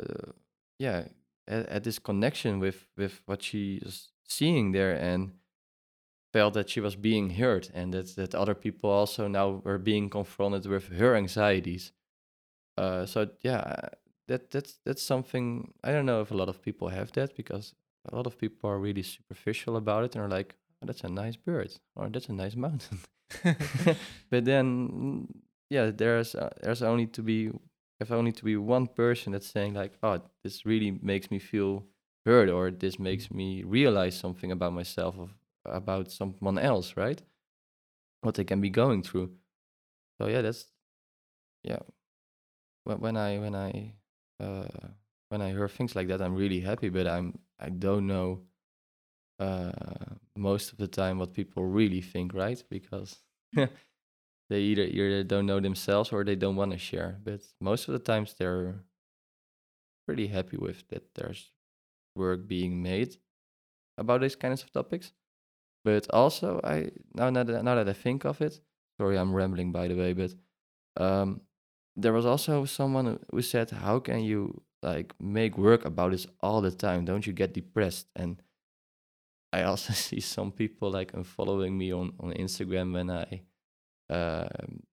yeah 0.80 1.04
had, 1.48 1.70
had, 1.70 1.84
this 1.84 2.00
connection 2.00 2.60
with 2.60 2.88
with 2.98 3.22
what 3.26 3.43
she 3.43 3.80
was 3.84 4.12
seeing 4.28 4.72
there 4.72 4.93
and 4.93 5.32
felt 6.34 6.54
that 6.54 6.70
she 6.70 6.80
was 6.80 6.95
being 6.95 7.32
heard 7.32 7.70
and 7.74 7.93
that 7.93 8.16
that 8.16 8.36
other 8.36 8.56
people 8.56 8.89
also 8.89 9.28
now 9.28 9.62
were 9.64 9.78
being 9.78 10.10
confronted 10.10 10.66
with 10.66 10.89
her 10.89 11.16
anxieties. 11.16 11.91
Uh, 12.78 13.06
so 13.06 13.28
yeah 13.41 13.89
that 14.28 14.52
that's 14.52 14.80
that's 14.86 15.02
something 15.02 15.74
i 15.84 15.91
don't 15.91 16.06
know 16.06 16.22
if 16.22 16.32
a 16.32 16.36
lot 16.36 16.50
of 16.50 16.62
people 16.62 16.89
have 16.89 17.12
that 17.14 17.36
because 17.36 17.74
a 18.12 18.16
lot 18.16 18.28
of 18.28 18.38
people 18.38 18.70
are 18.70 18.80
really 18.80 19.04
superficial 19.04 19.78
about 19.78 20.04
it 20.04 20.16
and 20.16 20.24
are 20.24 20.30
like 20.38 20.56
oh, 20.82 20.86
that's 20.86 21.04
a 21.04 21.10
nice 21.10 21.36
bird 21.36 21.74
or 21.95 22.10
that's 22.10 22.30
a 22.30 22.34
nice 22.34 22.56
mountain. 22.56 23.00
But 24.30 24.45
then 24.45 25.28
yeah, 25.70 25.91
there's 25.91 26.36
uh, 26.36 26.50
there's 26.62 26.82
only 26.82 27.08
to 27.08 27.22
be 27.22 27.52
if 28.00 28.12
only 28.12 28.32
to 28.32 28.43
be 28.43 28.56
one 28.58 28.88
person 28.88 29.34
that's 29.34 29.48
saying 29.48 29.74
like, 29.74 29.93
oh, 30.04 30.22
this 30.43 30.66
really 30.66 30.91
makes 31.02 31.32
me 31.32 31.39
feel 31.39 31.86
heard, 32.26 32.50
or 32.50 32.72
this 32.72 33.00
makes 33.00 33.32
me 33.32 33.64
realize 33.64 34.18
something 34.18 34.52
about 34.52 34.74
myself, 34.74 35.18
of 35.18 35.34
about 35.66 36.12
someone 36.12 36.58
else, 36.58 36.95
right? 36.98 37.22
What 38.22 38.36
they 38.36 38.43
can 38.43 38.62
be 38.62 38.70
going 38.70 39.02
through. 39.04 39.32
So 40.22 40.28
yeah, 40.28 40.41
that's 40.41 40.66
yeah. 41.64 41.80
When 42.84 43.00
when 43.00 43.18
I 43.18 43.38
when 43.39 43.56
I 43.56 43.93
uh, 44.39 44.88
when 45.30 45.41
I 45.41 45.50
hear 45.52 45.68
things 45.68 45.95
like 45.95 46.08
that, 46.08 46.22
I'm 46.22 46.36
really 46.36 46.60
happy, 46.62 46.89
but 46.89 47.08
I'm 47.08 47.39
I 47.60 47.70
don't 47.70 48.08
know 48.08 48.41
uh, 49.39 49.72
most 50.36 50.72
of 50.72 50.78
the 50.78 50.88
time 50.88 51.20
what 51.20 51.34
people 51.34 51.66
really 51.66 52.02
think, 52.02 52.34
right? 52.34 52.62
Because 52.70 53.18
they 54.50 54.62
either 54.62 54.84
either 54.84 55.24
don't 55.24 55.45
know 55.45 55.60
themselves 55.60 56.12
or 56.12 56.24
they 56.24 56.36
don't 56.36 56.56
want 56.56 56.72
to 56.72 56.78
share. 56.78 57.20
But 57.24 57.41
most 57.60 57.88
of 57.88 57.93
the 57.93 58.00
times 58.00 58.34
they're 58.34 58.84
pretty 60.06 60.28
happy 60.28 60.58
with 60.58 60.88
that 60.89 61.14
there's 61.16 61.52
work 62.16 62.48
being 62.48 62.82
made 62.82 63.18
about 63.98 64.22
these 64.22 64.36
kinds 64.36 64.64
of 64.64 64.72
topics. 64.72 65.12
But 65.84 66.08
also, 66.12 66.60
I 66.64 66.91
now 67.14 67.32
that, 67.32 67.64
now 67.64 67.76
that 67.76 67.89
I 67.89 67.93
think 67.93 68.26
of 68.26 68.41
it, 68.41 68.60
sorry, 69.00 69.18
I'm 69.18 69.34
rambling 69.34 69.72
by 69.72 69.88
the 69.88 69.95
way, 69.95 70.14
but 70.14 70.34
um, 70.98 71.41
there 71.95 72.14
was 72.14 72.26
also 72.26 72.66
someone 72.66 73.20
who 73.32 73.41
said, 73.41 73.70
"How 73.72 74.00
can 74.00 74.22
you 74.24 74.62
like 74.82 75.14
make 75.20 75.58
work 75.58 75.86
about 75.86 76.12
this 76.12 76.28
all 76.41 76.62
the 76.62 76.72
time? 76.72 77.06
Don't 77.06 77.26
you 77.26 77.34
get 77.34 77.54
depressed?" 77.54 78.08
And 78.16 78.41
I 79.54 79.64
also 79.64 79.93
see 80.08 80.20
some 80.20 80.52
people 80.52 80.91
like 80.91 81.14
unfollowing 81.14 81.74
me 81.74 81.93
on 81.93 82.14
on 82.20 82.34
Instagram 82.34 82.93
when 82.93 83.10
I 83.10 83.43
um, 84.10 84.84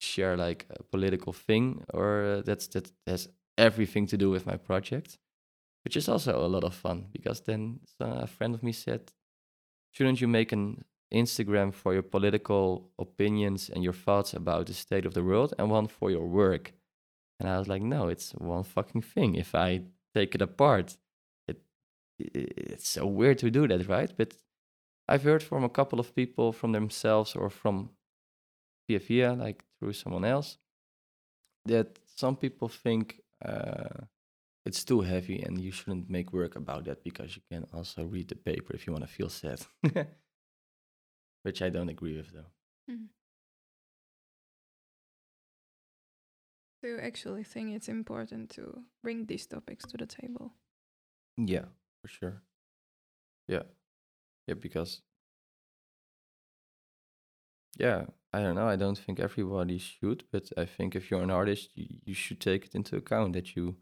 share 0.00 0.36
like 0.36 0.66
a 0.70 0.82
political 0.82 1.32
thing, 1.32 1.84
or 1.92 2.24
uh, 2.24 2.42
that's 2.42 2.66
that 2.68 2.90
has 3.06 3.28
everything 3.58 4.06
to 4.06 4.16
do 4.16 4.30
with 4.30 4.46
my 4.46 4.56
project, 4.56 5.18
which 5.84 5.96
is 5.96 6.08
also 6.08 6.44
a 6.44 6.48
lot 6.48 6.64
of 6.64 6.74
fun 6.74 7.06
because 7.12 7.42
then 7.42 7.80
a 8.00 8.26
friend 8.26 8.54
of 8.54 8.62
me 8.62 8.72
said, 8.72 9.12
"Shouldn't 9.92 10.20
you 10.20 10.28
make 10.28 10.52
an 10.52 10.84
Instagram 11.12 11.72
for 11.74 11.92
your 11.92 12.02
political 12.02 12.90
opinions 12.98 13.70
and 13.70 13.84
your 13.84 13.92
thoughts 13.92 14.34
about 14.34 14.66
the 14.66 14.74
state 14.74 15.06
of 15.06 15.14
the 15.14 15.24
world, 15.24 15.54
and 15.58 15.70
one 15.70 15.88
for 15.88 16.10
your 16.10 16.26
work?" 16.26 16.72
And 17.40 17.48
I 17.48 17.58
was 17.58 17.68
like, 17.68 17.82
"No, 17.82 18.08
it's 18.08 18.32
one 18.32 18.64
fucking 18.64 19.02
thing. 19.02 19.34
If 19.34 19.54
I 19.54 19.82
take 20.14 20.34
it 20.34 20.42
apart, 20.42 20.96
it, 21.48 21.62
it 22.18 22.52
it's 22.56 22.88
so 22.88 23.06
weird 23.06 23.38
to 23.38 23.50
do 23.50 23.68
that, 23.68 23.88
right?" 23.88 24.12
But 24.16 24.36
I've 25.08 25.24
heard 25.24 25.42
from 25.42 25.64
a 25.64 25.68
couple 25.68 25.98
of 26.00 26.14
people 26.14 26.52
from 26.52 26.72
themselves 26.72 27.34
or 27.36 27.50
from 27.50 27.90
via 28.90 28.98
via, 28.98 29.32
like 29.34 29.64
through 29.78 29.92
someone 29.92 30.24
else, 30.24 30.58
that 31.66 31.98
some 32.16 32.36
people 32.36 32.68
think 32.68 33.20
uh, 33.44 34.06
it's 34.66 34.84
too 34.84 35.00
heavy 35.00 35.40
and 35.42 35.60
you 35.60 35.70
shouldn't 35.70 36.10
make 36.10 36.32
work 36.32 36.56
about 36.56 36.84
that 36.84 37.04
because 37.04 37.36
you 37.36 37.42
can 37.50 37.66
also 37.72 38.04
read 38.04 38.28
the 38.28 38.34
paper 38.34 38.74
if 38.74 38.86
you 38.86 38.92
want 38.92 39.04
to 39.06 39.10
feel 39.10 39.28
sad. 39.28 39.60
Which 41.42 41.62
I 41.62 41.70
don't 41.70 41.88
agree 41.88 42.16
with, 42.16 42.32
though. 42.32 42.50
Mm. 42.90 43.06
Do 46.82 46.88
you 46.88 46.98
actually 46.98 47.44
think 47.44 47.74
it's 47.74 47.88
important 47.88 48.50
to 48.50 48.82
bring 49.02 49.26
these 49.26 49.46
topics 49.46 49.84
to 49.86 49.96
the 49.96 50.06
table? 50.06 50.54
Yeah, 51.36 51.66
for 52.02 52.08
sure. 52.08 52.42
Yeah. 53.48 53.62
Yeah, 54.46 54.54
because 54.54 55.02
yeah, 57.78 58.04
I 58.32 58.40
don't 58.40 58.54
know. 58.54 58.68
I 58.68 58.76
don't 58.76 58.98
think 58.98 59.18
everybody 59.18 59.78
should, 59.78 60.24
but 60.30 60.50
I 60.56 60.64
think 60.64 60.94
if 60.94 61.10
you're 61.10 61.22
an 61.22 61.30
artist, 61.30 61.70
you, 61.74 61.86
you 62.04 62.14
should 62.14 62.40
take 62.40 62.66
it 62.66 62.74
into 62.74 62.96
account 62.96 63.32
that 63.32 63.56
you 63.56 63.76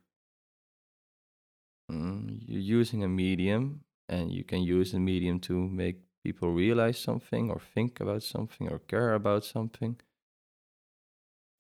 mm, 1.91 2.41
you're 2.47 2.61
using 2.81 3.05
a 3.05 3.09
medium, 3.09 3.85
and 4.09 4.33
you 4.33 4.45
can 4.45 4.63
use 4.63 4.93
the 4.93 5.01
medium 5.01 5.39
to 5.41 5.69
make 5.69 6.01
people 6.25 6.53
realize 6.53 6.99
something, 6.99 7.51
or 7.51 7.61
think 7.61 8.01
about 8.01 8.23
something, 8.23 8.69
or 8.69 8.79
care 8.79 9.15
about 9.15 9.45
something. 9.45 10.01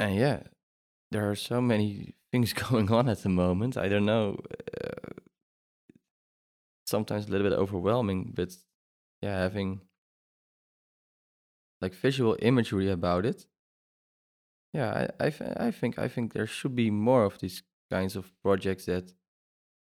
And 0.00 0.14
yeah, 0.16 0.42
there 1.10 1.30
are 1.30 1.36
so 1.36 1.60
many 1.60 2.14
things 2.32 2.52
going 2.70 2.90
on 2.90 3.08
at 3.08 3.22
the 3.22 3.28
moment. 3.28 3.76
I 3.76 3.88
don't 3.88 4.06
know. 4.06 4.38
Uh, 4.82 5.20
sometimes 6.86 7.26
a 7.26 7.30
little 7.30 7.48
bit 7.48 7.58
overwhelming, 7.58 8.32
but 8.34 8.56
yeah, 9.20 9.38
having 9.40 9.82
like 11.80 11.94
visual 11.94 12.36
imagery 12.40 12.90
about 12.90 13.26
it. 13.26 13.46
Yeah, 14.72 15.08
I, 15.20 15.26
I, 15.26 15.32
I 15.68 15.70
think 15.70 15.98
I 15.98 16.08
think 16.08 16.32
there 16.32 16.46
should 16.46 16.74
be 16.74 16.90
more 16.90 17.24
of 17.24 17.38
these 17.38 17.62
kinds 17.90 18.16
of 18.16 18.32
projects 18.42 18.84
that 18.86 19.12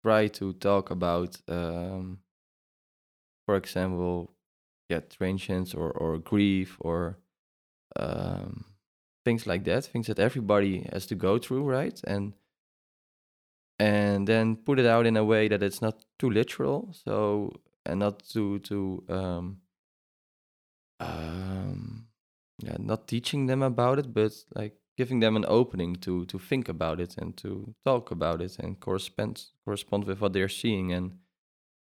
try 0.04 0.28
to 0.28 0.54
talk 0.54 0.92
about, 0.92 1.42
um, 1.48 2.20
for 3.46 3.56
example, 3.56 4.32
yeah, 4.90 5.02
transience 5.02 5.74
or 5.74 5.92
or 5.92 6.18
grief 6.18 6.78
or 6.80 7.18
um, 7.98 8.66
things 9.26 9.48
like 9.48 9.64
that, 9.66 9.86
things 9.86 10.08
that 10.08 10.20
everybody 10.20 10.88
has 10.94 11.06
to 11.08 11.16
go 11.16 11.38
through, 11.40 11.64
right? 11.64 12.02
And 12.06 12.34
and 13.80 14.28
then 14.28 14.56
put 14.56 14.80
it 14.80 14.86
out 14.86 15.06
in 15.06 15.18
a 15.18 15.26
way 15.26 15.48
that 15.48 15.64
it's 15.64 15.82
not 15.82 16.06
too 16.20 16.30
literal, 16.30 16.94
so 16.94 17.52
and 17.86 18.00
not 18.00 18.20
too 18.24 18.60
too 18.60 19.04
um, 19.10 19.58
um, 21.02 22.08
yeah, 22.60 22.78
not 22.80 23.08
teaching 23.08 23.48
them 23.48 23.62
about 23.64 24.00
it, 24.00 24.14
but 24.14 24.34
like 24.56 24.76
giving 24.98 25.20
them 25.20 25.36
an 25.36 25.46
opening 25.48 25.96
to 25.96 26.26
to 26.26 26.38
think 26.40 26.70
about 26.70 27.00
it 27.00 27.18
and 27.18 27.36
to 27.38 27.74
talk 27.86 28.12
about 28.12 28.42
it 28.42 28.60
and 28.60 28.80
correspond 28.80 29.44
correspond 29.66 30.06
with 30.06 30.22
what 30.22 30.34
they're 30.34 30.50
seeing 30.50 30.92
and 30.94 31.18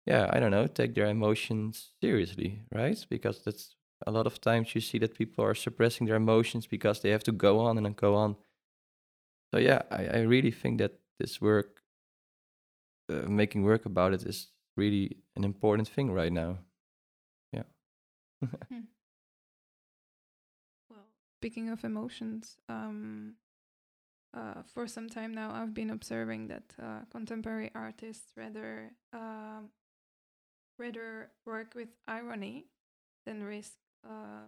yeah, 0.05 0.29
I 0.31 0.39
don't 0.39 0.51
know, 0.51 0.67
take 0.67 0.95
their 0.95 1.07
emotions 1.07 1.91
seriously, 2.01 2.63
right? 2.73 3.05
Because 3.09 3.43
that's 3.43 3.75
a 4.07 4.11
lot 4.11 4.25
of 4.25 4.41
times 4.41 4.73
you 4.73 4.81
see 4.81 4.97
that 4.99 5.13
people 5.15 5.43
are 5.45 5.53
suppressing 5.55 6.07
their 6.07 6.15
emotions 6.15 6.65
because 6.67 7.01
they 7.01 7.11
have 7.11 7.23
to 7.25 7.31
go 7.31 7.59
on 7.59 7.77
and 7.77 7.95
go 7.95 8.15
on. 8.15 8.35
So 9.53 9.59
yeah, 9.59 9.83
I, 9.91 10.05
I 10.07 10.19
really 10.21 10.51
think 10.51 10.79
that 10.79 10.99
this 11.19 11.41
work 11.41 11.81
uh, 13.09 13.27
making 13.27 13.63
work 13.63 13.85
about 13.85 14.13
it 14.13 14.23
is 14.23 14.47
really 14.77 15.17
an 15.35 15.43
important 15.43 15.87
thing 15.87 16.11
right 16.11 16.31
now. 16.31 16.59
Yeah. 17.51 17.63
Well, 18.41 18.83
speaking 21.39 21.69
of 21.69 21.85
emotions, 21.85 22.57
um, 22.67 23.35
uh, 24.33 24.61
for 24.73 24.87
some 24.87 25.09
time 25.09 25.33
now, 25.33 25.51
I've 25.53 25.73
been 25.73 25.89
observing 25.89 26.47
that 26.49 26.63
uh, 26.81 26.99
contemporary 27.11 27.71
artists 27.73 28.33
rather 28.35 28.91
um 29.13 29.69
rather 30.77 31.31
work 31.45 31.75
with 31.75 31.89
irony 32.07 32.65
than 33.25 33.43
risk 33.43 33.73
uh, 34.05 34.47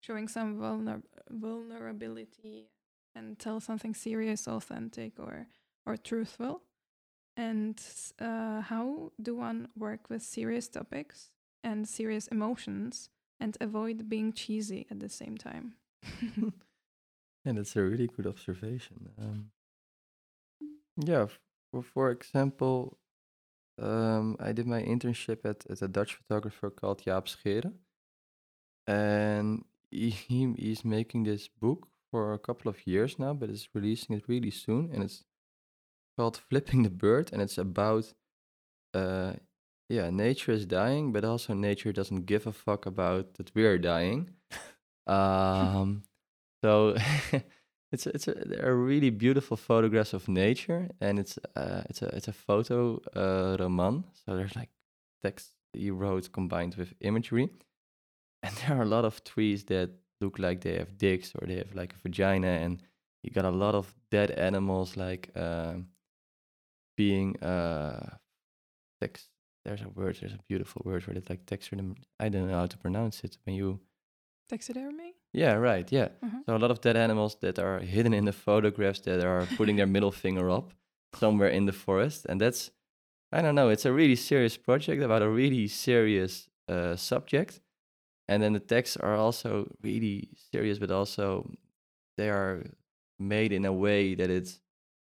showing 0.00 0.28
some 0.28 0.58
vulner- 0.58 1.02
vulnerability 1.30 2.68
and 3.14 3.38
tell 3.38 3.60
something 3.60 3.94
serious, 3.94 4.46
authentic, 4.48 5.18
or 5.18 5.48
or 5.86 5.96
truthful. 5.96 6.62
And 7.36 7.80
uh, 8.20 8.60
how 8.62 9.12
do 9.20 9.36
one 9.36 9.68
work 9.76 10.10
with 10.10 10.22
serious 10.22 10.68
topics 10.68 11.30
and 11.64 11.88
serious 11.88 12.28
emotions 12.28 13.10
and 13.40 13.56
avoid 13.60 14.08
being 14.08 14.32
cheesy 14.32 14.86
at 14.90 15.00
the 15.00 15.08
same 15.08 15.36
time? 15.38 15.74
And 17.44 17.58
that's 17.58 17.76
a 17.76 17.82
really 17.82 18.06
good 18.06 18.26
observation. 18.26 19.10
Um, 19.18 19.50
yeah, 20.96 21.26
for, 21.70 21.82
for 21.82 22.10
example, 22.10 22.98
um, 23.80 24.36
I 24.40 24.52
did 24.52 24.66
my 24.66 24.82
internship 24.82 25.44
at, 25.44 25.66
at 25.70 25.82
a 25.82 25.88
Dutch 25.88 26.14
photographer 26.14 26.70
called 26.70 27.02
Jaap 27.04 27.26
Scheeren. 27.26 27.74
And 28.86 29.64
he, 29.90 30.10
he- 30.10 30.54
he's 30.58 30.84
making 30.84 31.24
this 31.24 31.48
book 31.48 31.88
for 32.10 32.32
a 32.34 32.38
couple 32.38 32.68
of 32.68 32.86
years 32.86 33.18
now, 33.18 33.32
but 33.34 33.50
is 33.50 33.68
releasing 33.74 34.16
it 34.16 34.28
really 34.28 34.50
soon. 34.50 34.90
And 34.92 35.02
it's 35.04 35.24
called 36.18 36.38
Flipping 36.38 36.84
the 36.84 36.90
Bird. 36.90 37.30
And 37.32 37.42
it's 37.42 37.58
about, 37.58 38.12
uh, 38.94 39.34
yeah, 39.88 40.10
nature 40.10 40.52
is 40.52 40.66
dying, 40.66 41.12
but 41.12 41.24
also 41.24 41.54
nature 41.54 41.92
doesn't 41.92 42.26
give 42.26 42.46
a 42.46 42.52
fuck 42.52 42.86
about 42.86 43.34
that 43.34 43.54
we're 43.54 43.78
dying. 43.78 44.30
Um, 45.06 46.02
so 46.62 46.96
it's 47.92 48.06
it's 48.06 48.28
a, 48.28 48.64
are 48.64 48.76
really 48.76 49.10
beautiful 49.10 49.56
photographs 49.56 50.12
of 50.12 50.28
nature, 50.28 50.88
and 51.00 51.18
it's 51.18 51.38
uh, 51.56 51.82
it's 51.88 52.02
a 52.02 52.06
it's 52.16 52.28
a 52.28 52.32
photo 52.32 53.00
uh, 53.14 53.56
roman. 53.58 54.04
So 54.24 54.36
there's 54.36 54.56
like 54.56 54.70
text 55.22 55.50
he 55.72 55.90
wrote 55.90 56.32
combined 56.32 56.74
with 56.76 56.94
imagery, 57.00 57.48
and 58.42 58.56
there 58.68 58.78
are 58.78 58.82
a 58.82 58.86
lot 58.86 59.04
of 59.04 59.24
trees 59.24 59.64
that 59.64 59.90
look 60.20 60.38
like 60.38 60.60
they 60.60 60.76
have 60.76 60.98
dicks 60.98 61.32
or 61.34 61.46
they 61.46 61.56
have 61.56 61.74
like 61.74 61.94
a 61.94 61.98
vagina, 61.98 62.48
and 62.48 62.82
you 63.22 63.30
got 63.30 63.44
a 63.44 63.50
lot 63.50 63.74
of 63.74 63.94
dead 64.10 64.30
animals 64.32 64.96
like 64.96 65.30
um 65.36 65.88
being 66.96 67.36
uh 67.42 68.16
text. 69.00 69.28
There's 69.64 69.82
a 69.82 69.88
word. 69.88 70.16
There's 70.20 70.32
a 70.32 70.40
beautiful 70.48 70.82
word 70.84 71.04
for 71.04 71.12
it, 71.12 71.28
like 71.28 71.44
taxidermy. 71.44 71.96
I 72.18 72.30
don't 72.30 72.48
know 72.48 72.56
how 72.56 72.66
to 72.66 72.78
pronounce 72.78 73.22
it. 73.24 73.36
When 73.44 73.54
you 73.54 73.80
Taxidermy? 74.50 75.14
yeah 75.32 75.54
right 75.70 75.92
yeah 75.92 76.08
Uh-huh. 76.22 76.38
so 76.46 76.56
a 76.56 76.58
lot 76.64 76.70
of 76.70 76.80
dead 76.80 76.96
animals 76.96 77.36
that 77.40 77.58
are 77.58 77.78
hidden 77.80 78.12
in 78.14 78.24
the 78.24 78.32
photographs 78.32 79.00
that 79.00 79.20
are 79.24 79.46
putting 79.56 79.76
their 79.76 79.86
middle 79.86 80.12
finger 80.24 80.50
up 80.50 80.72
somewhere 81.14 81.48
in 81.52 81.66
the 81.66 81.72
forest, 81.72 82.26
and 82.28 82.40
that's 82.40 82.70
I 83.32 83.42
don't 83.42 83.54
know. 83.54 83.70
It's 83.70 83.86
a 83.86 83.92
really 83.92 84.16
serious 84.16 84.56
project 84.58 85.02
about 85.02 85.22
a 85.22 85.28
really 85.28 85.68
serious 85.68 86.48
uh, 86.68 86.96
subject, 86.96 87.60
and 88.28 88.42
then 88.42 88.52
the 88.52 88.60
texts 88.74 88.96
are 88.96 89.14
also 89.16 89.66
really 89.82 90.28
serious, 90.52 90.78
but 90.78 90.90
also 90.90 91.48
they 92.16 92.28
are 92.30 92.64
made 93.18 93.52
in 93.52 93.64
a 93.64 93.72
way 93.72 94.14
that 94.16 94.30
it's 94.30 94.60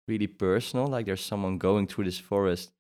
really 0.09 0.27
personal. 0.29 0.87
Like 0.87 1.07
there's 1.07 1.25
someone 1.25 1.59
going 1.59 1.87
through 1.87 2.05
this 2.07 2.19
forest, 2.21 2.73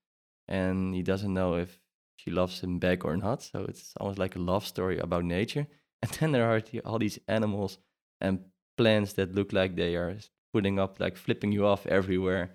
and 0.48 0.94
he 0.94 1.02
doesn't 1.02 1.32
know 1.34 1.54
if 1.62 1.78
she 2.16 2.30
loves 2.30 2.60
him 2.60 2.78
back 2.78 3.04
or 3.04 3.16
not. 3.16 3.42
So 3.42 3.66
it's 3.68 3.92
almost 4.00 4.18
like 4.18 4.36
a 4.36 4.40
love 4.52 4.66
story 4.66 4.98
about 4.98 5.24
nature. 5.24 5.66
And 6.03 6.11
then 6.12 6.32
there 6.32 6.51
are 6.51 6.62
all 6.84 6.99
these 6.99 7.18
animals 7.28 7.78
and 8.20 8.40
plants 8.76 9.14
that 9.14 9.34
look 9.34 9.53
like 9.53 9.76
they 9.76 9.97
are 9.97 10.16
putting 10.53 10.78
up, 10.78 11.01
like 11.01 11.16
flipping 11.16 11.53
you 11.53 11.66
off 11.66 11.86
everywhere. 11.86 12.51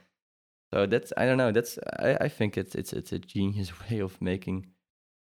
So 0.73 0.85
that's 0.85 1.11
I 1.17 1.25
don't 1.25 1.37
know. 1.37 1.51
That's 1.51 1.77
I, 1.99 2.17
I 2.21 2.27
think 2.29 2.57
it's 2.57 2.75
it's 2.75 2.93
it's 2.93 3.11
a 3.11 3.19
genius 3.19 3.71
way 3.89 3.99
of 3.99 4.21
making 4.21 4.67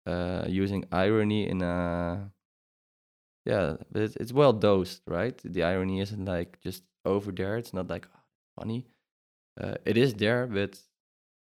uh 0.07 0.45
using 0.47 0.86
irony 0.91 1.47
in 1.49 1.62
a 1.62 2.32
yeah, 3.45 3.78
but 3.91 4.01
it's, 4.03 4.16
it's 4.18 4.34
well 4.34 4.53
dosed, 4.53 5.01
right? 5.07 5.39
The 5.43 5.64
irony 5.64 6.01
isn't 6.01 6.26
like 6.26 6.60
just 6.62 6.84
over 7.05 7.32
there. 7.32 7.57
It's 7.57 7.74
not 7.74 7.89
like 7.89 8.07
"Oh, 8.14 8.20
funny. 8.60 8.86
Uh, 9.60 9.76
it 9.86 9.97
is 9.97 10.14
there, 10.16 10.47
but 10.47 10.80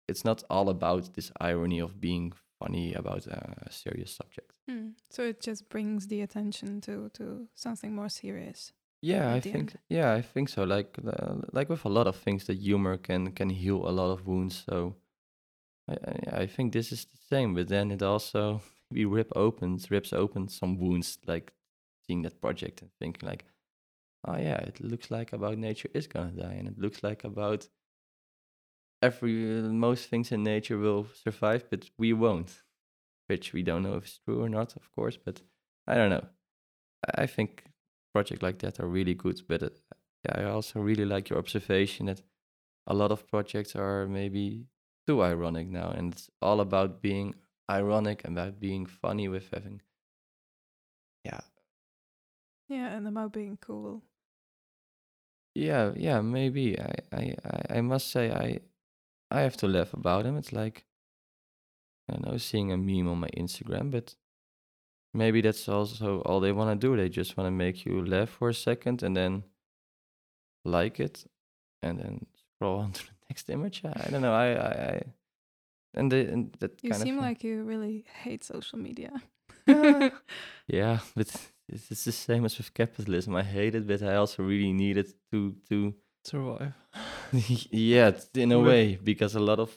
it's 0.08 0.24
not 0.24 0.44
all 0.50 0.68
about 0.70 1.14
this 1.14 1.32
irony 1.40 1.80
of 1.80 2.00
being 2.00 2.32
funny 2.58 2.94
about 2.94 3.26
a 3.26 3.70
serious 3.70 4.14
subject. 4.14 4.52
Hmm. 4.68 4.88
So 5.10 5.22
it 5.22 5.40
just 5.40 5.68
brings 5.68 6.06
the 6.08 6.22
attention 6.22 6.80
to 6.82 7.10
to 7.14 7.48
something 7.54 7.94
more 7.94 8.08
serious. 8.08 8.72
Yeah, 9.00 9.32
I 9.32 9.40
think 9.40 9.54
end. 9.54 9.78
yeah, 9.88 10.12
I 10.12 10.22
think 10.22 10.48
so. 10.48 10.64
Like 10.64 10.98
uh, 11.06 11.36
like 11.52 11.68
with 11.68 11.84
a 11.84 11.88
lot 11.88 12.06
of 12.06 12.16
things, 12.16 12.44
that 12.46 12.58
humor 12.58 12.96
can 12.96 13.32
can 13.32 13.50
heal 13.50 13.88
a 13.88 13.92
lot 13.92 14.10
of 14.12 14.26
wounds. 14.26 14.64
So 14.68 14.96
I 15.88 15.94
I, 15.94 16.42
I 16.42 16.46
think 16.46 16.72
this 16.72 16.92
is 16.92 17.04
the 17.04 17.18
same, 17.30 17.54
but 17.54 17.68
then 17.68 17.90
it 17.90 18.02
also 18.02 18.60
maybe 18.90 19.04
rip 19.06 19.32
opens 19.36 19.90
rips 19.90 20.12
open 20.12 20.48
some 20.48 20.78
wounds, 20.78 21.18
like 21.26 21.52
seeing 22.06 22.22
that 22.22 22.40
project 22.40 22.82
and 22.82 22.90
thinking 22.98 23.28
like, 23.28 23.44
oh 24.26 24.36
yeah, 24.36 24.58
it 24.58 24.80
looks 24.80 25.10
like 25.10 25.32
about 25.32 25.58
nature 25.58 25.90
is 25.94 26.06
gonna 26.08 26.32
die, 26.32 26.54
and 26.58 26.68
it 26.68 26.78
looks 26.78 27.02
like 27.02 27.24
about 27.24 27.68
every 29.02 29.62
most 29.62 30.08
things 30.08 30.32
in 30.32 30.42
nature 30.44 30.78
will 30.78 31.06
survive, 31.14 31.68
but 31.70 31.90
we 31.98 32.12
won't. 32.12 32.62
Which 33.28 33.52
we 33.52 33.62
don't 33.62 33.82
know 33.84 33.96
if 33.96 34.04
it's 34.04 34.18
true 34.20 34.42
or 34.42 34.48
not, 34.48 34.76
of 34.76 34.90
course, 34.92 35.16
but 35.18 35.42
I 35.86 35.94
don't 35.96 36.10
know. 36.10 36.28
I 37.06 37.22
I 37.24 37.26
think 37.26 37.64
projects 38.14 38.42
like 38.42 38.58
that 38.60 38.80
are 38.80 38.88
really 38.88 39.14
good, 39.14 39.42
but 39.48 39.62
uh, 39.62 39.70
I 40.30 40.44
also 40.44 40.80
really 40.80 41.04
like 41.04 41.30
your 41.30 41.38
observation 41.38 42.06
that 42.06 42.22
a 42.86 42.94
lot 42.94 43.12
of 43.12 43.26
projects 43.28 43.76
are 43.76 44.06
maybe 44.08 44.66
too 45.06 45.22
ironic 45.22 45.68
now, 45.68 45.90
and 45.90 46.12
it's 46.14 46.30
all 46.42 46.60
about 46.60 47.02
being 47.02 47.34
ironic 47.70 48.24
and 48.24 48.38
about 48.38 48.60
being 48.60 48.86
funny 48.86 49.28
with 49.28 49.50
having, 49.52 49.82
yeah, 51.24 51.40
Yeah, 52.68 52.88
and 52.96 53.08
about 53.08 53.32
being 53.32 53.56
cool. 53.56 54.04
yeah, 55.54 55.92
yeah, 55.96 56.20
maybe. 56.20 56.78
I, 56.78 56.94
I- 57.12 57.36
I 57.78 57.80
must 57.80 58.08
say, 58.10 58.30
I, 58.32 58.60
I 59.30 59.40
have 59.40 59.56
to 59.58 59.68
laugh 59.68 59.92
about 59.92 60.24
them. 60.24 60.36
It's 60.36 60.52
like, 60.52 60.84
I 62.08 62.14
don't 62.14 62.26
know, 62.26 62.38
seeing 62.38 62.72
a 62.72 62.76
meme 62.76 63.08
on 63.08 63.18
my 63.18 63.28
Instagram, 63.36 63.90
but 63.90 64.14
maybe 65.12 65.40
that's 65.40 65.68
also 65.68 66.20
all 66.22 66.40
they 66.40 66.52
want 66.52 66.80
to 66.80 66.86
do. 66.86 66.96
They 66.96 67.08
just 67.08 67.36
want 67.36 67.46
to 67.46 67.50
make 67.50 67.84
you 67.84 68.04
laugh 68.04 68.30
for 68.30 68.48
a 68.48 68.54
second 68.54 69.02
and 69.02 69.16
then 69.16 69.44
like 70.64 71.00
it 71.00 71.24
and 71.82 71.98
then 71.98 72.26
scroll 72.36 72.78
on 72.84 72.92
to 72.92 73.04
the 73.04 73.12
next 73.28 73.50
image. 73.50 73.82
I 73.84 74.08
don't 74.10 74.22
know. 74.22 74.34
I, 74.34 74.48
I, 74.52 74.70
I 74.70 75.02
and, 75.94 76.12
the, 76.12 76.32
and 76.32 76.56
that 76.60 76.82
You 76.82 76.94
seem 76.94 77.18
like 77.18 77.44
you 77.44 77.62
really 77.64 78.04
hate 78.22 78.44
social 78.44 78.78
media. 78.78 79.12
Yeah, 80.66 80.98
but 81.16 81.26
it's, 81.68 81.88
it's 81.90 82.04
the 82.04 82.12
same 82.12 82.44
as 82.44 82.58
with 82.58 82.74
capitalism. 82.74 83.34
I 83.34 83.42
hate 83.42 83.74
it, 83.74 83.86
but 83.86 84.02
I 84.02 84.16
also 84.16 84.42
really 84.42 84.72
need 84.72 84.98
it 84.98 85.14
to 85.32 85.54
to 85.70 85.94
Survive. 86.28 86.74
yeah, 87.70 88.12
in 88.34 88.52
a 88.52 88.60
way, 88.60 88.96
because 89.02 89.34
a 89.34 89.40
lot 89.40 89.58
of 89.58 89.76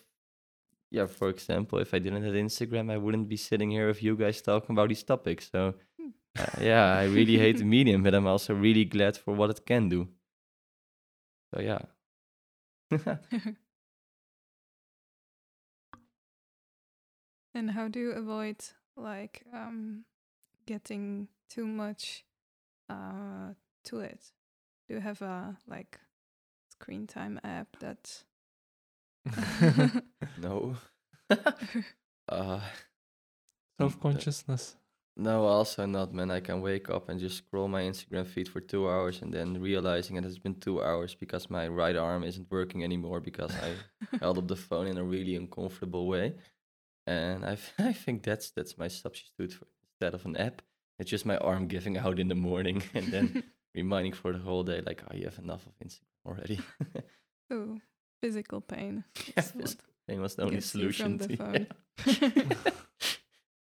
yeah, 0.91 1.05
for 1.07 1.29
example, 1.29 1.79
if 1.79 1.93
I 1.93 1.99
didn't 1.99 2.23
have 2.23 2.33
Instagram, 2.33 2.91
I 2.91 2.97
wouldn't 2.97 3.27
be 3.29 3.37
sitting 3.37 3.71
here 3.71 3.87
with 3.87 4.03
you 4.03 4.15
guys 4.15 4.41
talking 4.41 4.75
about 4.75 4.89
these 4.89 5.03
topics. 5.03 5.49
So 5.51 5.75
Hmm. 5.99 6.09
uh, 6.37 6.45
yeah, 6.61 6.95
I 6.97 7.05
really 7.05 7.37
hate 7.37 7.57
the 7.57 7.65
medium, 7.77 8.03
but 8.03 8.13
I'm 8.13 8.27
also 8.27 8.53
really 8.53 8.85
glad 8.85 9.17
for 9.17 9.33
what 9.33 9.49
it 9.51 9.65
can 9.65 9.89
do. 9.89 10.07
So 11.53 11.61
yeah. 11.61 11.81
and 17.53 17.71
how 17.71 17.87
do 17.87 17.99
you 17.99 18.11
avoid 18.11 18.57
like 18.95 19.43
um 19.53 20.05
getting 20.65 21.27
too 21.49 21.65
much 21.65 22.25
uh 22.89 23.53
to 23.85 23.99
it? 23.99 24.31
Do 24.87 24.95
you 24.95 25.01
have 25.01 25.21
a 25.21 25.57
like 25.67 25.99
screen 26.81 27.05
time 27.07 27.39
app 27.43 27.67
that 27.79 28.23
no. 30.41 30.75
uh, 32.29 32.59
Self 33.79 33.99
consciousness. 33.99 34.75
No, 35.17 35.45
also 35.45 35.85
not, 35.85 36.13
man. 36.13 36.31
I 36.31 36.39
can 36.39 36.61
wake 36.61 36.89
up 36.89 37.09
and 37.09 37.19
just 37.19 37.37
scroll 37.37 37.67
my 37.67 37.83
Instagram 37.83 38.25
feed 38.25 38.47
for 38.47 38.61
two 38.61 38.89
hours 38.89 39.21
and 39.21 39.33
then 39.33 39.61
realizing 39.61 40.15
it 40.15 40.23
has 40.23 40.39
been 40.39 40.55
two 40.55 40.81
hours 40.81 41.15
because 41.15 41.49
my 41.49 41.67
right 41.67 41.95
arm 41.95 42.23
isn't 42.23 42.49
working 42.49 42.83
anymore 42.83 43.19
because 43.19 43.51
I 43.55 44.17
held 44.19 44.37
up 44.37 44.47
the 44.47 44.55
phone 44.55 44.87
in 44.87 44.97
a 44.97 45.03
really 45.03 45.35
uncomfortable 45.35 46.07
way. 46.07 46.35
And 47.05 47.45
I, 47.45 47.55
th- 47.55 47.73
I 47.79 47.93
think 47.93 48.23
that's 48.23 48.51
that's 48.51 48.77
my 48.77 48.87
substitute 48.87 49.53
for 49.53 49.67
instead 49.83 50.13
of 50.13 50.25
an 50.25 50.37
app. 50.37 50.61
It's 50.97 51.09
just 51.09 51.25
my 51.25 51.37
arm 51.37 51.67
giving 51.67 51.97
out 51.97 52.19
in 52.19 52.27
the 52.29 52.35
morning 52.35 52.81
and 52.93 53.07
then 53.11 53.43
reminding 53.75 54.13
for 54.13 54.31
the 54.33 54.39
whole 54.39 54.63
day, 54.63 54.81
like, 54.85 55.01
oh, 55.09 55.15
you 55.15 55.25
have 55.25 55.39
enough 55.39 55.65
of 55.65 55.73
Instagram 55.85 56.25
already. 56.25 56.59
oh, 57.51 57.79
physical 58.21 58.61
pain. 58.61 59.03
Yeah, 59.27 59.33
Excellent. 59.37 59.67
physical 59.67 59.85
Pain 60.07 60.21
was 60.21 60.35
the 60.35 60.43
only 60.43 60.61
solution. 60.61 61.17
the 61.17 61.27
to- 61.27 61.37
phone. 61.37 61.67
Yeah. 62.05 62.71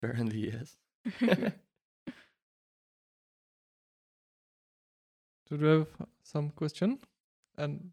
Apparently, 0.03 0.51
yes. 0.51 0.75
Do 5.49 5.57
we 5.57 5.67
have 5.67 5.87
some 6.23 6.49
question? 6.49 6.99
And 7.57 7.91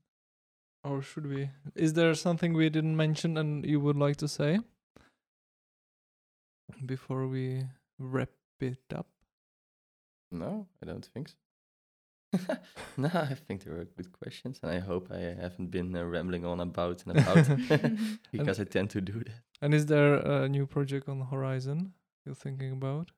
or 0.82 1.02
should 1.02 1.26
we? 1.26 1.50
Is 1.74 1.92
there 1.92 2.14
something 2.14 2.54
we 2.54 2.70
didn't 2.70 2.96
mention 2.96 3.36
and 3.36 3.64
you 3.66 3.78
would 3.80 3.96
like 3.96 4.16
to 4.16 4.28
say 4.28 4.60
before 6.86 7.26
we 7.28 7.66
wrap 7.98 8.30
it 8.60 8.78
up? 8.94 9.06
No, 10.32 10.66
I 10.82 10.86
don't 10.86 11.04
think 11.04 11.28
so. 11.28 11.34
no, 12.96 13.10
I 13.12 13.34
think 13.34 13.64
they 13.64 13.70
were 13.70 13.86
good 13.96 14.12
questions, 14.12 14.60
and 14.62 14.70
I 14.70 14.78
hope 14.78 15.10
I 15.10 15.18
haven't 15.18 15.70
been 15.70 15.94
uh, 15.96 16.04
rambling 16.04 16.44
on 16.44 16.60
about 16.60 17.04
and 17.06 17.18
about 17.18 17.48
because 18.32 18.60
I 18.60 18.64
tend 18.64 18.90
to 18.90 19.00
do 19.00 19.14
that. 19.14 19.42
And 19.60 19.74
is 19.74 19.86
there 19.86 20.14
a 20.14 20.48
new 20.48 20.66
project 20.66 21.08
on 21.08 21.18
the 21.18 21.24
horizon 21.24 21.92
you're 22.24 22.34
thinking 22.34 22.72
about? 22.72 23.10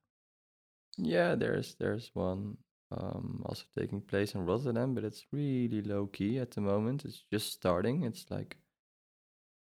Yeah, 0.96 1.34
there's 1.34 1.74
there's 1.78 2.10
one 2.14 2.56
um, 2.90 3.42
also 3.46 3.64
taking 3.78 4.00
place 4.00 4.34
in 4.34 4.46
Rotterdam, 4.46 4.94
but 4.94 5.04
it's 5.04 5.26
really 5.32 5.82
low 5.82 6.06
key 6.06 6.38
at 6.38 6.50
the 6.52 6.60
moment. 6.60 7.04
It's 7.04 7.24
just 7.30 7.52
starting. 7.52 8.04
It's 8.04 8.26
like 8.30 8.56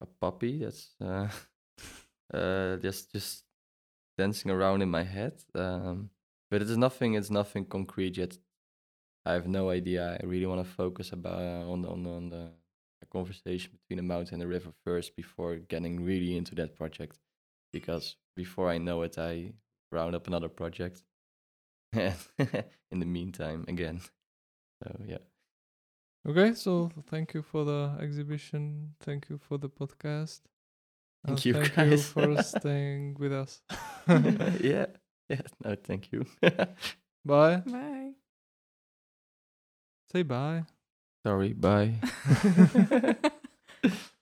a 0.01 0.07
puppy 0.07 0.61
that's 0.61 0.95
uh, 1.01 1.29
uh, 2.33 2.77
just 2.77 3.13
just 3.13 3.45
dancing 4.17 4.51
around 4.51 4.83
in 4.83 4.91
my 4.91 5.05
head. 5.05 5.35
Um, 5.55 6.11
but 6.51 6.63
it's 6.63 6.77
nothing. 6.77 7.15
It's 7.15 7.31
nothing 7.31 7.67
concrete 7.67 8.17
yet. 8.17 8.37
I 9.27 9.33
have 9.33 9.47
no 9.49 9.71
idea. 9.71 10.19
I 10.23 10.27
really 10.27 10.47
want 10.47 10.65
to 10.67 10.71
focus 10.73 11.13
about 11.13 11.41
uh, 11.41 11.71
on 11.71 11.83
the, 11.83 11.89
on 11.89 12.03
the, 12.03 12.11
on 12.11 12.29
the 12.31 12.51
conversation 13.13 13.73
between 13.73 13.97
the 13.99 14.03
mountain 14.03 14.35
and 14.35 14.43
the 14.43 14.47
river 14.47 14.71
first 14.85 15.17
before 15.17 15.57
getting 15.57 16.05
really 16.05 16.37
into 16.37 16.55
that 16.57 16.77
project, 16.77 17.19
because 17.73 18.17
before 18.37 18.69
I 18.71 18.79
know 18.79 19.03
it, 19.03 19.19
I 19.19 19.53
round 19.93 20.15
up 20.15 20.27
another 20.27 20.49
project. 20.49 21.03
in 21.95 22.99
the 23.01 23.07
meantime, 23.07 23.65
again. 23.69 24.01
So 24.83 24.97
yeah. 25.07 25.19
Okay, 26.27 26.55
so 26.55 26.91
thank 27.07 27.35
you 27.35 27.43
for 27.43 27.65
the 27.65 27.97
exhibition. 28.01 28.95
Thank 29.01 29.29
you 29.29 29.39
for 29.39 29.59
the 29.59 29.69
podcast. 29.69 30.41
and 31.25 31.39
Thank 31.39 31.45
you, 31.45 31.53
thank 31.55 31.75
guys. 31.75 31.91
you 31.91 31.99
for 31.99 32.43
staying 32.43 33.17
with 33.19 33.33
us. 33.33 33.63
yeah. 34.61 34.87
Yeah. 35.29 35.41
No, 35.65 35.75
thank 35.77 36.13
you. 36.13 36.27
Bye. 37.25 37.63
Bye. 37.67 38.04
Say 40.15 40.23
bye. 40.23 40.63
Sorry. 41.25 41.53
Bye. 41.55 41.95